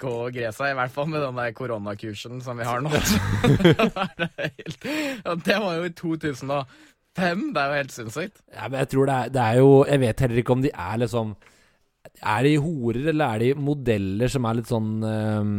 gå 0.00 0.08
og 0.24 0.32
gre 0.32 0.48
seg, 0.56 0.70
i 0.72 0.76
hvert 0.78 0.92
fall 0.94 1.08
med 1.12 1.20
den 1.20 1.36
der 1.36 1.50
koronakursen 1.52 2.38
som 2.44 2.56
vi 2.56 2.64
har 2.64 2.80
nå. 2.80 2.88
Det 4.20 4.28
helt- 4.38 4.86
det 5.44 5.56
var 5.60 5.74
jo 5.76 5.84
i 5.84 5.92
2005. 5.92 7.42
Det 7.52 7.60
er 7.60 7.66
jo 7.68 7.76
helt 7.76 7.92
sinnssykt. 7.92 8.40
Ja, 8.54 8.68
men 8.70 8.78
jeg 8.80 8.88
tror 8.94 9.10
det 9.10 9.14
er, 9.18 9.28
det 9.34 9.42
er 9.42 9.58
jo 9.60 9.70
Jeg 9.90 10.00
vet 10.00 10.20
heller 10.24 10.40
ikke 10.40 10.52
om 10.56 10.62
de 10.64 10.70
er 10.72 10.96
liksom 11.02 11.34
Er 12.22 12.42
de 12.46 12.52
horer, 12.62 13.00
eller 13.12 13.34
er 13.34 13.38
de 13.42 13.48
modeller 13.60 14.28
som 14.32 14.46
er 14.48 14.54
litt 14.60 14.70
sånn 14.70 14.90
ehm, 15.04 15.56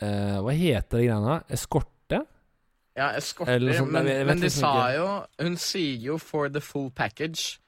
eh, 0.00 0.38
Hva 0.42 0.52
heter 0.52 0.98
de 0.98 1.06
greiene? 1.08 1.42
Eskorte? 1.50 2.22
Ja, 2.96 3.10
eskorter. 3.18 3.60
sånt, 3.76 3.92
men, 3.92 4.04
vet- 4.06 4.26
men 4.26 4.36
de 4.40 4.42
liksom 4.48 4.60
sa 4.60 4.90
jo 4.94 5.08
Hun 5.42 5.56
sier 5.56 5.98
jo 6.00 6.18
'for 6.18 6.48
the 6.48 6.60
full 6.60 6.90
package'. 6.90 7.58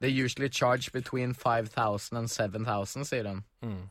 They 0.00 0.10
usually 0.24 0.48
charge 0.50 0.92
between 0.92 1.32
5000 1.34 2.16
and 2.18 2.28
7000, 2.28 3.04
sier 3.04 3.28
hun. 3.28 3.44
Mm. 3.62 3.88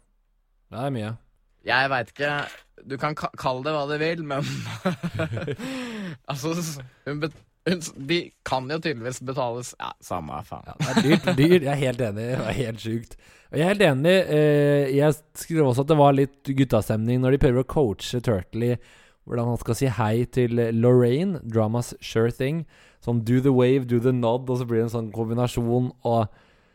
Det 0.71 0.79
er 0.79 0.89
mye. 0.89 1.17
Jeg 1.65 1.89
veit 1.89 2.07
ikke. 2.11 2.45
Du 2.89 2.97
kan 2.97 3.15
ka 3.15 3.27
kalle 3.37 3.63
det 3.63 3.71
hva 3.73 3.87
du 3.87 3.97
vil, 3.97 4.23
men 4.23 4.43
Altså, 6.29 6.81
hun 7.07 7.19
bet 7.23 7.33
hun, 7.69 7.79
de 8.09 8.31
kan 8.45 8.67
jo 8.71 8.77
tydeligvis 8.83 9.21
betales 9.23 9.75
Ja, 9.79 9.91
samme 10.03 10.41
faen. 10.45 10.65
Ja, 10.67 10.73
det 10.79 10.89
er 10.97 11.01
dyrt, 11.01 11.37
dyrt. 11.37 11.61
Jeg 11.63 11.71
er 11.71 11.75
helt 11.79 12.01
enig. 12.01 12.15
Det 12.15 12.47
er 12.47 12.51
helt 12.57 12.81
sjukt. 12.83 13.15
Jeg 13.53 13.61
er 13.61 13.69
helt 13.75 13.85
enig. 13.85 14.13
Eh, 14.33 14.91
jeg 14.97 15.13
skrev 15.37 15.67
også 15.67 15.83
at 15.85 15.91
det 15.91 15.97
var 15.99 16.15
litt 16.17 16.49
guttastemning 16.57 17.19
når 17.21 17.35
de 17.35 17.41
prøver 17.43 17.61
å 17.61 17.69
coache 17.69 18.21
Turtle 18.25 18.71
i 18.71 18.77
hvordan 19.23 19.51
han 19.51 19.59
skal 19.61 19.77
si 19.77 19.87
hei 19.93 20.25
til 20.35 20.57
Lorraine, 20.75 21.39
dramas 21.45 21.93
sure 22.03 22.33
thing. 22.33 22.63
Sånn 23.03 23.21
do 23.27 23.37
the 23.43 23.53
wave, 23.53 23.85
do 23.87 23.99
the 24.01 24.11
nod, 24.15 24.49
og 24.49 24.59
så 24.59 24.67
blir 24.67 24.81
det 24.81 24.87
en 24.87 24.95
sånn 24.97 25.13
kombinasjon. 25.15 25.91
Og 26.01 26.33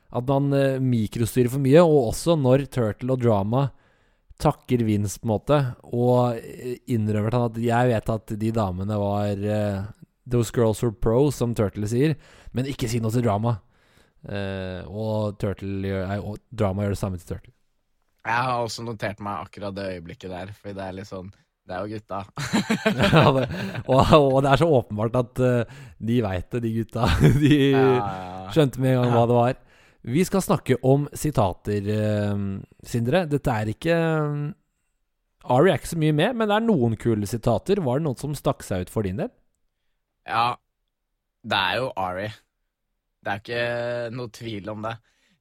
at 0.09 0.31
man 0.31 0.55
eh, 0.57 0.79
mikrostyrer 0.81 1.51
for 1.53 1.65
mye. 1.67 1.83
Og 1.83 2.13
også 2.15 2.39
når 2.39 2.69
Turtle 2.73 3.17
og 3.17 3.27
drama 3.27 3.67
takker 4.39 4.87
Vince, 4.87 5.19
på 5.19 5.27
en 5.27 5.33
måte, 5.35 5.57
og 5.91 6.39
innrømmer 6.87 7.35
han 7.35 7.49
at 7.49 7.57
jeg 7.59 7.89
vet 7.91 8.13
at 8.15 8.35
de 8.39 8.53
damene 8.55 8.99
var 9.03 9.33
eh, 9.35 9.81
Those 10.31 10.53
girls 10.55 10.83
were 10.85 10.95
pro, 10.95 11.33
som 11.35 11.57
Turtle 11.59 11.89
sier, 11.91 12.15
men 12.55 12.69
ikke 12.71 12.87
si 12.87 13.01
noe 13.03 13.11
til 13.11 13.25
drama. 13.27 13.57
Eh, 14.27 14.83
og 14.91 15.37
Turtle 15.39 15.87
gjør, 15.87 16.07
nei, 16.11 16.19
og 16.19 16.41
drama 16.51 16.85
gjør 16.87 16.97
det 16.97 17.01
samme 17.01 17.21
til 17.21 17.29
Turtle. 17.31 17.53
Jeg 18.29 18.45
har 18.49 18.61
også 18.65 18.83
notert 18.85 19.21
meg 19.25 19.45
akkurat 19.47 19.77
det 19.77 19.85
øyeblikket 19.95 20.33
der, 20.33 20.51
for 20.59 20.75
det 20.77 20.83
er 20.85 20.97
litt 20.99 21.09
sånn 21.09 21.31
Det 21.69 21.77
er 21.77 21.85
jo 21.87 21.97
gutta. 21.97 22.19
ja, 23.15 23.23
det, 23.37 23.47
og, 23.87 24.13
og 24.19 24.39
det 24.45 24.51
er 24.51 24.61
så 24.61 24.69
åpenbart 24.73 25.17
at 25.21 25.41
uh, 25.45 25.81
de 26.11 26.19
veit 26.25 26.51
det, 26.55 26.61
de 26.65 26.75
gutta. 26.81 27.07
De 27.45 27.55
Ja, 27.71 27.87
ja. 28.03 28.53
skjønte 28.55 28.81
med 28.81 28.95
en 28.97 29.03
gang 29.03 29.15
hva 29.15 29.25
det 29.31 29.37
var. 29.39 29.59
Vi 30.09 30.23
skal 30.25 30.45
snakke 30.45 30.79
om 30.87 31.05
sitater, 31.13 31.89
uh, 31.93 32.45
Sindre. 32.89 33.25
Dette 33.29 33.53
er 33.53 33.73
ikke 33.75 33.97
um, 34.25 34.47
Ari 35.49 35.71
er 35.73 35.79
ikke 35.81 35.93
så 35.95 36.01
mye 36.01 36.13
med, 36.17 36.37
men 36.37 36.49
det 36.51 36.57
er 36.59 36.65
noen 36.67 36.97
kule 37.01 37.29
sitater. 37.29 37.81
Var 37.85 38.01
det 38.01 38.05
noen 38.09 38.19
som 38.21 38.35
stakk 38.37 38.65
seg 38.67 38.85
ut 38.87 38.93
for 38.93 39.07
din 39.09 39.21
del? 39.21 39.31
Ja, 40.29 40.57
det 41.49 41.57
er 41.71 41.79
jo 41.81 41.93
Ari. 41.97 42.27
Det 43.29 43.35
er 43.35 43.43
ikke 43.43 44.17
noe 44.17 44.33
tvil 44.33 44.71
om 44.73 44.87
det. 44.89 44.95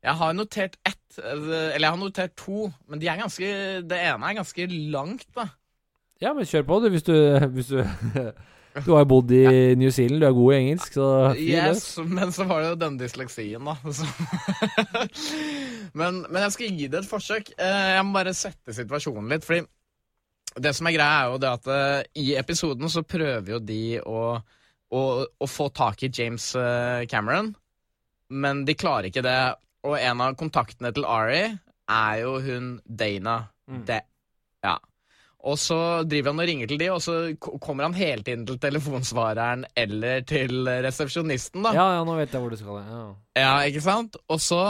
Jeg 0.04 0.14
har 0.20 0.36
notert 0.36 0.76
ett, 0.86 1.20
eller 1.24 1.80
jeg 1.80 1.88
har 1.90 1.98
notert 2.02 2.36
to, 2.38 2.68
men 2.92 3.00
de 3.02 3.08
er 3.10 3.22
ganske, 3.24 3.48
det 3.88 4.02
ene 4.12 4.28
er 4.30 4.36
ganske 4.42 4.68
langt, 4.94 5.24
da. 5.36 5.48
Ja, 6.22 6.34
men 6.36 6.46
kjør 6.50 6.68
på, 6.68 6.82
du. 6.84 6.90
Hvis 6.94 7.08
du, 7.08 7.16
hvis 7.56 7.72
du 7.72 7.80
Du 8.86 8.92
har 8.94 9.02
jo 9.02 9.08
bodd 9.10 9.32
i 9.34 9.74
New 9.74 9.90
Zealand, 9.90 10.22
du 10.22 10.28
er 10.28 10.36
god 10.38 10.52
i 10.54 10.58
engelsk, 10.60 10.94
så. 11.00 11.06
Yes, 11.42 11.86
men 12.06 12.30
så 12.36 12.46
var 12.46 12.62
det 12.62 12.68
jo 12.76 12.80
denne 12.84 13.02
dysleksien, 13.02 13.66
da. 13.66 13.74
Men, 15.98 16.20
men 16.30 16.44
jeg 16.44 16.54
skal 16.54 16.76
gi 16.78 16.88
det 16.92 17.00
et 17.02 17.10
forsøk. 17.10 17.50
Eh, 17.58 17.88
Jeg 17.96 18.06
må 18.06 18.14
bare 18.20 18.36
sette 18.38 18.76
situasjonen 18.76 19.32
litt, 19.34 19.46
fordi 19.48 19.64
det 20.62 20.74
som 20.78 20.90
er 20.90 20.96
greia, 20.98 21.24
er 21.24 21.32
jo 21.34 21.40
det 21.42 21.50
at 21.56 21.70
eh, 21.74 22.10
i 22.22 22.28
episoden 22.38 22.90
så 22.92 23.02
prøver 23.06 23.56
jo 23.56 23.60
de 23.66 23.80
å, 24.02 24.22
å, 24.94 25.02
å 25.26 25.50
få 25.50 25.70
tak 25.76 26.04
i 26.06 26.12
James 26.14 26.52
eh, 26.60 27.06
Cameron, 27.10 27.50
men 28.30 28.66
de 28.68 28.76
klarer 28.78 29.10
ikke 29.10 29.26
det. 29.26 29.40
Og 29.88 29.98
en 30.00 30.22
av 30.24 30.36
kontaktene 30.40 30.92
til 30.96 31.06
Ari 31.08 31.42
er 31.88 32.22
jo 32.24 32.38
hun 32.44 32.78
Dana. 32.86 33.40
Mm. 33.70 33.84
Det, 33.88 34.02
ja. 34.66 34.76
Og 35.48 35.56
så 35.62 35.78
driver 36.10 36.34
han 36.34 36.42
og 36.44 36.50
ringer 36.50 36.70
til 36.72 36.82
de, 36.82 36.90
og 36.92 37.00
så 37.04 37.16
kommer 37.64 37.88
han 37.88 37.96
hele 37.96 38.26
tiden 38.26 38.44
til 38.48 38.60
telefonsvareren 38.60 39.68
eller 39.78 40.26
til 40.28 40.68
resepsjonisten, 40.84 41.64
da. 41.64 41.72
Ja, 41.78 41.88
ja, 42.00 42.04
nå 42.08 42.18
vet 42.18 42.34
jeg 42.34 42.44
hvor 42.44 42.52
du 42.52 42.60
skal. 42.60 42.82
Ja. 42.84 43.06
Ja, 43.38 43.56
ikke 43.70 43.84
sant? 43.86 44.20
Og 44.28 44.42
så 44.44 44.62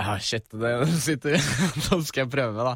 Ja, 0.00 0.14
Shit, 0.16 0.46
det 0.56 0.70
sitter 1.04 1.34
Nå 1.90 1.98
skal 2.08 2.22
jeg 2.22 2.32
prøve, 2.32 2.64
da. 2.70 2.72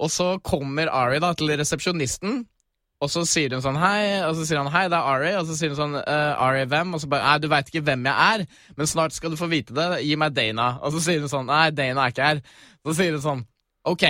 Og 0.00 0.08
så 0.08 0.38
kommer 0.40 0.88
Ari 0.88 1.20
da 1.20 1.34
til 1.36 1.52
resepsjonisten, 1.60 2.44
og 3.04 3.10
så 3.12 3.22
sier 3.28 3.52
hun 3.54 3.62
sånn 3.64 3.78
hei, 3.78 4.22
og 4.24 4.34
så 4.38 4.46
sier 4.48 4.60
han 4.62 4.72
hei, 4.72 4.84
det 4.90 4.98
er 4.98 5.08
Ari, 5.14 5.32
og 5.38 5.48
så 5.48 5.56
sier 5.58 5.72
hun 5.74 5.78
sånn 5.78 5.96
«Eh, 6.00 6.44
Ari 6.46 6.64
hvem? 6.70 6.94
Og 6.96 7.02
så 7.02 7.10
bare 7.12 7.26
nei, 7.28 7.38
du 7.42 7.48
veit 7.52 7.70
ikke 7.70 7.84
hvem 7.86 8.06
jeg 8.08 8.34
er, 8.34 8.44
men 8.78 8.90
snart 8.90 9.16
skal 9.16 9.34
du 9.34 9.40
få 9.40 9.48
vite 9.52 9.76
det, 9.76 9.88
gi 10.06 10.16
meg 10.20 10.36
Dana. 10.36 10.70
Og 10.82 10.96
så 10.96 11.02
sier 11.04 11.24
hun 11.24 11.32
sånn 11.32 11.50
nei, 11.50 11.66
Dana 11.76 12.06
er 12.06 12.14
ikke 12.14 12.30
her. 12.30 12.40
Så 12.84 12.96
sier 12.98 13.16
hun 13.16 13.24
sånn 13.24 13.44
ok. 13.92 14.06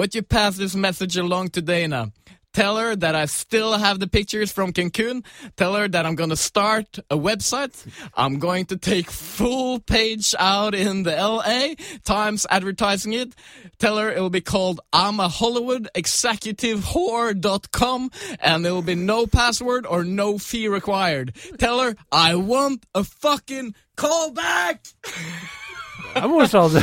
Would 0.00 0.14
you 0.14 0.22
pass 0.22 0.56
this 0.56 0.74
message 0.74 1.16
along 1.20 1.50
to 1.52 1.60
Dana? 1.60 2.06
Tell 2.52 2.76
her 2.78 2.96
that 2.96 3.14
I 3.14 3.26
still 3.26 3.74
have 3.74 4.00
the 4.00 4.08
pictures 4.08 4.50
from 4.50 4.72
Cancun. 4.72 5.24
Tell 5.56 5.74
her 5.74 5.86
that 5.86 6.04
I'm 6.04 6.16
going 6.16 6.30
to 6.30 6.36
start 6.36 6.98
a 7.08 7.16
website. 7.16 7.86
I'm 8.14 8.38
going 8.38 8.66
to 8.66 8.76
take 8.76 9.10
full 9.10 9.78
page 9.78 10.34
out 10.38 10.74
in 10.74 11.04
the 11.04 11.12
LA 11.12 11.74
Times 12.04 12.46
advertising 12.50 13.12
it. 13.12 13.34
Tell 13.78 13.98
her 13.98 14.10
it 14.10 14.20
will 14.20 14.30
be 14.30 14.40
called 14.40 14.80
I'm 14.92 15.20
a 15.20 15.28
Hollywood 15.28 15.88
executive 15.94 16.80
whore.com 16.80 18.10
and 18.40 18.64
there 18.64 18.74
will 18.74 18.82
be 18.82 18.96
no 18.96 19.26
password 19.26 19.86
or 19.86 20.02
no 20.02 20.38
fee 20.38 20.66
required. 20.66 21.34
Tell 21.58 21.80
her 21.80 21.94
I 22.10 22.34
want 22.34 22.84
a 22.94 23.04
fucking 23.04 23.74
callback! 23.96 24.94
Det 26.00 26.22
er 26.22 26.28
morsomt. 26.30 26.76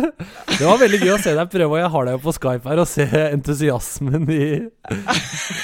Det 0.58 0.64
var 0.66 0.80
veldig 0.80 1.00
gøy 1.02 1.12
å 1.14 1.20
se 1.22 1.34
deg 1.36 1.52
prøve, 1.52 1.70
og 1.74 1.78
jeg 1.80 1.92
har 1.94 2.08
deg 2.08 2.16
jo 2.16 2.22
på 2.24 2.34
Skype 2.36 2.68
her, 2.68 2.82
og 2.82 2.88
se 2.88 3.06
entusiasmen 3.28 4.26
i 4.28 4.42
Det 4.66 4.98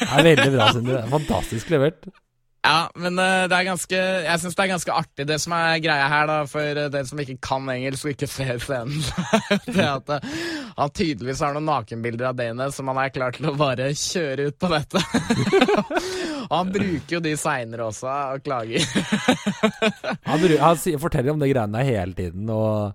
er 0.06 0.30
veldig 0.30 0.52
bra, 0.54 0.70
Sindre. 0.76 1.02
Fantastisk 1.12 1.74
levert. 1.74 2.08
Ja, 2.66 2.90
men 2.98 3.14
uh, 3.18 3.44
det 3.46 3.54
er 3.54 3.66
ganske 3.68 3.98
Jeg 4.26 4.40
syns 4.42 4.56
det 4.58 4.64
er 4.64 4.70
ganske 4.72 4.94
artig, 4.98 5.26
det 5.28 5.36
som 5.38 5.54
er 5.54 5.78
greia 5.84 6.08
her, 6.10 6.26
da, 6.26 6.38
for 6.50 6.80
den 6.90 7.06
som 7.06 7.20
ikke 7.22 7.36
kan 7.46 7.68
engelsk 7.70 8.08
og 8.08 8.14
ikke 8.16 8.28
ser 8.30 8.58
scenen, 8.62 9.04
det 9.76 9.86
at 9.86 10.10
uh, 10.10 10.32
han 10.76 10.90
tydeligvis 10.90 11.44
har 11.44 11.54
noen 11.54 11.68
nakenbilder 11.68 12.32
av 12.32 12.40
Dane 12.40 12.66
som 12.74 12.90
han 12.90 12.98
er 13.04 13.12
klar 13.14 13.36
til 13.36 13.52
å 13.52 13.54
bare 13.58 13.92
kjøre 13.94 14.50
ut 14.50 14.58
på 14.58 14.72
nettet. 14.72 15.04
han 16.50 16.70
bruker 16.74 17.16
jo 17.16 17.22
de 17.24 17.34
seinere 17.40 17.88
også, 17.90 18.12
og 18.36 18.44
klager. 18.46 18.84
han, 20.30 20.46
han, 20.60 20.80
forteller 21.02 21.34
om 21.34 21.42
de 21.42 21.50
greiene 21.50 21.80
der 21.80 21.90
hele 21.90 22.16
tiden, 22.18 22.50
og 22.52 22.94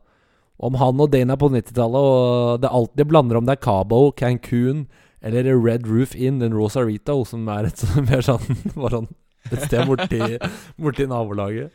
om 0.61 0.77
han 0.77 1.01
og 1.01 1.09
Dana 1.13 1.37
på 1.39 1.49
90-tallet, 1.49 2.09
og 2.11 2.61
det, 2.61 2.69
alt, 2.69 2.93
det 2.97 3.07
blander 3.09 3.39
om 3.39 3.47
det 3.47 3.57
er 3.57 3.63
Cabo, 3.63 4.03
Cancún 4.17 4.85
eller 5.21 5.49
Red 5.53 5.87
Roof 5.89 6.13
Inn, 6.17 6.41
en 6.41 6.53
Rosarito, 6.57 7.21
som 7.25 7.49
er 7.53 7.69
et 7.69 7.83
mer 8.09 8.25
sånn, 8.25 8.61
sånn 8.75 9.09
et 9.49 9.65
sted 9.65 9.85
borti, 9.89 10.21
borti 10.81 11.09
nabolaget. 11.09 11.73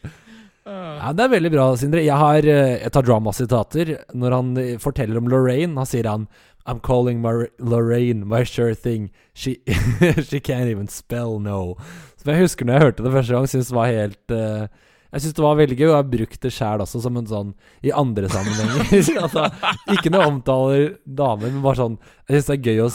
Ja, 0.66 1.12
det 1.14 1.22
er 1.22 1.30
veldig 1.30 1.50
bra, 1.54 1.66
Sindre. 1.78 2.02
Jeg, 2.02 2.18
har, 2.18 2.42
eh, 2.42 2.80
jeg 2.82 2.90
tar 2.94 3.04
dramasitater. 3.06 3.92
Når 4.18 4.34
han 4.34 4.48
eh, 4.58 4.72
forteller 4.82 5.20
om 5.20 5.28
Lorraine, 5.30 5.76
han 5.78 5.86
sier 5.86 6.08
han 6.10 6.24
I'm 6.66 6.80
calling 6.80 7.20
my 7.22 7.46
Lorraine 7.58 8.26
my 8.26 8.42
sure 8.42 8.74
thing. 8.74 9.10
She, 9.34 9.60
she 10.28 10.40
can't 10.40 10.68
even 10.68 10.88
spell 10.88 11.38
no. 11.38 11.76
Som 12.18 12.32
jeg 12.32 12.42
husker 12.42 12.66
når 12.66 12.74
jeg 12.74 12.82
hørte 12.82 13.06
det 13.06 13.12
første 13.14 13.36
gang, 13.36 13.48
syntes 13.48 13.70
det 13.70 13.76
var 13.76 13.92
helt 13.92 14.34
uh, 14.34 14.66
Jeg 15.12 15.22
syns 15.22 15.36
det 15.38 15.44
var 15.44 15.60
veldig 15.60 15.76
gøy, 15.78 15.86
og 15.86 15.92
jeg 15.92 16.00
har 16.00 16.10
brukt 16.16 16.42
det 16.42 16.52
sjæl 16.52 16.82
også 16.82 17.02
som 17.04 17.20
en 17.20 17.28
sånn 17.30 17.52
i 17.86 17.92
andre 17.94 18.28
sammenhenger. 18.32 18.90
altså, 19.24 19.46
ikke 19.94 20.10
noe 20.10 20.26
omtaler 20.32 20.96
damer, 21.06 21.52
men 21.52 21.62
bare 21.64 21.80
sånn 21.84 22.00
Jeg 22.26 22.40
syns 22.40 22.50
det 22.50 22.58
er 22.58 22.66
gøy 22.66 22.82
å 22.82 22.90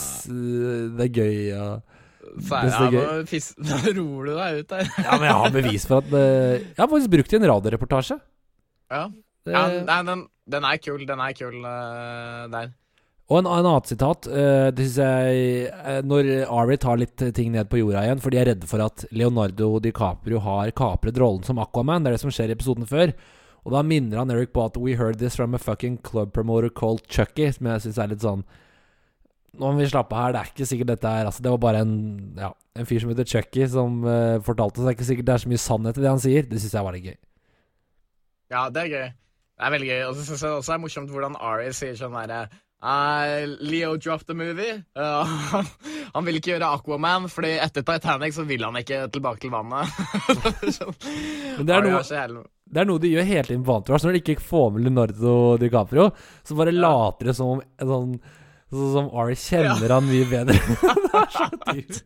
Det 0.99 1.07
er 1.07 1.15
gøy 1.22 1.39
å 1.55 1.72
ja, 2.32 2.59
nå, 3.67 3.78
roer 3.97 4.28
du 4.30 4.36
deg 4.38 4.59
ut 4.61 4.69
der. 4.69 4.86
ja, 5.03 5.15
men 5.17 5.26
jeg 5.26 5.36
har 5.36 5.51
bevis 5.51 5.88
for 5.89 5.99
at 5.99 6.13
uh, 6.13 6.53
Jeg 6.61 6.78
har 6.78 6.88
faktisk 6.88 7.11
brukt 7.11 7.32
det 7.32 7.36
i 7.36 7.41
en 7.41 7.49
radioreportasje. 7.49 8.15
Ja. 8.91 9.01
Det, 9.41 9.51
ja 9.55 9.63
nei, 9.84 9.97
den, 10.07 10.22
den, 10.53 10.67
er 10.69 10.80
kul. 10.80 11.01
Den 11.09 11.24
er 11.26 11.36
kul 11.36 11.57
uh, 11.65 12.45
der. 12.53 12.72
Og 13.32 13.38
en, 13.40 13.48
en 13.48 13.68
annet 13.70 13.88
sitat. 13.88 14.28
Uh, 14.28 14.68
det 14.76 14.90
synes 14.90 14.98
jeg 15.00 16.04
Når 16.04 16.32
Ari 16.52 16.76
tar 16.84 17.00
litt 17.00 17.22
ting 17.38 17.54
ned 17.54 17.70
på 17.72 17.80
jorda 17.80 18.04
igjen, 18.04 18.24
for 18.24 18.34
de 18.34 18.42
er 18.42 18.50
redde 18.52 18.68
for 18.68 18.84
at 18.84 19.06
Leonardo 19.16 19.78
DiCaprio 19.80 20.42
har 20.44 20.74
kapret 20.76 21.20
rollen 21.22 21.46
som 21.48 21.62
Aquaman. 21.64 22.04
Det 22.04 22.12
er 22.12 22.18
det 22.18 22.26
som 22.26 22.34
skjer 22.34 22.52
i 22.52 22.58
episoden 22.58 22.90
før. 22.90 23.16
Og 23.62 23.76
da 23.76 23.84
minner 23.86 24.20
han 24.20 24.34
Eric 24.34 24.52
på 24.56 24.66
at 24.66 24.80
We 24.82 24.98
heard 25.00 25.22
this 25.22 25.38
from 25.40 25.56
a 25.56 25.62
fucking 25.62 26.02
club 26.04 26.34
promoter 26.34 26.70
called 26.70 27.06
Chucky, 27.08 27.52
som 27.54 27.70
jeg 27.70 27.86
syns 27.86 28.02
er 28.02 28.12
litt 28.12 28.26
sånn 28.26 28.44
nå 29.52 29.68
må 29.68 29.82
vi 29.82 29.90
slappe 29.92 30.16
her. 30.16 30.34
Det 30.34 30.42
er 30.42 30.52
ikke 30.54 30.68
sikkert 30.70 30.92
dette 30.94 31.10
er 31.12 31.28
altså, 31.28 31.44
Det 31.44 31.52
var 31.52 31.64
bare 31.66 31.84
en, 31.84 31.96
ja, 32.40 32.52
en 32.80 32.88
fyr 32.88 33.02
som 33.04 33.12
heter 33.12 33.28
Chucky, 33.28 33.66
som 33.68 34.00
uh, 34.08 34.40
fortalte 34.46 34.80
oss. 34.80 34.86
Det 34.86 34.94
er 34.94 34.98
ikke 34.98 35.08
sikkert 35.10 35.28
det 35.28 35.34
er 35.34 35.44
så 35.44 35.52
mye 35.52 35.64
sannhet 35.66 36.00
i 36.00 36.04
det 36.04 36.12
han 36.12 36.24
sier. 36.24 36.48
Det 36.48 36.62
syns 36.64 36.76
jeg 36.78 36.88
var 36.88 36.96
litt 36.96 37.08
gøy. 37.10 37.18
Ja, 38.52 38.62
det 38.72 38.86
er 38.86 38.92
gøy. 38.92 39.10
Det 39.12 39.68
er 39.68 39.74
veldig 39.76 39.90
gøy. 39.90 40.04
Og 40.08 40.16
så 40.16 40.28
syns 40.28 40.46
jeg 40.48 40.60
også 40.62 40.76
er 40.76 40.84
morsomt 40.86 41.12
hvordan 41.12 41.36
Ari 41.52 41.68
sier 41.76 42.00
sånn 42.00 42.16
herre 42.16 42.46
uh, 42.82 43.46
Leo 43.60 43.96
dropped 43.98 44.28
the 44.28 44.34
movie. 44.34 44.84
Uh, 44.98 45.64
han 46.16 46.26
vil 46.28 46.40
ikke 46.40 46.56
gjøre 46.56 46.72
Aquaman, 46.78 47.30
Fordi 47.32 47.54
etter 47.62 47.86
Titanic 47.88 48.36
så 48.38 48.46
vil 48.50 48.66
han 48.66 48.80
ikke 48.82 49.06
tilbake 49.14 49.44
til 49.46 49.54
vannet. 49.54 49.88
Men 51.58 51.68
det 51.68 51.78
er, 51.78 51.88
noe, 51.88 52.44
det 52.66 52.84
er 52.84 52.90
noe 52.90 53.02
de 53.02 53.14
gjør 53.14 53.30
hele 53.30 53.48
tiden 53.50 53.66
på 53.68 53.78
Antrash. 53.80 54.08
Når 54.08 54.18
de 54.18 54.24
ikke 54.26 54.44
får 54.44 54.70
med 54.76 54.88
Leonardo 54.88 55.36
DiCaprio, 55.62 56.12
så 56.44 56.58
bare 56.60 56.76
ja. 56.76 56.82
later 56.84 57.32
det 57.32 57.38
som 57.40 57.58
om 57.58 57.66
sånn 57.96 58.22
Sånn 58.72 58.94
som 58.94 59.08
Ari 59.20 59.34
kjenner 59.36 59.84
ja. 59.84 59.98
han 59.98 60.06
mye 60.08 60.28
bedre. 60.32 60.54
det 61.04 61.10
er 61.20 61.32
så 61.34 61.48
dyrt. 61.66 61.98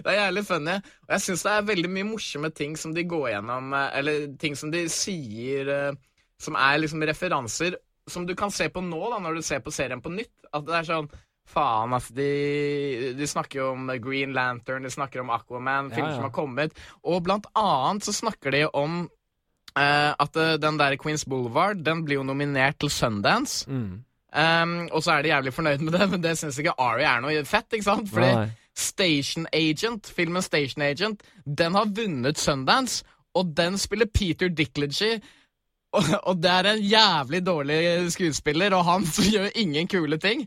Det 0.00 0.08
er 0.10 0.16
jævlig 0.16 0.42
funny. 0.48 0.74
Og 1.06 1.14
jeg 1.14 1.24
syns 1.26 1.44
det 1.46 1.52
er 1.52 1.68
veldig 1.68 1.90
mye 1.94 2.08
morsomme 2.08 2.50
ting 2.50 2.74
som 2.80 2.94
de 2.96 3.04
går 3.06 3.28
gjennom, 3.36 3.68
eh, 3.78 3.92
eller 4.00 4.24
ting 4.42 4.56
som 4.58 4.72
de 4.74 4.82
sier 4.90 5.70
eh, 5.70 6.00
som 6.40 6.58
er 6.58 6.80
liksom 6.82 7.04
referanser 7.06 7.76
som 8.08 8.26
du 8.26 8.36
kan 8.38 8.52
se 8.54 8.68
på 8.72 8.82
nå, 8.84 9.00
da, 9.12 9.18
når 9.22 9.40
du 9.40 9.42
ser 9.46 9.60
på 9.64 9.72
serien 9.74 10.02
på 10.02 10.12
nytt. 10.12 10.32
At 10.52 10.64
det 10.66 10.78
er 10.78 10.88
sånn 10.88 11.10
Faen, 11.50 11.90
altså. 11.96 12.14
De, 12.14 13.14
de, 13.18 13.26
snakker 13.26 13.58
jo 13.58 13.70
om 13.72 13.88
Green 14.02 14.34
Lantern, 14.36 14.84
de 14.86 14.92
snakker 14.92 15.22
om 15.22 15.32
Aquaman, 15.34 15.88
filmer 15.90 16.12
ja, 16.12 16.12
ja. 16.12 16.18
som 16.20 16.28
har 16.28 16.34
kommet. 16.36 16.76
Og 17.02 17.24
blant 17.26 17.48
annet 17.58 18.06
så 18.06 18.14
snakker 18.14 18.54
de 18.54 18.60
om 18.68 19.00
uh, 19.08 20.12
at 20.14 20.38
den 20.62 20.78
der 20.78 20.94
Queens 21.00 21.26
Boulevard, 21.26 21.82
den 21.82 22.04
blir 22.06 22.20
jo 22.20 22.28
nominert 22.28 22.78
til 22.78 22.92
Sundance. 22.94 23.64
Mm. 23.66 24.04
Um, 24.30 24.76
og 24.94 25.02
så 25.02 25.16
er 25.16 25.22
de 25.22 25.32
jævlig 25.32 25.52
fornøyd 25.56 25.82
med 25.82 25.96
det, 25.98 26.10
men 26.12 26.22
det 26.22 26.36
syns 26.38 26.60
ikke 26.62 26.76
Ari 26.78 27.02
er 27.02 27.22
noe 27.24 27.44
fett. 27.48 27.72
ikke 27.72 27.88
sant? 27.88 28.10
Fordi 28.12 28.30
Nei. 28.30 28.48
Station 28.78 29.48
Agent, 29.52 30.12
filmen 30.16 30.42
Station 30.42 30.86
Agent, 30.86 31.24
den 31.58 31.74
har 31.74 31.90
vunnet 31.96 32.38
Sundance, 32.38 33.04
og 33.34 33.50
den 33.56 33.78
spiller 33.78 34.06
Peter 34.06 34.48
Dicklage 34.48 35.18
og, 35.92 36.10
og, 36.22 36.36
det 36.42 36.50
er 36.50 36.68
en 36.70 36.82
jævlig 36.84 37.40
dårlig 37.46 37.78
skuespiller, 38.14 38.74
og 38.76 38.84
han 38.86 39.06
som 39.06 39.26
gjør 39.34 39.50
ingen 39.54 39.88
kule 39.90 40.18
ting. 40.22 40.46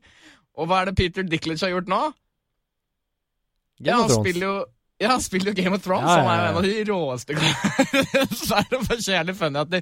Og 0.58 0.70
hva 0.70 0.82
er 0.82 0.92
det 0.92 1.00
Peter 1.00 1.26
Dicklidge 1.26 1.66
har 1.66 1.74
gjort 1.74 1.92
nå? 1.92 2.04
Ja, 3.84 4.00
han 4.04 4.14
spiller 4.14 4.48
jo 4.48 4.56
ja, 5.02 5.10
han 5.10 5.22
spiller 5.22 5.52
jo 5.52 5.58
Game 5.58 5.76
of 5.76 5.82
Thrones. 5.84 6.08
Ja, 6.08 6.18
ja, 6.22 6.24
ja. 6.24 6.52
Han 6.54 6.64
er 6.64 6.68
jo 6.70 6.78
en 6.78 6.86
av 6.86 6.86
de 6.86 6.92
råeste 6.92 7.36
Så 8.46 8.60
er 8.60 8.68
det 8.70 8.80
bare 8.86 9.00
jævlig 9.02 9.36
funny 9.36 9.60
at 9.60 9.72
de 9.74 9.82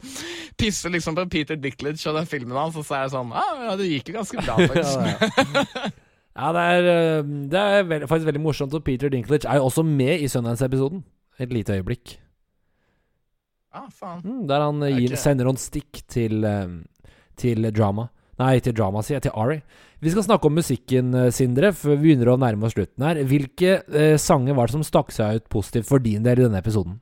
pisser 0.57 0.93
liksom 0.95 1.17
på 1.19 1.25
Peter 1.29 1.59
Dicklidge 1.59 2.09
og 2.09 2.17
den 2.17 2.29
filmen 2.31 2.57
hans, 2.57 2.79
og 2.79 2.87
så 2.87 2.97
er 2.97 3.03
det 3.05 3.13
sånn 3.13 3.35
ah, 3.35 3.51
Ja, 3.67 3.75
det 3.77 3.89
gikk 3.91 4.09
jo 4.09 4.17
ganske 4.17 4.41
bra, 4.41 4.55
faktisk. 4.71 5.91
ja, 6.31 6.53
det 6.55 6.63
er, 6.63 6.89
eh, 6.95 7.31
det 7.51 7.61
er 7.61 7.85
veldig, 7.91 8.09
faktisk 8.09 8.31
veldig 8.31 8.43
morsomt, 8.47 8.73
og 8.73 8.85
Peter 8.87 9.13
Dinklage 9.13 9.45
er 9.45 9.61
jo 9.61 9.67
også 9.69 9.85
med 9.85 10.23
i 10.23 10.31
Sundance-episoden. 10.31 11.03
Et 11.41 11.53
lite 11.53 11.77
øyeblikk. 11.77 12.15
Ah, 13.71 13.87
faen. 13.87 14.23
Mm, 14.25 14.41
der 14.49 14.65
han 14.65 14.83
gir, 14.91 15.15
sender 15.19 15.47
noen 15.47 15.59
stikk 15.59 16.01
til, 16.11 16.43
eh, 16.43 16.73
til 17.39 17.69
drama. 17.71 18.09
Nei, 18.41 18.57
til 18.63 18.75
drama, 18.75 19.03
sier 19.05 19.19
jeg. 19.19 19.27
Til 19.27 19.37
Ari. 19.37 19.59
Vi 20.01 20.11
skal 20.13 20.25
snakke 20.25 20.49
om 20.49 20.57
musikken, 20.57 21.13
eh, 21.13 21.29
Sindre, 21.35 21.71
før 21.77 21.95
vi 21.95 22.09
begynner 22.09 22.33
å 22.33 22.39
nærme 22.41 22.65
oss 22.65 22.73
slutten 22.73 23.05
her. 23.05 23.21
Hvilke 23.27 23.83
eh, 23.85 24.17
sanger 24.17 24.57
var 24.57 24.67
det 24.67 24.77
som 24.77 24.85
stakk 24.87 25.13
seg 25.13 25.41
ut 25.41 25.49
positivt 25.49 25.87
for 25.87 25.99
din 25.99 26.23
del 26.25 26.39
i 26.39 26.45
denne 26.47 26.61
episoden? 26.61 26.99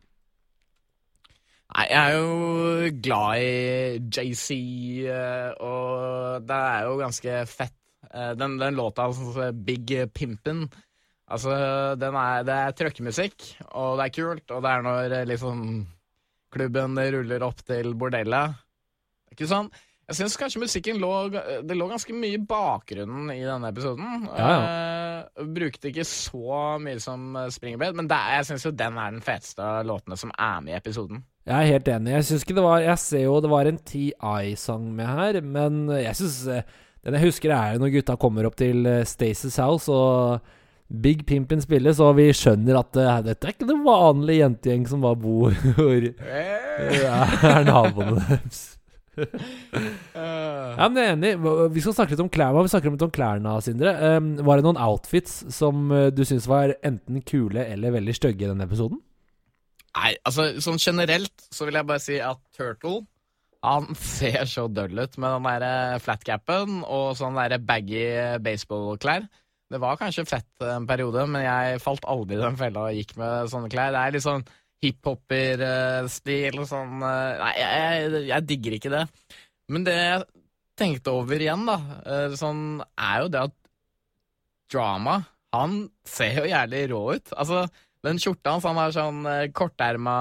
Nei, 1.69 1.85
jeg 1.85 1.99
er 2.01 2.15
jo 2.17 2.89
glad 3.05 3.43
i 3.45 3.99
JC, 4.09 4.57
eh, 5.05 5.51
og 5.61 6.45
det 6.49 6.59
er 6.73 6.87
jo 6.89 6.97
ganske 6.99 7.43
fett. 7.47 7.77
Eh, 8.09 8.33
den, 8.35 8.57
den 8.59 8.75
låta, 8.75 9.05
altså, 9.05 9.51
Big 9.53 9.93
Pimpin', 10.17 10.65
altså, 11.29 11.53
den 12.01 12.17
er, 12.17 12.43
det 12.43 12.57
er 12.57 12.75
trøkkemusikk, 12.75 13.37
og 13.69 13.99
det 13.99 14.09
er 14.09 14.15
kult, 14.17 14.51
og 14.51 14.65
det 14.65 14.71
er 14.73 14.85
når 14.87 15.17
liksom 15.29 15.63
klubben 16.53 16.97
ruller 16.97 17.45
opp 17.45 17.61
til 17.67 17.93
bordellet. 17.99 18.57
Det 19.29 19.37
ikke 19.37 19.51
sånn 19.51 19.69
jeg 20.09 20.17
syns 20.17 20.39
kanskje 20.41 20.63
musikken 20.63 20.97
lå 20.97 21.11
Det 21.29 21.75
lå 21.77 21.85
ganske 21.89 22.15
mye 22.17 22.39
i 22.39 22.41
bakgrunnen 22.41 23.29
i 23.29 23.43
denne 23.45 23.69
episoden. 23.69 24.25
Ja, 24.33 24.49
ja. 24.49 24.61
Uh, 25.37 25.45
brukte 25.53 25.91
ikke 25.91 26.05
så 26.07 26.79
mye 26.81 26.97
som 27.03 27.35
Springbed, 27.53 27.93
men 27.97 28.09
er, 28.09 28.39
jeg 28.39 28.47
syns 28.49 28.65
jo 28.65 28.73
den 28.73 28.97
er 28.97 29.13
den 29.13 29.23
feteste 29.23 29.61
av 29.61 29.83
låtene 29.85 30.17
som 30.17 30.31
er 30.33 30.63
med 30.65 30.73
i 30.73 30.77
episoden. 30.79 31.21
Jeg 31.45 31.55
er 31.55 31.73
helt 31.75 31.91
enig. 31.93 32.13
Jeg 32.15 32.27
syns 32.29 32.45
ikke 32.45 32.57
det 32.57 32.65
var 32.65 32.81
Jeg 32.83 33.01
ser 33.03 33.25
jo 33.27 33.39
det 33.43 33.51
var 33.53 33.69
en 33.69 33.81
TI-sang 33.91 34.89
med 34.97 35.11
her, 35.13 35.41
men 35.45 35.81
jeg 35.93 36.17
syns 36.17 36.39
eh, 36.47 36.77
Den 37.05 37.15
jeg 37.15 37.29
husker, 37.29 37.53
er 37.53 37.77
når 37.79 37.93
gutta 37.93 38.17
kommer 38.19 38.49
opp 38.49 38.57
til 38.59 38.81
Stacey's 38.83 39.13
Staces 39.13 39.61
House 39.61 39.93
og 39.93 40.41
Big 40.89 41.21
Pimpin 41.29 41.61
spilles, 41.61 41.99
og 42.01 42.15
vi 42.17 42.31
skjønner 42.33 42.79
at 42.79 42.97
uh, 42.97 43.19
dette 43.25 43.45
er 43.45 43.53
ikke 43.53 43.69
det 43.69 43.77
vanlige 43.85 44.41
jentegjeng 44.41 44.89
som 44.89 45.05
bare 45.05 45.19
bor 45.21 45.53
hvor 45.77 46.09
er 46.09 47.63
naboene 47.69 48.25
deres 48.25 48.65
ja, 49.19 50.85
men 50.87 50.97
jeg 50.99 51.07
er 51.09 51.15
enig. 51.15 51.31
Vi 51.73 51.83
skal 51.83 51.95
snakke 51.97 52.15
litt 52.15 52.23
om 52.23 52.31
klær. 52.31 52.53
Hva 52.55 52.63
vi 52.65 52.71
snakker 52.71 52.93
litt 52.93 53.05
om 53.05 53.13
klærne, 53.13 53.55
Sindre. 53.65 53.93
Um, 54.15 54.31
var 54.47 54.59
det 54.59 54.67
noen 54.67 54.79
outfits 54.79 55.41
som 55.53 55.89
uh, 55.93 56.07
du 56.13 56.23
syns 56.27 56.47
var 56.49 56.75
enten 56.87 57.21
kule 57.27 57.65
eller 57.65 57.95
veldig 57.97 58.15
stygge 58.15 58.45
i 58.45 58.51
denne 58.51 58.67
episoden? 58.69 59.01
Nei, 59.97 60.13
altså 60.27 60.51
sånn 60.63 60.79
generelt 60.79 61.49
så 61.51 61.65
vil 61.67 61.79
jeg 61.79 61.89
bare 61.89 62.03
si 62.03 62.19
at 62.23 62.39
Turtle 62.55 63.01
han 63.65 63.89
ser 64.15 64.45
så 64.47 64.67
døll 64.71 65.01
ut 65.01 65.17
med 65.19 65.33
den 65.35 65.47
der 65.49 65.65
eh, 65.67 65.99
flatcapen 65.99 66.77
og 66.85 67.17
sånn 67.19 67.35
der 67.35 67.57
baggy 67.59 68.05
baseballklær. 68.45 69.25
Det 69.69 69.77
var 69.81 69.99
kanskje 69.99 70.25
fett 70.25 70.65
en 70.65 70.87
periode, 70.89 71.27
men 71.29 71.43
jeg 71.45 71.81
falt 71.83 72.07
aldri 72.09 72.39
i 72.39 72.41
den 72.41 72.57
fella 72.57 72.87
og 72.89 72.97
gikk 72.97 73.13
med 73.19 73.51
sånne 73.51 73.69
klær. 73.69 73.93
Det 73.93 74.01
er 74.01 74.15
litt 74.15 74.25
sånn 74.25 74.45
hiphoper-stil 74.83 76.57
og 76.57 76.67
sånn. 76.69 77.03
Eh, 77.05 77.33
nei, 77.43 77.51
jeg, 77.59 78.23
jeg, 78.31 78.47
digger 78.49 78.77
ikke 78.77 78.93
det. 78.93 79.03
Men 79.69 79.85
det 79.85 79.97
jeg 79.97 80.23
tenkte 80.79 81.13
over 81.19 81.43
igjen, 81.43 81.67
da, 81.69 81.77
eh, 82.01 82.37
sånn, 82.39 82.63
er 82.95 83.25
jo 83.25 83.33
det 83.33 83.45
at 83.49 83.55
Drama 84.69 85.15
Han 85.49 85.79
ser 86.05 86.43
jo 86.43 86.49
jævlig 86.49 86.81
rå 86.91 87.01
ut. 87.17 87.31
Altså, 87.33 87.63
den 88.05 88.19
skjorta 88.21 88.53
hans, 88.53 88.67
han 88.69 88.77
har 88.79 88.93
sånn 88.95 89.21
eh, 89.27 89.47
korterma, 89.55 90.17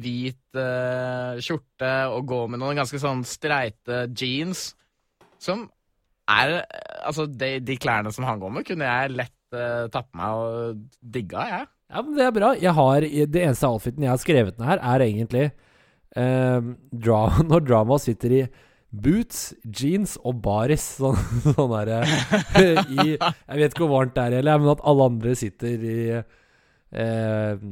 hvit 0.00 0.56
uh, 0.58 1.36
skjorte 1.44 1.90
og 2.10 2.24
går 2.26 2.48
med 2.50 2.62
noen 2.62 2.80
ganske 2.80 2.98
sånn 2.98 3.20
streite 3.28 4.06
jeans 4.16 4.70
som 5.38 5.66
er 6.28 6.58
Altså, 7.06 7.26
de, 7.30 7.60
de 7.62 7.76
klærne 7.78 8.10
som 8.10 8.26
han 8.26 8.40
går 8.42 8.50
med, 8.50 8.66
kunne 8.66 8.86
jeg 8.86 9.14
lett 9.14 9.54
uh, 9.54 9.86
tatt 9.92 10.08
på 10.10 10.18
meg 10.18 10.38
og 10.42 10.78
digga, 11.14 11.44
jeg. 11.52 11.66
Ja, 11.92 12.02
men 12.02 12.16
det 12.18 12.24
er 12.24 12.32
bra. 12.34 12.48
Jeg 12.58 12.74
har, 12.74 13.04
det 13.06 13.42
eneste 13.44 13.68
outfiten 13.70 14.02
jeg 14.02 14.10
har 14.10 14.18
skrevet 14.18 14.56
ned 14.58 14.66
her, 14.66 14.82
er 14.82 15.04
egentlig 15.04 15.44
uh, 16.18 16.72
dra, 16.90 17.20
når 17.50 17.62
drama 17.68 18.00
sitter 18.02 18.34
i 18.40 18.40
boots, 18.90 19.52
jeans 19.70 20.16
og 20.24 20.40
baris. 20.42 20.88
Sånn, 20.98 21.18
sånn 21.44 21.72
derre 21.72 22.02
Jeg 22.06 23.20
vet 23.20 23.70
ikke 23.70 23.84
hvor 23.84 24.00
varmt 24.00 24.16
det 24.16 24.26
er 24.26 24.38
heller, 24.40 24.60
men 24.62 24.74
at 24.74 24.84
alle 24.88 25.08
andre 25.12 25.36
sitter 25.38 25.86
i 25.86 26.00
eh, 26.96 27.64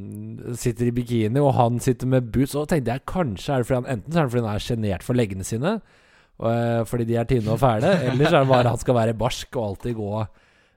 Sitter 0.61 0.91
i 0.91 0.95
bikini, 0.95 1.43
og 1.43 1.55
han 1.59 1.81
sitter 1.83 2.11
med 2.11 2.31
boots. 2.35 2.57
Og 2.59 2.69
tenkte 2.71 2.97
jeg 2.97 3.07
kanskje 3.11 3.55
er 3.55 3.63
det 3.63 3.71
fordi 3.71 3.81
han 3.81 3.93
enten 3.99 4.13
så 4.13 4.21
er 4.21 4.27
det 4.27 4.35
fordi 4.35 4.47
han 4.47 4.55
er 4.55 4.67
sjenert 4.69 5.07
for 5.07 5.19
leggene 5.19 5.47
sine, 5.47 5.77
eh, 5.79 6.03
fordi 6.35 7.05
de 7.07 7.15
er 7.21 7.29
tynne 7.31 7.53
og 7.55 7.61
fæle, 7.63 7.93
Ellers 8.11 8.33
er 8.33 8.41
det 8.41 8.49
bare 8.51 8.73
han 8.73 8.81
skal 8.81 8.97
være 8.97 9.13
barsk 9.15 9.55
og 9.55 9.69
alltid 9.69 9.95
gå 9.95 10.25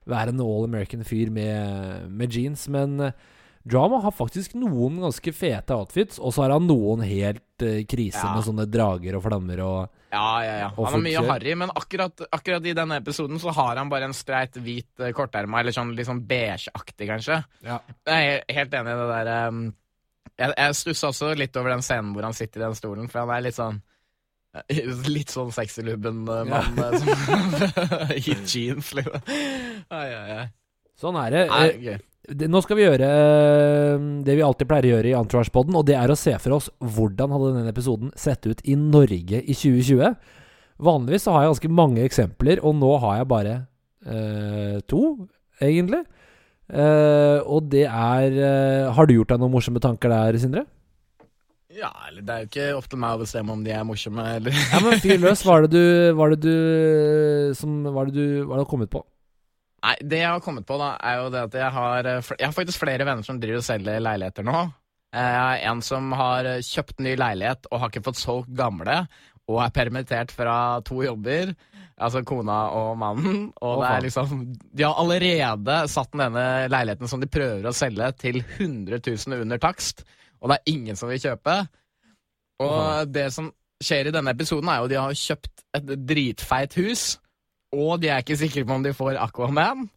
være 0.07 0.33
en 0.33 0.43
all 0.43 0.67
American 0.67 1.03
fyr 1.07 1.31
med, 1.33 2.07
med 2.09 2.33
jeans. 2.33 2.67
Men 2.71 2.99
uh, 3.01 3.11
Drama 3.67 3.99
har 4.03 4.15
faktisk 4.15 4.55
noen 4.59 5.01
ganske 5.03 5.33
fete 5.35 5.75
outfits, 5.75 6.19
og 6.19 6.33
så 6.33 6.45
har 6.45 6.55
han 6.55 6.67
noen 6.69 7.03
helt 7.07 7.65
uh, 7.65 7.81
krise 7.89 8.23
ja. 8.23 8.33
med 8.35 8.45
sånne 8.47 8.67
drager 8.71 9.19
og 9.19 9.25
flammer 9.27 9.63
og 9.65 9.79
Ja, 10.13 10.27
ja, 10.45 10.53
ja. 10.63 10.69
Han 10.77 11.01
er 11.01 11.03
mye 11.03 11.25
harry, 11.27 11.55
men 11.59 11.73
akkurat, 11.75 12.27
akkurat, 12.31 12.63
i 12.63 12.75
denne 12.77 13.01
episoden 13.01 13.41
så 13.43 13.51
har 13.55 13.75
han 13.75 13.91
bare 13.91 14.07
en 14.07 14.15
streit 14.15 14.55
hvit 14.63 15.03
uh, 15.03 15.11
korterma, 15.15 15.59
eller 15.61 15.75
sånn 15.75 15.91
litt 15.97 16.07
sånn 16.07 16.23
beigeaktig, 16.29 17.09
kanskje. 17.09 17.41
Ja. 17.67 17.81
Jeg 18.07 18.31
er 18.31 18.57
helt 18.61 18.79
enig 18.79 18.95
i 18.95 19.01
det 19.01 19.09
der 19.11 19.33
um, 19.51 19.67
Jeg, 20.37 20.53
jeg 20.53 20.79
stussa 20.79 21.11
også 21.11 21.33
litt 21.35 21.59
over 21.59 21.75
den 21.75 21.83
scenen 21.83 22.15
hvor 22.15 22.27
han 22.27 22.37
sitter 22.37 22.63
i 22.63 22.67
den 22.69 22.79
stolen, 22.79 23.11
for 23.11 23.25
han 23.25 23.35
er 23.35 23.47
litt 23.49 23.59
sånn 23.59 23.81
Litt 25.15 25.33
sånn 25.33 25.51
sexylubben-mann 25.55 26.51
ja. 26.51 26.61
i 28.17 28.35
jeans, 28.45 28.93
liksom. 28.97 29.33
Ai, 29.93 30.07
ai, 30.07 30.37
ai. 30.41 30.45
Sånn 30.97 31.17
er 31.21 31.33
det. 31.33 31.43
Ai, 31.53 31.67
okay. 31.75 31.97
Nå 32.51 32.59
skal 32.59 32.75
vi 32.75 32.83
gjøre 32.83 33.07
eh, 33.07 34.05
det 34.27 34.33
vi 34.35 34.43
alltid 34.43 34.67
pleier 34.67 34.89
å 34.89 34.95
gjøre 34.97 35.11
i 35.13 35.15
Entourage-poden, 35.15 35.77
og 35.79 35.85
det 35.87 35.95
er 35.95 36.11
å 36.11 36.17
se 36.19 36.33
for 36.43 36.57
oss 36.57 36.67
hvordan 36.83 37.31
hadde 37.31 37.53
denne 37.55 37.71
episoden 37.71 38.11
sett 38.19 38.43
ut 38.49 38.63
i 38.67 38.75
Norge 38.79 39.39
i 39.39 39.55
2020. 39.55 40.17
Vanligvis 40.83 41.23
så 41.25 41.33
har 41.33 41.45
jeg 41.45 41.53
ganske 41.53 41.73
mange 41.79 42.03
eksempler, 42.03 42.59
og 42.65 42.75
nå 42.81 42.91
har 43.05 43.21
jeg 43.21 43.29
bare 43.31 43.55
eh, 44.05 44.77
to, 44.91 45.03
egentlig. 45.63 46.03
Eh, 46.67 47.39
og 47.47 47.69
det 47.71 47.85
er 47.87 48.33
eh, 48.35 48.89
Har 48.91 49.07
du 49.07 49.13
gjort 49.15 49.29
deg 49.31 49.39
noen 49.39 49.53
morsomme 49.53 49.79
tanker 49.79 50.11
der, 50.11 50.35
Sindre? 50.41 50.65
Ja, 51.77 51.91
eller 52.07 52.25
det 52.25 52.33
er 52.33 52.41
jo 52.43 52.49
ikke 52.49 52.67
opp 52.79 52.87
til 52.89 53.01
meg 53.01 53.17
å 53.17 53.21
bestemme 53.21 53.53
om 53.53 53.61
de 53.65 53.73
er 53.75 53.85
morsomme, 53.85 54.23
eller 54.39 54.55
Ja, 54.73 54.79
men 54.81 54.97
fyr 55.03 55.19
løs. 55.21 55.43
Hva 55.45 55.59
er 55.59 55.67
det 55.67 55.77
du 55.77 56.15
Hva 56.17 56.25
er 56.25 56.33
det 56.33 56.41
du 56.47 57.53
som 57.59 57.77
Hva 57.85 58.01
er 58.01 58.09
det 58.09 58.17
du 58.17 58.25
Hva 58.47 58.55
er 58.55 58.57
det 58.57 58.57
du 58.57 58.63
har 58.63 58.71
kommet 58.71 58.91
på? 58.93 59.03
Nei, 59.85 59.93
det 60.01 60.23
jeg 60.23 60.33
har 60.33 60.41
kommet 60.43 60.65
på, 60.67 60.75
da, 60.81 60.95
er 61.05 61.21
jo 61.21 61.29
det 61.31 61.43
at 61.47 61.55
jeg 61.61 61.71
har 61.75 62.09
eh, 62.09 62.33
Jeg 62.33 62.49
har 62.49 62.55
faktisk 62.55 62.81
flere 62.81 63.05
venner 63.07 63.25
som 63.27 63.37
driver 63.39 63.61
og 63.61 63.67
selger 63.67 64.01
leiligheter 64.01 64.47
nå. 64.47 64.65
Eh, 65.13 65.21
jeg 65.21 65.43
har 65.43 65.65
en 65.71 65.83
som 65.85 66.09
har 66.17 66.49
eh, 66.49 66.63
kjøpt 66.65 67.03
ny 67.05 67.13
leilighet 67.19 67.69
og 67.69 67.83
har 67.83 67.93
ikke 67.93 68.07
fått 68.09 68.19
solgt 68.19 68.49
gamle, 68.57 69.03
og 69.47 69.61
er 69.63 69.75
permittert 69.75 70.33
fra 70.33 70.57
to 70.87 71.03
jobber. 71.05 71.53
Altså 71.97 72.21
kona 72.27 72.57
og 72.77 72.97
mannen. 73.01 73.47
Og 73.65 73.79
det 73.81 73.87
er 73.89 74.03
liksom 74.05 74.41
De 74.53 74.83
har 74.85 74.97
allerede 75.01 75.77
satt 75.89 76.11
denne 76.13 76.43
leiligheten 76.73 77.09
som 77.09 77.21
de 77.21 77.29
prøver 77.31 77.69
å 77.69 77.73
selge, 77.73 78.11
til 78.21 78.41
100 78.43 78.99
000 78.99 79.45
under 79.45 79.61
takst, 79.61 80.03
og 80.41 80.51
det 80.51 80.57
er 80.57 80.73
ingen 80.73 80.99
som 80.99 81.09
vil 81.11 81.21
kjøpe. 81.21 81.59
Og 82.63 83.13
det 83.13 83.29
som 83.35 83.51
skjer 83.83 84.09
i 84.09 84.13
denne 84.13 84.33
episoden, 84.33 84.69
er 84.69 84.81
jo 84.81 84.87
at 84.87 84.93
de 84.93 84.99
har 85.01 85.21
kjøpt 85.21 85.65
et 85.77 85.95
dritfeit 86.09 86.77
hus 86.79 87.09
og 87.75 87.99
de 88.01 88.11
er 88.11 88.23
ikke 88.23 88.39
sikre 88.39 88.65
på 88.67 88.77
om 88.77 88.85
de 88.85 88.95
får 88.95 89.19
Aquaman. 89.21 89.87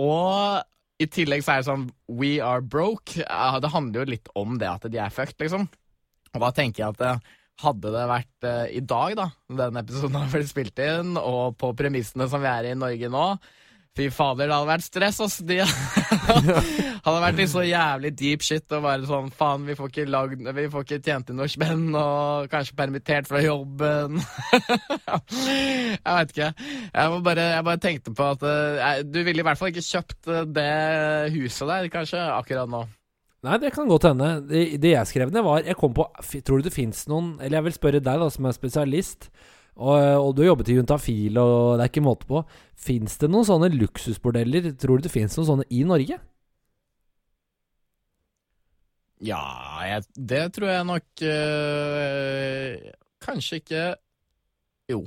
Og 0.00 1.00
i 1.00 1.08
tillegg 1.08 1.44
så 1.44 1.54
er 1.54 1.62
det 1.62 1.68
sånn 1.70 1.86
We 2.20 2.36
are 2.44 2.62
broke. 2.62 3.24
Det 3.24 3.72
handler 3.72 4.02
jo 4.02 4.10
litt 4.12 4.32
om 4.38 4.58
det 4.60 4.68
at 4.68 4.88
de 4.92 5.00
er 5.00 5.14
fucked, 5.14 5.38
liksom. 5.40 5.66
Og 6.34 6.42
da 6.44 6.50
tenker 6.54 6.84
jeg 6.84 6.94
at 6.94 7.00
det, 7.00 7.14
eh, 7.16 7.36
hadde 7.60 7.90
det 7.92 8.02
vært 8.08 8.46
uh, 8.48 8.66
i 8.72 8.80
dag, 8.88 9.14
da, 9.18 9.24
denne 9.52 9.80
episoden 9.82 10.14
har 10.16 10.30
blitt 10.32 10.48
spilt 10.48 10.78
inn, 10.80 11.10
og 11.20 11.58
på 11.60 11.74
premissene 11.76 12.24
som 12.32 12.40
vi 12.40 12.48
er 12.48 12.70
i 12.70 12.78
Norge 12.78 13.10
nå, 13.12 13.24
Fy 13.98 14.06
fader, 14.14 14.46
det 14.46 14.54
hadde 14.54 14.68
vært 14.68 14.84
stress, 14.86 15.16
ass. 15.24 15.40
De 15.42 15.56
hadde 17.04 17.22
vært 17.24 17.40
litt 17.40 17.50
så 17.50 17.64
jævlig 17.66 18.12
deep 18.14 18.44
shit 18.46 18.76
og 18.76 18.84
bare 18.84 19.08
sånn 19.08 19.32
faen, 19.34 19.64
vi 19.66 19.74
får 19.74 19.90
ikke, 19.90 20.04
lagd, 20.14 20.44
vi 20.46 20.66
får 20.70 20.86
ikke 20.86 21.00
tjent 21.08 21.32
inn 21.32 21.40
noe 21.40 21.50
spenn 21.50 21.88
og 21.98 22.46
kanskje 22.52 22.78
permittert 22.78 23.26
fra 23.26 23.42
jobben. 23.42 24.20
jeg 24.60 26.06
veit 26.06 26.32
ikke. 26.36 26.52
Jeg 26.94 27.20
bare, 27.26 27.50
jeg 27.56 27.66
bare, 27.66 27.82
tenkte 27.82 28.14
på 28.14 28.30
at 28.36 28.46
jeg, 28.46 29.10
du 29.10 29.20
ville 29.26 29.42
i 29.42 29.48
hvert 29.50 29.58
fall 29.58 29.74
ikke 29.74 29.86
kjøpt 29.88 30.30
eh, 30.30 30.48
det 30.54 30.70
huset 31.34 31.74
der, 31.74 31.90
kanskje, 31.90 32.22
akkurat 32.38 32.70
nå. 32.70 32.86
Nei, 33.42 33.56
det 33.58 33.72
kan 33.74 33.90
godt 33.90 34.06
hende. 34.12 34.32
Det, 34.46 34.64
det 34.78 34.94
jeg 34.94 35.10
skrev 35.10 35.32
ned, 35.32 35.42
var 35.42 35.64
Jeg 35.64 35.78
kom 35.80 35.94
på 35.96 36.04
Tror 36.44 36.60
du 36.60 36.66
det 36.66 36.74
fins 36.74 37.06
noen 37.08 37.38
Eller 37.40 37.56
jeg 37.56 37.66
vil 37.70 37.76
spørre 37.78 38.02
deg, 38.04 38.20
da, 38.20 38.26
som 38.28 38.44
er 38.44 38.52
spesialist. 38.52 39.30
Og, 39.78 39.94
og, 39.96 40.32
du 40.34 40.42
har 40.42 40.50
jobbet 40.50 40.72
i 40.72 40.76
Juntafil, 40.76 41.38
og 41.40 41.78
det 41.78 41.84
er 41.84 41.92
ikke 41.92 42.04
måte 42.04 42.28
på. 42.28 42.42
Fins 42.78 43.16
det 43.20 43.30
noen 43.30 43.46
sånne 43.48 43.70
luksusbordeller? 43.74 44.72
Tror 44.80 44.98
du 44.98 45.06
det 45.06 45.14
fins 45.14 45.36
noen 45.38 45.48
sånne 45.52 45.68
i 45.70 45.84
Norge? 45.88 46.18
Ja, 49.20 49.40
jeg, 49.84 50.04
det 50.16 50.44
tror 50.56 50.70
jeg 50.72 50.84
nok 50.88 51.22
øh, 51.28 52.92
Kanskje 53.20 53.58
ikke 53.60 53.82
Jo. 54.88 55.02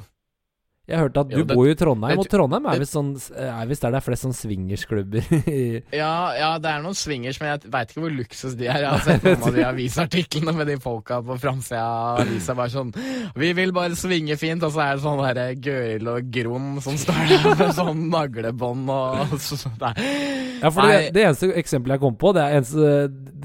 Jeg 0.84 1.00
hørte 1.00 1.22
at 1.24 1.30
du 1.32 1.38
jo, 1.38 1.44
det, 1.48 1.56
bor 1.56 1.64
jo 1.64 1.72
i 1.72 1.78
Trondheim, 1.80 2.18
det, 2.18 2.24
og 2.26 2.28
Trondheim 2.28 2.66
er 2.68 2.82
visst 2.82 2.96
sånn, 2.98 3.14
der 3.16 3.94
det 3.94 4.00
er 4.02 4.04
flest 4.04 4.26
sånn 4.26 4.34
swingersklubber. 4.36 5.30
ja, 6.02 6.16
ja, 6.36 6.50
det 6.60 6.74
er 6.74 6.82
noen 6.84 6.98
swingers, 7.00 7.40
men 7.40 7.54
jeg 7.54 7.72
veit 7.72 7.94
ikke 7.94 8.04
hvor 8.04 8.12
luksus 8.12 8.58
de 8.60 8.68
er. 8.68 8.82
Jeg 8.84 8.90
har 8.90 9.06
sett 9.08 9.24
noen 9.24 9.46
av 9.48 9.56
de 9.56 9.64
avisartiklene 9.70 10.56
med 10.58 10.68
de 10.68 10.76
folka 10.84 11.22
på 11.24 11.38
framsida 11.40 11.86
av 11.86 12.20
avisa 12.26 12.56
bare 12.60 12.74
sånn 12.74 12.92
Vi 13.40 13.54
vil 13.56 13.72
bare 13.76 13.96
svinge 13.96 14.36
fint, 14.42 14.68
og 14.68 14.76
så 14.76 14.84
er 14.84 15.00
det 15.00 15.06
sånn 15.06 15.24
derre 15.24 15.48
Gøril 15.70 16.12
og 16.18 16.36
Grom 16.36 16.68
som 16.84 17.00
står 17.00 17.32
der 17.32 17.48
med 17.64 17.74
sånn 17.80 18.04
naglebånd 18.12 18.94
og 18.98 19.40
så, 19.40 19.62
Ja, 19.80 20.68
for 20.68 20.84
det, 20.84 21.14
det, 21.16 21.24
eneste 21.30 21.54
eksempelet 21.64 21.96
jeg 21.96 22.04
kom 22.04 22.20
på, 22.20 22.36
det 22.36 22.44
er, 22.44 22.60
eneste, 22.60 22.94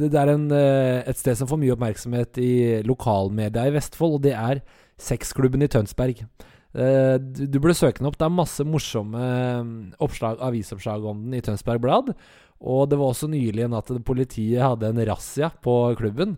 det 0.02 0.10
er 0.26 0.34
en, 0.34 0.50
eh, 0.58 1.06
et 1.06 1.22
sted 1.22 1.38
som 1.38 1.46
får 1.46 1.62
mye 1.62 1.78
oppmerksomhet 1.78 2.42
i 2.42 2.52
lokalmedia 2.82 3.70
i 3.70 3.78
Vestfold, 3.78 4.18
og 4.18 4.26
det 4.26 4.34
er 4.34 4.66
sexklubben 4.98 5.62
i 5.62 5.70
Tønsberg. 5.70 6.26
Uh, 6.76 7.16
du, 7.16 7.46
du 7.48 7.58
burde 7.58 7.76
søke 7.78 8.02
den 8.02 8.10
opp. 8.10 8.18
Det 8.20 8.26
er 8.26 8.34
masse 8.34 8.66
morsomme 8.68 9.24
mm, 9.64 9.74
oppslag, 10.04 10.40
avisoppslag 10.44 11.06
om 11.08 11.24
den 11.26 11.38
i 11.38 11.42
Tønsberg 11.44 11.82
Blad. 11.84 12.14
Og 12.58 12.88
det 12.90 12.98
var 12.98 13.12
også 13.12 13.28
nylig 13.30 13.68
at 13.70 13.92
politiet 14.06 14.64
hadde 14.64 14.90
en 14.90 15.04
razzia 15.08 15.52
på 15.62 15.76
klubben. 15.98 16.36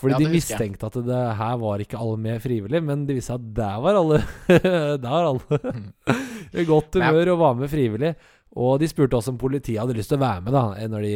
Fordi 0.00 0.16
ja, 0.16 0.20
de 0.22 0.32
mistenkte 0.32 0.88
at 0.88 0.96
det 1.04 1.20
her 1.36 1.56
var 1.60 1.82
ikke 1.82 1.98
alle 2.00 2.16
med 2.24 2.40
frivillig, 2.40 2.80
men 2.82 3.04
det 3.04 3.18
viste 3.18 3.34
seg 3.34 3.42
at 3.42 3.50
der 3.58 3.82
var 3.84 3.98
alle. 4.00 4.20
der 5.04 5.10
var 5.10 5.28
alle 5.28 5.76
i 6.62 6.64
godt 6.66 6.96
humør 6.96 7.34
og 7.34 7.42
var 7.42 7.58
med 7.60 7.72
frivillig. 7.72 8.14
Og 8.56 8.80
de 8.80 8.88
spurte 8.90 9.18
også 9.18 9.34
om 9.34 9.38
politiet 9.38 9.78
hadde 9.82 9.94
lyst 9.98 10.10
til 10.10 10.18
å 10.18 10.24
være 10.24 10.44
med, 10.46 10.56
da, 10.56 10.88
når 10.90 11.06
de 11.06 11.14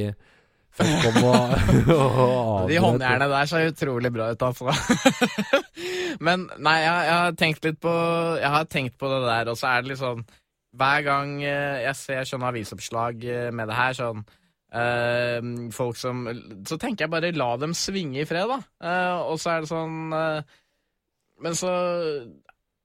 Først 0.75 1.05
kom 1.05 1.27
og, 1.29 1.53
og 1.95 2.65
De 2.67 2.81
håndjernene 2.83 3.29
der 3.31 3.47
ser 3.47 3.69
utrolig 3.71 4.11
bra 4.11 4.33
ut, 4.35 4.43
altså. 4.43 4.73
Men 6.25 6.47
nei, 6.63 6.79
jeg, 6.85 7.05
jeg, 7.09 7.19
har 7.19 7.37
tenkt 7.39 7.67
litt 7.67 7.81
på 7.83 7.93
Jeg 8.39 8.51
har 8.55 8.67
tenkt 8.71 8.99
på 9.01 9.11
det 9.11 9.21
der, 9.27 9.51
og 9.51 9.59
så 9.59 9.73
er 9.73 9.83
det 9.83 9.93
litt 9.93 10.03
sånn 10.03 10.25
Hver 10.79 11.05
gang 11.07 11.37
eh, 11.43 11.83
jeg 11.89 11.99
ser 11.99 12.31
sånne 12.31 12.51
avisoppslag 12.53 13.27
eh, 13.27 13.51
med 13.55 13.71
det 13.71 13.79
her, 13.79 13.97
sånn 13.99 14.23
øh, 14.23 15.51
Folk 15.75 15.99
som 16.01 16.29
Så 16.69 16.79
tenker 16.79 17.07
jeg 17.07 17.15
bare 17.17 17.35
la 17.35 17.51
dem 17.61 17.75
svinge 17.79 18.23
i 18.23 18.29
fred, 18.29 18.51
da. 18.51 18.61
Uh, 18.85 19.33
og 19.33 19.43
så 19.43 19.57
er 19.57 19.65
det 19.65 19.73
sånn 19.73 20.15
uh, 20.15 20.57
Men 21.43 21.59
så 21.59 21.75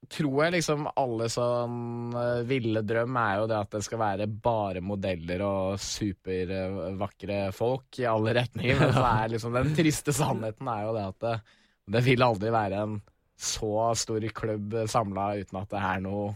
tror 0.09 0.45
jeg 0.45 0.55
liksom 0.55 0.87
alle 0.97 1.27
sånn 1.29 2.15
uh, 2.15 2.41
ville 2.47 2.81
drøm 2.87 3.17
er 3.21 3.33
jo 3.41 3.47
det 3.51 3.57
at 3.59 3.75
det 3.75 3.81
skal 3.85 4.01
være 4.01 4.27
bare 4.31 4.81
modeller 4.81 5.43
og 5.45 5.81
supervakre 5.83 7.41
folk 7.53 7.99
i 8.01 8.07
alle 8.09 8.33
retninger. 8.39 8.79
Men 8.79 8.95
så 8.95 9.05
er 9.05 9.29
liksom 9.35 9.57
den 9.59 9.73
triste 9.77 10.15
sannheten 10.15 10.71
er 10.71 10.87
jo 10.87 10.95
det 10.97 11.05
at 11.11 11.19
det, 11.25 11.35
det 11.89 12.03
vil 12.05 12.25
aldri 12.25 12.51
være 12.53 12.83
en 12.83 12.99
så 13.39 13.89
stor 13.95 14.23
klubb 14.35 14.75
samla 14.91 15.31
uten 15.39 15.61
at 15.61 15.71
det 15.71 15.81
er 15.89 16.01
noe 16.03 16.29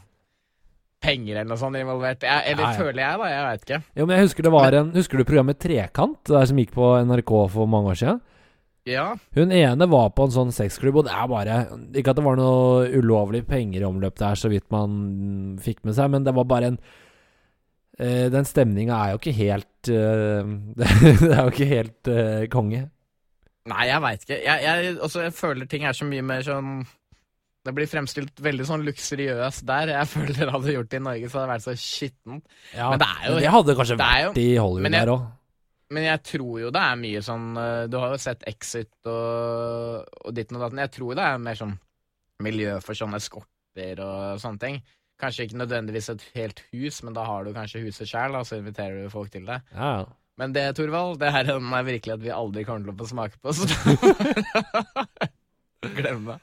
penger 1.03 1.39
eller 1.39 1.49
noe 1.51 1.59
sånt 1.59 1.79
involvert. 1.79 2.23
Jeg, 2.23 2.43
eller 2.53 2.69
Nei. 2.69 2.75
føler 2.79 3.01
jeg, 3.03 3.19
da. 3.19 3.31
Jeg 3.31 3.47
veit 3.47 3.65
ikke. 3.65 3.79
Jo, 3.99 4.05
men 4.05 4.15
jeg 4.15 4.27
husker 4.29 4.45
det 4.45 4.53
var 4.55 4.77
en 4.79 4.93
Husker 4.95 5.19
du 5.19 5.25
programmet 5.27 5.59
Trekant, 5.59 6.21
der 6.29 6.47
som 6.49 6.61
gikk 6.61 6.71
på 6.77 6.93
NRK 7.09 7.33
for 7.51 7.69
mange 7.69 7.91
år 7.91 7.99
siden? 7.99 8.21
Ja. 8.87 9.05
Hun 9.35 9.53
ene 9.55 9.87
var 9.87 10.09
på 10.15 10.25
en 10.27 10.33
sånn 10.35 10.51
sexklubb, 10.51 10.99
og 10.99 11.05
det 11.07 11.13
er 11.15 11.27
bare 11.31 11.59
Ikke 11.95 12.11
at 12.11 12.19
det 12.19 12.25
var 12.25 12.39
noe 12.39 12.89
ulovlig 12.91 13.45
penger 13.47 13.83
i 13.83 13.87
omløp 13.87 14.17
der, 14.19 14.39
så 14.39 14.51
vidt 14.51 14.67
man 14.75 15.55
fikk 15.63 15.85
med 15.87 15.95
seg, 15.95 16.11
men 16.11 16.27
det 16.27 16.33
var 16.35 16.49
bare 16.49 16.73
en 16.73 16.79
uh, 16.81 18.27
Den 18.33 18.47
stemninga 18.47 18.97
er 18.97 19.13
jo 19.13 19.21
ikke 19.21 19.37
helt 19.39 19.91
uh, 19.91 20.51
Det 21.23 21.31
er 21.31 21.39
jo 21.45 21.53
ikke 21.53 21.71
helt 21.71 22.11
uh, 22.11 22.43
konge. 22.51 22.87
Nei, 23.71 23.83
jeg 23.87 24.01
veit 24.03 24.23
ikke. 24.25 24.37
Jeg, 24.43 24.63
jeg, 24.67 24.95
også, 24.99 25.21
jeg 25.23 25.33
føler 25.37 25.67
ting 25.71 25.85
er 25.87 25.95
så 25.95 26.03
mye 26.09 26.21
mer 26.27 26.41
sånn 26.43 26.71
Det 27.63 27.71
blir 27.77 27.87
fremstilt 27.87 28.41
veldig 28.43 28.65
sånn 28.67 28.81
luksuriøst 28.83 29.63
der. 29.69 29.93
Jeg 29.93 30.09
føler 30.15 30.33
det 30.41 30.49
hadde 30.51 30.73
gjort 30.75 30.89
det 30.91 30.99
i 30.99 31.03
Norge, 31.05 31.29
så 31.31 31.37
hadde 31.39 31.45
det 31.47 31.53
vært 31.53 31.63
så 31.69 31.75
skittent. 31.79 32.43
Ja, 32.75 32.89
Men 32.91 32.99
det 32.99 33.07
er 33.07 33.29
jo- 33.29 33.37
det 33.39 33.53
hadde 33.55 33.75
kanskje 33.79 33.97
det 34.01 34.09
er 34.09 34.21
jo- 34.25 34.33
vært 34.33 34.41
i 34.43 34.49
Hollywood 34.59 34.91
der 34.97 35.11
òg. 35.13 35.23
Men 35.93 36.03
jeg 36.09 36.23
tror 36.25 36.59
jo 36.59 36.71
det 36.73 36.81
er 36.81 36.95
mye 36.97 37.19
sånn 37.21 37.47
eh, 37.61 37.87
Du 37.87 37.97
har 38.01 38.09
jo 38.15 38.17
sett 38.17 38.43
Exit 38.49 38.89
og, 39.05 40.07
og 40.25 40.33
ditten 40.35 40.57
og 40.57 40.63
datten. 40.65 40.79
Jeg 40.83 40.91
tror 40.95 41.15
det 41.15 41.23
er 41.29 41.37
mer 41.47 41.55
sånn 41.59 41.77
miljø 42.43 42.79
for 42.81 42.97
sånne 42.97 43.19
eskorter 43.21 43.99
og 44.03 44.41
sånne 44.41 44.59
ting. 44.59 44.81
Kanskje 45.21 45.45
ikke 45.47 45.59
nødvendigvis 45.61 46.09
et 46.09 46.23
helt 46.35 46.59
hus, 46.73 46.97
men 47.05 47.13
da 47.15 47.23
har 47.29 47.45
du 47.45 47.53
kanskje 47.55 47.83
huset 47.85 48.09
sjæl, 48.09 48.35
og 48.35 48.43
så 48.49 48.57
inviterer 48.59 49.03
du 49.05 49.09
folk 49.13 49.29
til 49.31 49.45
det. 49.47 49.61
Ja, 49.71 49.91
ja. 50.01 50.05
Men 50.41 50.53
det, 50.55 50.65
Torvald, 50.77 51.19
det 51.21 51.29
her 51.33 51.45
er 51.45 51.59
en 51.59 51.85
virkelighet 51.85 52.23
vi 52.23 52.33
aldri 52.33 52.63
kommer 52.65 52.87
til 52.87 52.95
å 52.95 52.99
få 53.03 53.09
smake 53.11 53.37
på, 53.37 53.53
så 53.53 53.67
Glem 55.97 56.25
det. 56.31 56.39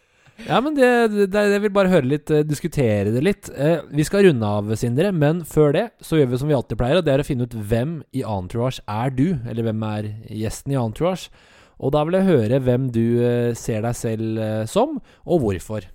Ja, 0.47 0.61
men 0.65 0.77
det, 0.77 0.89
det, 1.33 1.43
Jeg 1.53 1.63
vil 1.65 1.73
bare 1.75 1.93
høre 1.93 2.09
litt, 2.09 2.31
eh, 2.33 2.45
diskutere 2.47 3.13
det 3.13 3.23
litt. 3.25 3.51
Eh, 3.53 3.83
vi 3.93 4.05
skal 4.07 4.25
runde 4.29 4.47
av, 4.47 4.71
Sindre, 4.79 5.11
men 5.13 5.43
før 5.49 5.75
det 5.77 5.85
så 6.05 6.17
gjør 6.17 6.31
vi 6.33 6.41
som 6.41 6.51
vi 6.51 6.57
alltid 6.57 6.81
pleier, 6.81 7.01
og 7.01 7.07
det 7.07 7.13
er 7.13 7.23
å 7.25 7.27
finne 7.27 7.49
ut 7.49 7.57
hvem 7.57 7.99
i 8.17 8.25
Entourage 8.25 8.85
er 8.89 9.13
du, 9.13 9.27
eller 9.51 9.67
hvem 9.67 9.87
er 9.91 10.11
gjesten 10.33 10.75
i 10.75 10.81
Entourage. 10.81 11.33
Og 11.81 11.93
da 11.97 12.05
vil 12.07 12.19
jeg 12.19 12.29
høre 12.29 12.61
hvem 12.65 12.91
du 12.93 13.05
eh, 13.25 13.53
ser 13.59 13.85
deg 13.85 13.97
selv 13.97 14.41
eh, 14.45 14.65
som, 14.71 14.99
og 15.25 15.45
hvorfor. 15.45 15.89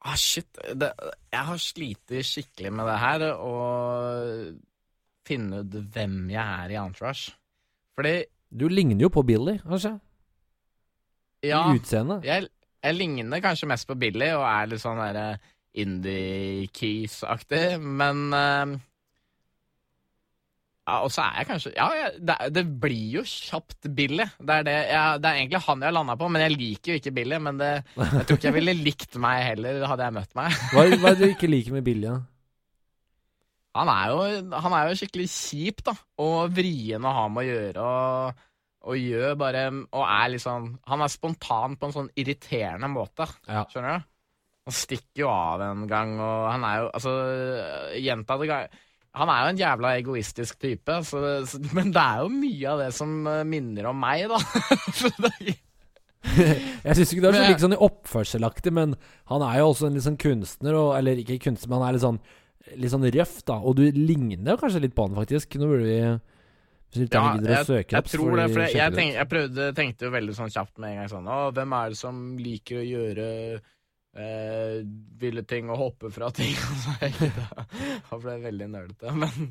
Ah, 0.00 0.16
shit. 0.16 0.48
Det, 0.74 0.90
jeg 1.30 1.46
har 1.50 1.60
slitt 1.60 2.18
skikkelig 2.24 2.72
med 2.72 2.88
det 2.88 2.98
her, 3.02 3.26
å 3.34 3.54
finne 5.28 5.60
ut 5.62 5.74
hvem 5.94 6.16
jeg 6.32 6.42
er 6.64 6.72
i 6.74 6.78
Entourage. 6.80 7.34
Fordi, 7.98 8.14
Du 8.50 8.66
ligner 8.68 9.04
jo 9.04 9.10
på 9.12 9.22
Billy, 9.26 9.58
kanskje? 9.62 9.96
ja 11.44 11.60
I 11.72 11.78
utseendet. 11.78 12.24
jeg, 12.26 12.48
jeg 12.84 12.94
ligner 12.98 13.40
kanskje 13.40 13.68
mest 13.70 13.86
på 13.88 13.94
Billy 13.96 14.26
og 14.36 14.42
er 14.44 14.66
litt 14.72 14.82
sånn 14.82 14.98
derre 15.00 15.38
Indie 15.80 16.66
Keys-aktig, 16.74 17.78
men 17.80 18.24
uh, 18.34 18.74
ja, 20.88 20.96
Og 21.04 21.12
så 21.14 21.22
er 21.22 21.36
jeg 21.38 21.46
kanskje 21.52 21.72
Ja, 21.76 21.86
jeg, 21.94 22.16
det, 22.26 22.36
det 22.56 22.64
blir 22.82 23.20
jo 23.20 23.22
kjapt 23.28 23.86
Billy. 23.94 24.26
Det 24.40 24.56
er, 24.56 24.64
det, 24.66 24.74
jeg, 24.90 25.20
det 25.22 25.30
er 25.30 25.38
egentlig 25.38 25.60
han 25.68 25.84
jeg 25.84 25.88
har 25.92 25.94
landa 25.94 26.16
på, 26.18 26.28
men 26.34 26.42
jeg 26.42 26.56
liker 26.56 26.92
jo 26.92 26.98
ikke 26.98 27.12
Billy. 27.20 27.38
Men 27.46 27.60
det, 27.60 27.70
jeg 27.94 28.24
tror 28.26 28.36
ikke 28.40 28.48
jeg 28.50 28.56
ville 28.58 28.74
likt 28.80 29.18
meg 29.22 29.44
heller, 29.46 29.84
hadde 29.86 30.08
jeg 30.08 30.16
møtt 30.18 30.34
meg. 30.40 30.58
Hva, 30.74 30.86
hva 30.96 31.12
er 31.12 31.20
det 31.20 31.28
du 31.28 31.32
ikke 31.36 31.50
liker 31.52 31.76
med 31.78 31.86
Billy? 31.86 32.08
da? 32.10 32.18
Han 33.78 33.90
er 33.92 34.10
jo, 34.10 34.22
han 34.64 34.74
er 34.74 34.88
jo 34.90 34.98
skikkelig 34.98 35.26
kjip, 35.30 35.82
da. 35.86 35.94
Og 36.24 36.54
vrien 36.54 37.04
å 37.06 37.14
ha 37.14 37.26
med 37.30 37.44
å 37.44 37.48
gjøre. 37.48 37.86
Og, 37.86 38.46
og 38.90 38.96
gjør 38.98 39.34
bare 39.36 39.66
Og 39.68 40.04
er 40.06 40.38
sånn 40.40 40.70
Han 40.88 41.04
er 41.04 41.12
spontan 41.12 41.74
på 41.76 41.88
en 41.88 41.96
sånn 41.96 42.12
irriterende 42.18 42.90
måte. 42.90 43.28
Ja. 43.46 43.66
Skjønner 43.70 44.00
du? 44.00 44.08
Han 44.68 44.76
stikker 44.76 45.24
jo 45.24 45.30
av 45.32 45.62
en 45.64 45.86
gang, 45.88 46.14
og 46.20 46.46
han 46.50 46.64
er 46.68 46.82
jo 46.82 46.90
Altså, 46.94 47.14
gjentatte 47.96 48.48
ganger 48.48 48.82
Han 49.16 49.32
er 49.32 49.40
jo 49.40 49.52
en 49.54 49.62
jævla 49.62 49.94
egoistisk 49.98 50.60
type, 50.62 51.00
så, 51.08 51.22
så, 51.48 51.60
men 51.74 51.90
det 51.94 52.04
er 52.04 52.20
jo 52.22 52.28
mye 52.34 52.74
av 52.74 52.84
det 52.84 52.92
som 52.94 53.16
eh, 53.26 53.40
minner 53.48 53.88
om 53.90 53.98
meg, 53.98 54.28
da. 54.30 54.38
Jeg 56.84 56.96
syns 56.96 57.10
ikke 57.10 57.24
det 57.24 57.30
er 57.30 57.38
så 57.38 57.48
like 57.48 57.62
sånn 57.64 57.74
i 57.74 57.80
oppførselaktig, 57.88 58.72
men 58.76 58.94
han 59.32 59.44
er 59.46 59.58
jo 59.58 59.70
også 59.72 59.88
en 59.88 59.96
litt 59.96 60.06
sånn 60.06 60.20
kunstner, 60.20 60.76
og, 60.78 60.92
eller 60.98 61.22
ikke 61.22 61.40
kunstner, 61.48 61.72
men 61.72 61.80
han 61.80 61.88
er 61.88 61.96
litt 61.96 62.04
sånn 62.04 62.20
Litt 62.78 62.92
sånn 62.92 63.08
røff, 63.10 63.40
da. 63.48 63.58
Og 63.64 63.78
du 63.78 63.86
ligner 63.96 64.60
kanskje 64.60 64.84
litt 64.84 64.94
på 64.96 65.08
han, 65.08 65.16
faktisk. 65.18 65.58
Nå 65.58 65.70
burde 65.70 65.88
vi 65.88 65.98
Hvis 66.90 67.10
ja, 67.14 67.24
jeg, 67.38 67.48
jeg 67.48 67.98
opp, 67.98 68.12
tror 68.12 68.38
det. 68.38 68.46
For 68.52 68.64
jeg, 68.66 68.78
jeg, 68.78 68.94
tenk, 68.96 69.16
jeg 69.18 69.30
prøvde, 69.30 69.68
tenkte 69.78 70.14
veldig 70.14 70.38
sånn 70.38 70.54
kjapt 70.54 70.80
med 70.82 70.94
en 70.94 71.02
gang 71.02 71.12
sånn 71.12 71.28
Å, 71.30 71.42
hvem 71.54 71.76
er 71.78 71.92
det 71.92 72.00
som 72.00 72.24
liker 72.40 72.80
å 72.80 72.88
gjøre 72.88 73.28
eh, 74.16 74.80
ville 75.20 75.44
ting 75.46 75.70
og 75.70 75.78
hoppe 75.78 76.10
fra 76.14 76.30
ting? 76.34 76.54
Da 78.10 78.18
ble 78.18 78.34
jeg 78.34 78.42
veldig 78.42 78.68
nølete. 78.72 79.12
Men, 79.20 79.50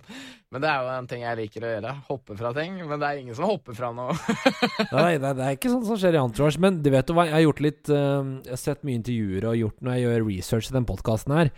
men 0.51 0.63
det 0.63 0.69
er 0.69 0.83
jo 0.83 0.93
en 0.97 1.07
ting 1.09 1.23
jeg 1.23 1.37
liker 1.39 1.63
å 1.65 1.73
gjøre. 1.73 1.91
Hoppe 2.09 2.35
fra 2.39 2.51
ting. 2.57 2.79
Men 2.83 2.99
det 2.99 3.07
er 3.09 3.21
ingen 3.21 3.37
som 3.37 3.47
hopper 3.47 3.77
fra 3.77 3.91
noe. 3.95 4.15
Nei, 4.95 5.17
det, 5.21 5.33
det 5.37 5.45
er 5.45 5.55
ikke 5.55 5.71
sånn 5.71 5.85
som 5.87 5.99
skjer 5.99 6.17
i 6.17 6.21
Entourage. 6.21 6.59
Men 6.61 6.81
du 6.83 6.89
vet 6.93 7.09
jo 7.09 7.15
hva, 7.17 7.27
jeg 7.29 7.37
har 7.37 7.45
gjort 7.45 7.61
litt 7.63 7.91
eh, 7.93 8.31
Jeg 8.49 8.55
har 8.55 8.63
sett 8.63 8.83
mye 8.87 8.99
intervjuer 8.99 9.47
og 9.51 9.59
gjort 9.61 9.85
når 9.85 9.95
jeg 9.95 10.05
gjør 10.05 10.25
research 10.27 10.71
i 10.71 10.75
den 10.79 10.89
podkasten 10.89 11.37
her. 11.37 11.53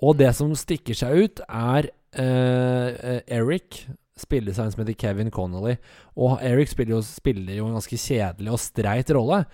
Og 0.00 0.16
det 0.18 0.30
som 0.36 0.52
stikker 0.56 0.96
seg 0.96 1.24
ut, 1.24 1.42
er 1.48 1.90
Spiller 2.10 3.22
Eric. 3.30 3.84
Spilldesign 4.20 4.72
som 4.72 4.82
heter 4.82 4.98
Kevin 5.00 5.30
Connolly. 5.32 5.78
Og 6.20 6.40
Eric 6.44 6.74
spiller 6.74 6.98
jo, 6.98 7.02
spiller 7.06 7.56
jo 7.56 7.68
en 7.68 7.78
ganske 7.78 7.96
kjedelig 7.96 8.52
og 8.52 8.60
streit 8.60 9.12
rolle. 9.16 9.44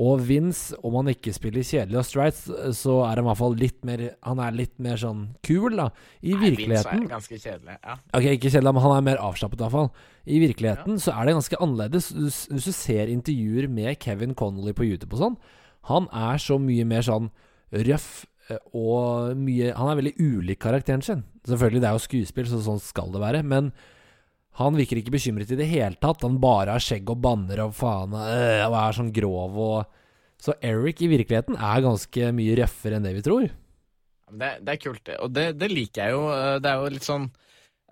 Og 0.00 0.20
Vince, 0.22 0.76
om 0.86 0.98
han 1.00 1.08
ikke 1.10 1.32
spiller 1.34 1.64
kjedelig 1.66 1.98
og 1.98 2.04
streit, 2.06 2.36
så 2.76 2.98
er 3.06 3.16
han 3.18 3.24
i 3.24 3.26
hvert 3.26 3.40
fall 3.40 3.56
litt 3.58 3.80
mer 3.88 4.04
Han 4.22 4.38
er 4.38 4.54
litt 4.54 4.76
mer 4.78 5.00
sånn 5.00 5.24
kul, 5.42 5.74
da. 5.74 5.88
I 6.20 6.34
Nei, 6.34 6.42
Vince 6.44 6.50
virkeligheten 6.60 7.06
er 7.06 7.10
ganske 7.14 7.38
kjedelig. 7.40 7.78
Ja. 7.80 7.96
Ok, 8.12 8.28
ikke 8.36 8.52
kjedelig, 8.52 8.74
men 8.76 8.84
han 8.84 8.94
er 8.94 9.06
mer 9.08 9.22
avslappet 9.24 9.58
i 9.58 9.64
hvert 9.64 9.76
fall. 9.78 9.90
I 10.30 10.42
virkeligheten 10.44 11.00
så 11.02 11.14
er 11.16 11.26
det 11.26 11.36
ganske 11.40 11.62
annerledes. 11.66 12.10
Hvis 12.52 12.68
du 12.68 12.72
ser 12.76 13.10
intervjuer 13.10 13.70
med 13.72 13.98
Kevin 14.04 14.36
Connolly 14.38 14.76
på 14.76 14.86
YouTube 14.86 15.16
og 15.16 15.24
sånn, 15.24 15.40
han 15.88 16.06
er 16.12 16.38
så 16.44 16.60
mye 16.60 16.84
mer 16.86 17.06
sånn 17.06 17.32
røff 17.72 18.26
og 18.76 19.36
mye 19.38 19.72
Han 19.76 19.90
er 19.90 19.98
veldig 20.00 20.14
ulik 20.18 20.60
karakteren 20.62 21.02
sin. 21.04 21.24
Selvfølgelig, 21.48 21.82
det 21.82 21.88
er 21.88 21.96
jo 21.96 22.04
skuespill, 22.04 22.48
så 22.50 22.60
sånn 22.64 22.82
skal 22.82 23.12
det 23.14 23.22
være. 23.22 23.42
Men 23.46 23.70
han 24.60 24.76
virker 24.76 24.98
ikke 25.00 25.14
bekymret 25.14 25.52
i 25.54 25.58
det 25.58 25.68
hele 25.70 25.96
tatt. 26.00 26.24
Han 26.26 26.40
bare 26.42 26.74
har 26.74 26.84
skjegg 26.84 27.08
og 27.12 27.20
banner 27.22 27.62
og 27.64 27.74
faen 27.78 28.16
øh, 28.16 28.66
og 28.66 28.76
er 28.82 28.98
sånn 28.98 29.14
grov 29.14 29.58
og 29.60 29.96
Så 30.40 30.54
Eric 30.64 31.02
i 31.04 31.10
virkeligheten 31.10 31.58
er 31.60 31.82
ganske 31.84 32.30
mye 32.32 32.54
røffere 32.56 32.96
enn 32.96 33.04
det 33.04 33.12
vi 33.18 33.24
tror. 33.24 33.50
Det, 34.30 34.50
det 34.64 34.72
er 34.72 34.80
kult, 34.80 35.02
det. 35.04 35.16
Og 35.20 35.32
det, 35.34 35.46
det 35.60 35.68
liker 35.68 36.06
jeg 36.06 36.14
jo. 36.16 36.22
Eh, 36.32 36.58
Det 36.62 36.70
er 36.70 36.80
jo 36.80 36.92
litt 36.94 37.06
sånn 37.06 37.26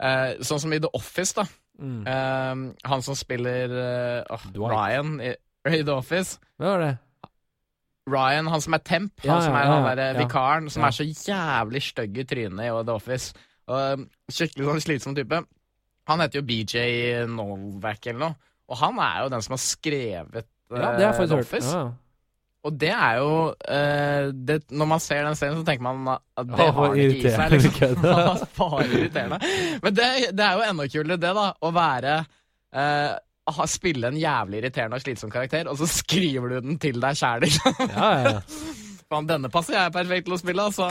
eh, 0.01 0.39
Sånn 0.41 0.63
som 0.63 0.73
i 0.73 0.81
The 0.81 0.91
Office, 0.97 1.35
da. 1.37 1.45
Mm. 1.79 2.01
Eh, 2.09 2.63
han 2.91 3.05
som 3.05 3.19
spiller 3.19 3.75
uh. 4.25 4.49
Ryan 4.57 5.19
i, 5.21 5.35
i 5.69 5.83
The 5.83 5.95
Office. 5.99 6.41
Hva 6.59 6.73
var 6.73 6.85
det? 6.87 6.95
Ryan, 8.11 8.49
han 8.53 8.65
som 8.65 8.77
er 8.77 8.83
temp, 8.87 9.13
Ja, 9.25 9.37
han 9.37 9.45
som 9.47 9.55
er 9.59 9.67
ja, 9.67 9.77
han 9.77 9.87
der 9.99 10.03
ja. 10.13 10.19
vikaren, 10.23 10.67
som 10.73 10.87
er 10.89 10.97
så 10.97 11.07
jævlig 11.07 11.85
stygg 11.85 12.19
i 12.19 12.27
trynet 12.29 12.67
i 12.67 12.73
The 12.73 12.97
Office. 12.97 13.47
Og, 13.69 13.79
um, 14.01 14.09
skikkelig 14.33 14.69
sånn 14.69 14.85
slitsom 14.85 15.17
type. 15.17 15.41
Han 16.09 16.25
heter 16.25 16.41
jo 16.41 16.47
BJ 16.49 16.85
Novak 17.29 18.09
eller 18.09 18.23
noe, 18.25 18.53
og 18.69 18.81
han 18.81 19.01
er 19.05 19.25
jo 19.25 19.33
den 19.33 19.45
som 19.45 19.55
har 19.57 19.65
skrevet 19.65 20.45
eh, 20.45 20.77
Ja, 20.77 20.93
det 20.97 21.09
har 21.09 21.19
jeg 21.21 21.33
The. 21.33 21.41
Office. 21.43 21.73
Ja, 21.73 21.87
ja. 21.89 21.97
Og 22.67 22.75
det 22.75 22.91
er 22.91 23.21
jo 23.21 23.35
uh, 23.55 24.25
det, 24.35 24.57
Når 24.75 24.89
man 24.91 25.01
ser 25.01 25.23
den 25.25 25.37
serien, 25.39 25.61
så 25.61 25.65
tenker 25.65 25.85
man 25.87 26.09
at 26.11 26.49
det 26.49 26.67
Å, 26.67 26.73
har 26.75 26.97
det 26.97 27.05
ikke 27.15 27.31
i 27.31 27.35
seg. 27.37 27.55
Liksom. 27.55 28.03
bare 28.59 28.89
irriterende. 28.89 29.39
Men 29.85 29.95
det, 29.95 30.09
det 30.35 30.45
er 30.45 30.59
jo 30.59 30.67
enda 30.67 30.89
kulere, 30.91 31.21
det, 31.23 31.31
da. 31.39 31.47
Å 31.55 31.71
være 31.77 32.17
eh, 32.19 33.15
ha, 33.15 33.28
Spille 33.69 34.11
en 34.11 34.19
jævlig 34.19 34.63
irriterende 34.63 34.99
og 34.99 35.05
slitsom 35.05 35.33
karakter, 35.33 35.69
og 35.71 35.79
så 35.81 35.89
skriver 35.91 36.55
du 36.55 36.61
den 36.69 36.79
til 36.83 37.01
deg 37.03 37.19
sjæl, 37.19 37.45
liksom. 37.47 37.83
Ja, 37.95 38.13
ja, 38.13 38.37
ja. 38.39 38.77
Faen, 39.09 39.29
denne 39.29 39.49
passer 39.53 39.79
jeg 39.79 39.95
perfekt 39.95 40.27
til 40.29 40.37
å 40.37 40.41
spille, 40.41 40.69
altså. 40.69 40.89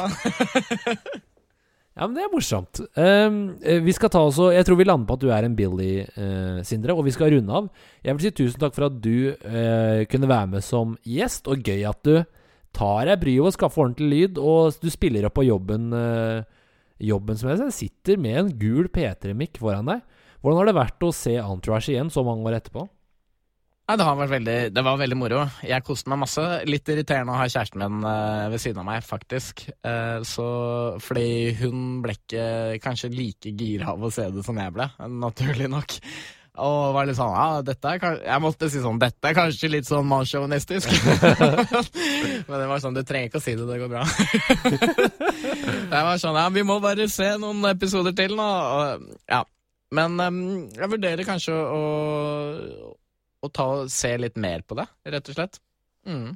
Ja, 1.97 2.05
men 2.05 2.13
det 2.13 2.27
er 2.27 2.29
morsomt. 2.29 2.79
Eh, 2.93 3.77
vi 3.81 3.93
skal 3.95 4.11
ta 4.13 4.19
også 4.21 4.51
Jeg 4.53 4.67
tror 4.67 4.77
vi 4.77 4.85
lander 4.85 5.07
på 5.09 5.15
at 5.17 5.21
du 5.23 5.31
er 5.33 5.47
en 5.47 5.55
Billy, 5.57 6.03
uh, 6.13 6.59
Sindre, 6.61 6.93
og 6.93 7.07
vi 7.07 7.13
skal 7.15 7.31
runde 7.33 7.55
av. 7.57 7.71
Jeg 8.05 8.13
vil 8.13 8.27
si 8.27 8.33
tusen 8.37 8.61
takk 8.61 8.75
for 8.75 8.85
at 8.85 8.99
du 9.01 9.31
uh, 9.33 10.03
kunne 10.11 10.29
være 10.29 10.51
med 10.51 10.65
som 10.65 10.93
gjest, 11.01 11.49
og 11.49 11.65
gøy 11.65 11.87
at 11.89 12.03
du 12.05 12.19
tar 12.77 13.09
deg 13.09 13.17
bryet 13.23 13.49
å 13.49 13.55
skaffe 13.55 13.81
ordentlig 13.81 14.11
lyd, 14.11 14.37
og 14.37 14.77
du 14.77 14.91
spiller 14.93 15.25
opp 15.25 15.39
på 15.39 15.47
jobben 15.49 15.89
Uh, 15.89 16.45
Jobben 16.97 17.37
som 17.37 17.51
jeg 17.51 17.59
ser, 17.59 17.73
sitter 17.75 18.21
med 18.21 18.39
en 18.39 18.47
gul 18.57 18.87
P3-mikk 18.93 19.59
foran 19.61 19.89
deg. 19.91 20.01
Hvordan 20.41 20.61
har 20.61 20.69
det 20.69 20.77
vært 20.77 21.03
å 21.07 21.13
se 21.15 21.33
Entourage 21.41 21.91
igjen 21.93 22.11
så 22.13 22.23
mange 22.27 22.45
år 22.49 22.59
etterpå? 22.59 22.85
Nei, 23.87 23.95
det, 23.95 24.05
veldig, 24.33 24.55
det 24.75 24.81
var 24.83 24.97
veldig 24.99 25.15
moro. 25.15 25.45
Jeg 25.63 25.83
koste 25.87 26.11
meg 26.11 26.19
masse. 26.25 26.43
Litt 26.67 26.89
irriterende 26.91 27.31
å 27.31 27.37
ha 27.39 27.45
kjæresten 27.47 27.79
min 27.79 28.01
eh, 28.03 28.47
ved 28.51 28.59
siden 28.59 28.81
av 28.81 28.87
meg, 28.89 29.05
faktisk. 29.07 29.63
Eh, 29.79 30.17
så, 30.27 30.47
fordi 30.99 31.53
hun 31.61 32.01
ble 32.03 32.17
ikke 32.17 32.47
kanskje 32.83 33.13
like 33.15 33.53
gira 33.55 33.93
av 33.93 34.03
å 34.03 34.11
se 34.11 34.27
det 34.35 34.43
som 34.43 34.59
jeg 34.59 34.75
ble, 34.75 34.89
naturlig 35.23 35.71
nok. 35.71 35.95
Og 36.57 36.91
var 36.97 37.05
litt 37.07 37.15
sånn 37.19 37.31
ja, 37.31 37.61
dette 37.61 37.85
er 37.93 37.99
kan- 38.01 38.15
Jeg 38.25 38.41
måtte 38.41 38.65
si 38.73 38.79
sånn 38.81 38.97
Dette 38.97 39.29
er 39.29 39.35
kanskje 39.37 39.67
litt 39.69 39.85
sånn 39.85 40.07
mannssjåvinistisk. 40.09 40.89
Men 42.49 42.55
det 42.63 42.69
var 42.71 42.81
sånn 42.81 42.97
Du 42.97 43.03
trenger 43.05 43.29
ikke 43.29 43.37
å 43.37 43.43
si 43.45 43.53
det, 43.53 43.67
det 43.69 43.77
går 43.83 43.91
bra. 43.91 44.01
jeg 45.93 46.07
var 46.09 46.17
sånn 46.17 46.39
Ja, 46.41 46.47
vi 46.49 46.63
må 46.65 46.79
bare 46.81 47.05
se 47.13 47.29
noen 47.37 47.61
episoder 47.69 48.15
til 48.17 48.33
nå. 48.39 48.47
Og, 48.47 49.05
ja. 49.29 49.43
Men 49.95 50.17
um, 50.19 50.41
jeg 50.75 50.91
vurderer 50.91 51.27
kanskje 51.27 51.53
å, 51.55 51.83
å 53.39 53.51
ta 53.53 53.67
se 53.91 54.11
litt 54.19 54.35
mer 54.41 54.65
på 54.67 54.75
det, 54.79 54.87
rett 55.13 55.31
og 55.31 55.37
slett. 55.37 55.61
Mm. 56.07 56.35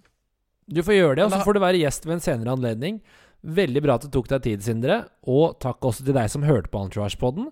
Du 0.72 0.80
får 0.86 0.96
gjøre 0.96 1.18
det, 1.20 1.26
og 1.28 1.34
så 1.34 1.42
får 1.44 1.58
du 1.58 1.64
være 1.66 1.82
gjest 1.82 2.08
ved 2.08 2.16
en 2.18 2.24
senere 2.24 2.56
anledning. 2.56 3.02
Veldig 3.42 3.82
bra 3.84 3.98
at 3.98 4.06
du 4.06 4.12
tok 4.14 4.30
deg 4.32 4.44
tid, 4.46 4.64
Sindre. 4.64 5.02
Og 5.28 5.58
takk 5.62 5.84
også 5.90 6.06
til 6.06 6.16
deg 6.16 6.30
som 6.32 6.46
hørte 6.46 6.72
på 6.72 6.84
Entourage-podden. 6.86 7.50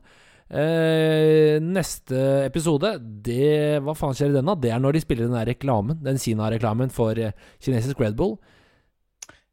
Eh, 0.49 1.59
neste 1.61 2.19
episode, 2.47 2.95
det 3.21 3.77
Hva 3.85 3.93
faen 3.93 4.15
skjer 4.17 4.31
i 4.31 4.37
den, 4.39 4.47
da? 4.49 4.55
Det 4.57 4.71
er 4.73 4.79
når 4.81 4.97
de 4.97 5.01
spiller 5.03 5.27
den 5.27 5.37
der 5.37 5.49
reklamen. 5.51 5.99
Den 6.05 6.21
Kina-reklamen 6.21 6.93
for 6.93 7.17
eh, 7.19 7.35
kinesisk 7.61 8.01
Red 8.01 8.17
Bull. 8.19 8.37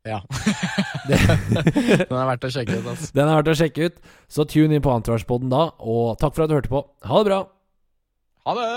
Ja. 0.07 0.23
Den 1.09 2.17
er 2.19 2.29
verdt 2.33 2.47
å 2.49 2.53
sjekke 2.53 2.79
ut, 2.79 2.87
altså. 2.93 3.11
Den 3.17 3.29
er 3.29 3.39
verdt 3.39 3.53
å 3.53 3.57
sjekke 3.61 3.89
ut. 3.91 3.99
Så 4.33 4.47
tune 4.51 4.77
inn 4.77 4.85
på 4.85 4.93
Entourage-poden 4.93 5.53
da, 5.53 5.69
og 5.81 6.17
takk 6.23 6.37
for 6.37 6.47
at 6.47 6.53
du 6.53 6.57
hørte 6.59 6.73
på. 6.73 6.83
Ha 7.07 7.23
det 7.23 7.31
bra! 7.31 7.41
Ha 8.47 8.57
det! 8.59 8.71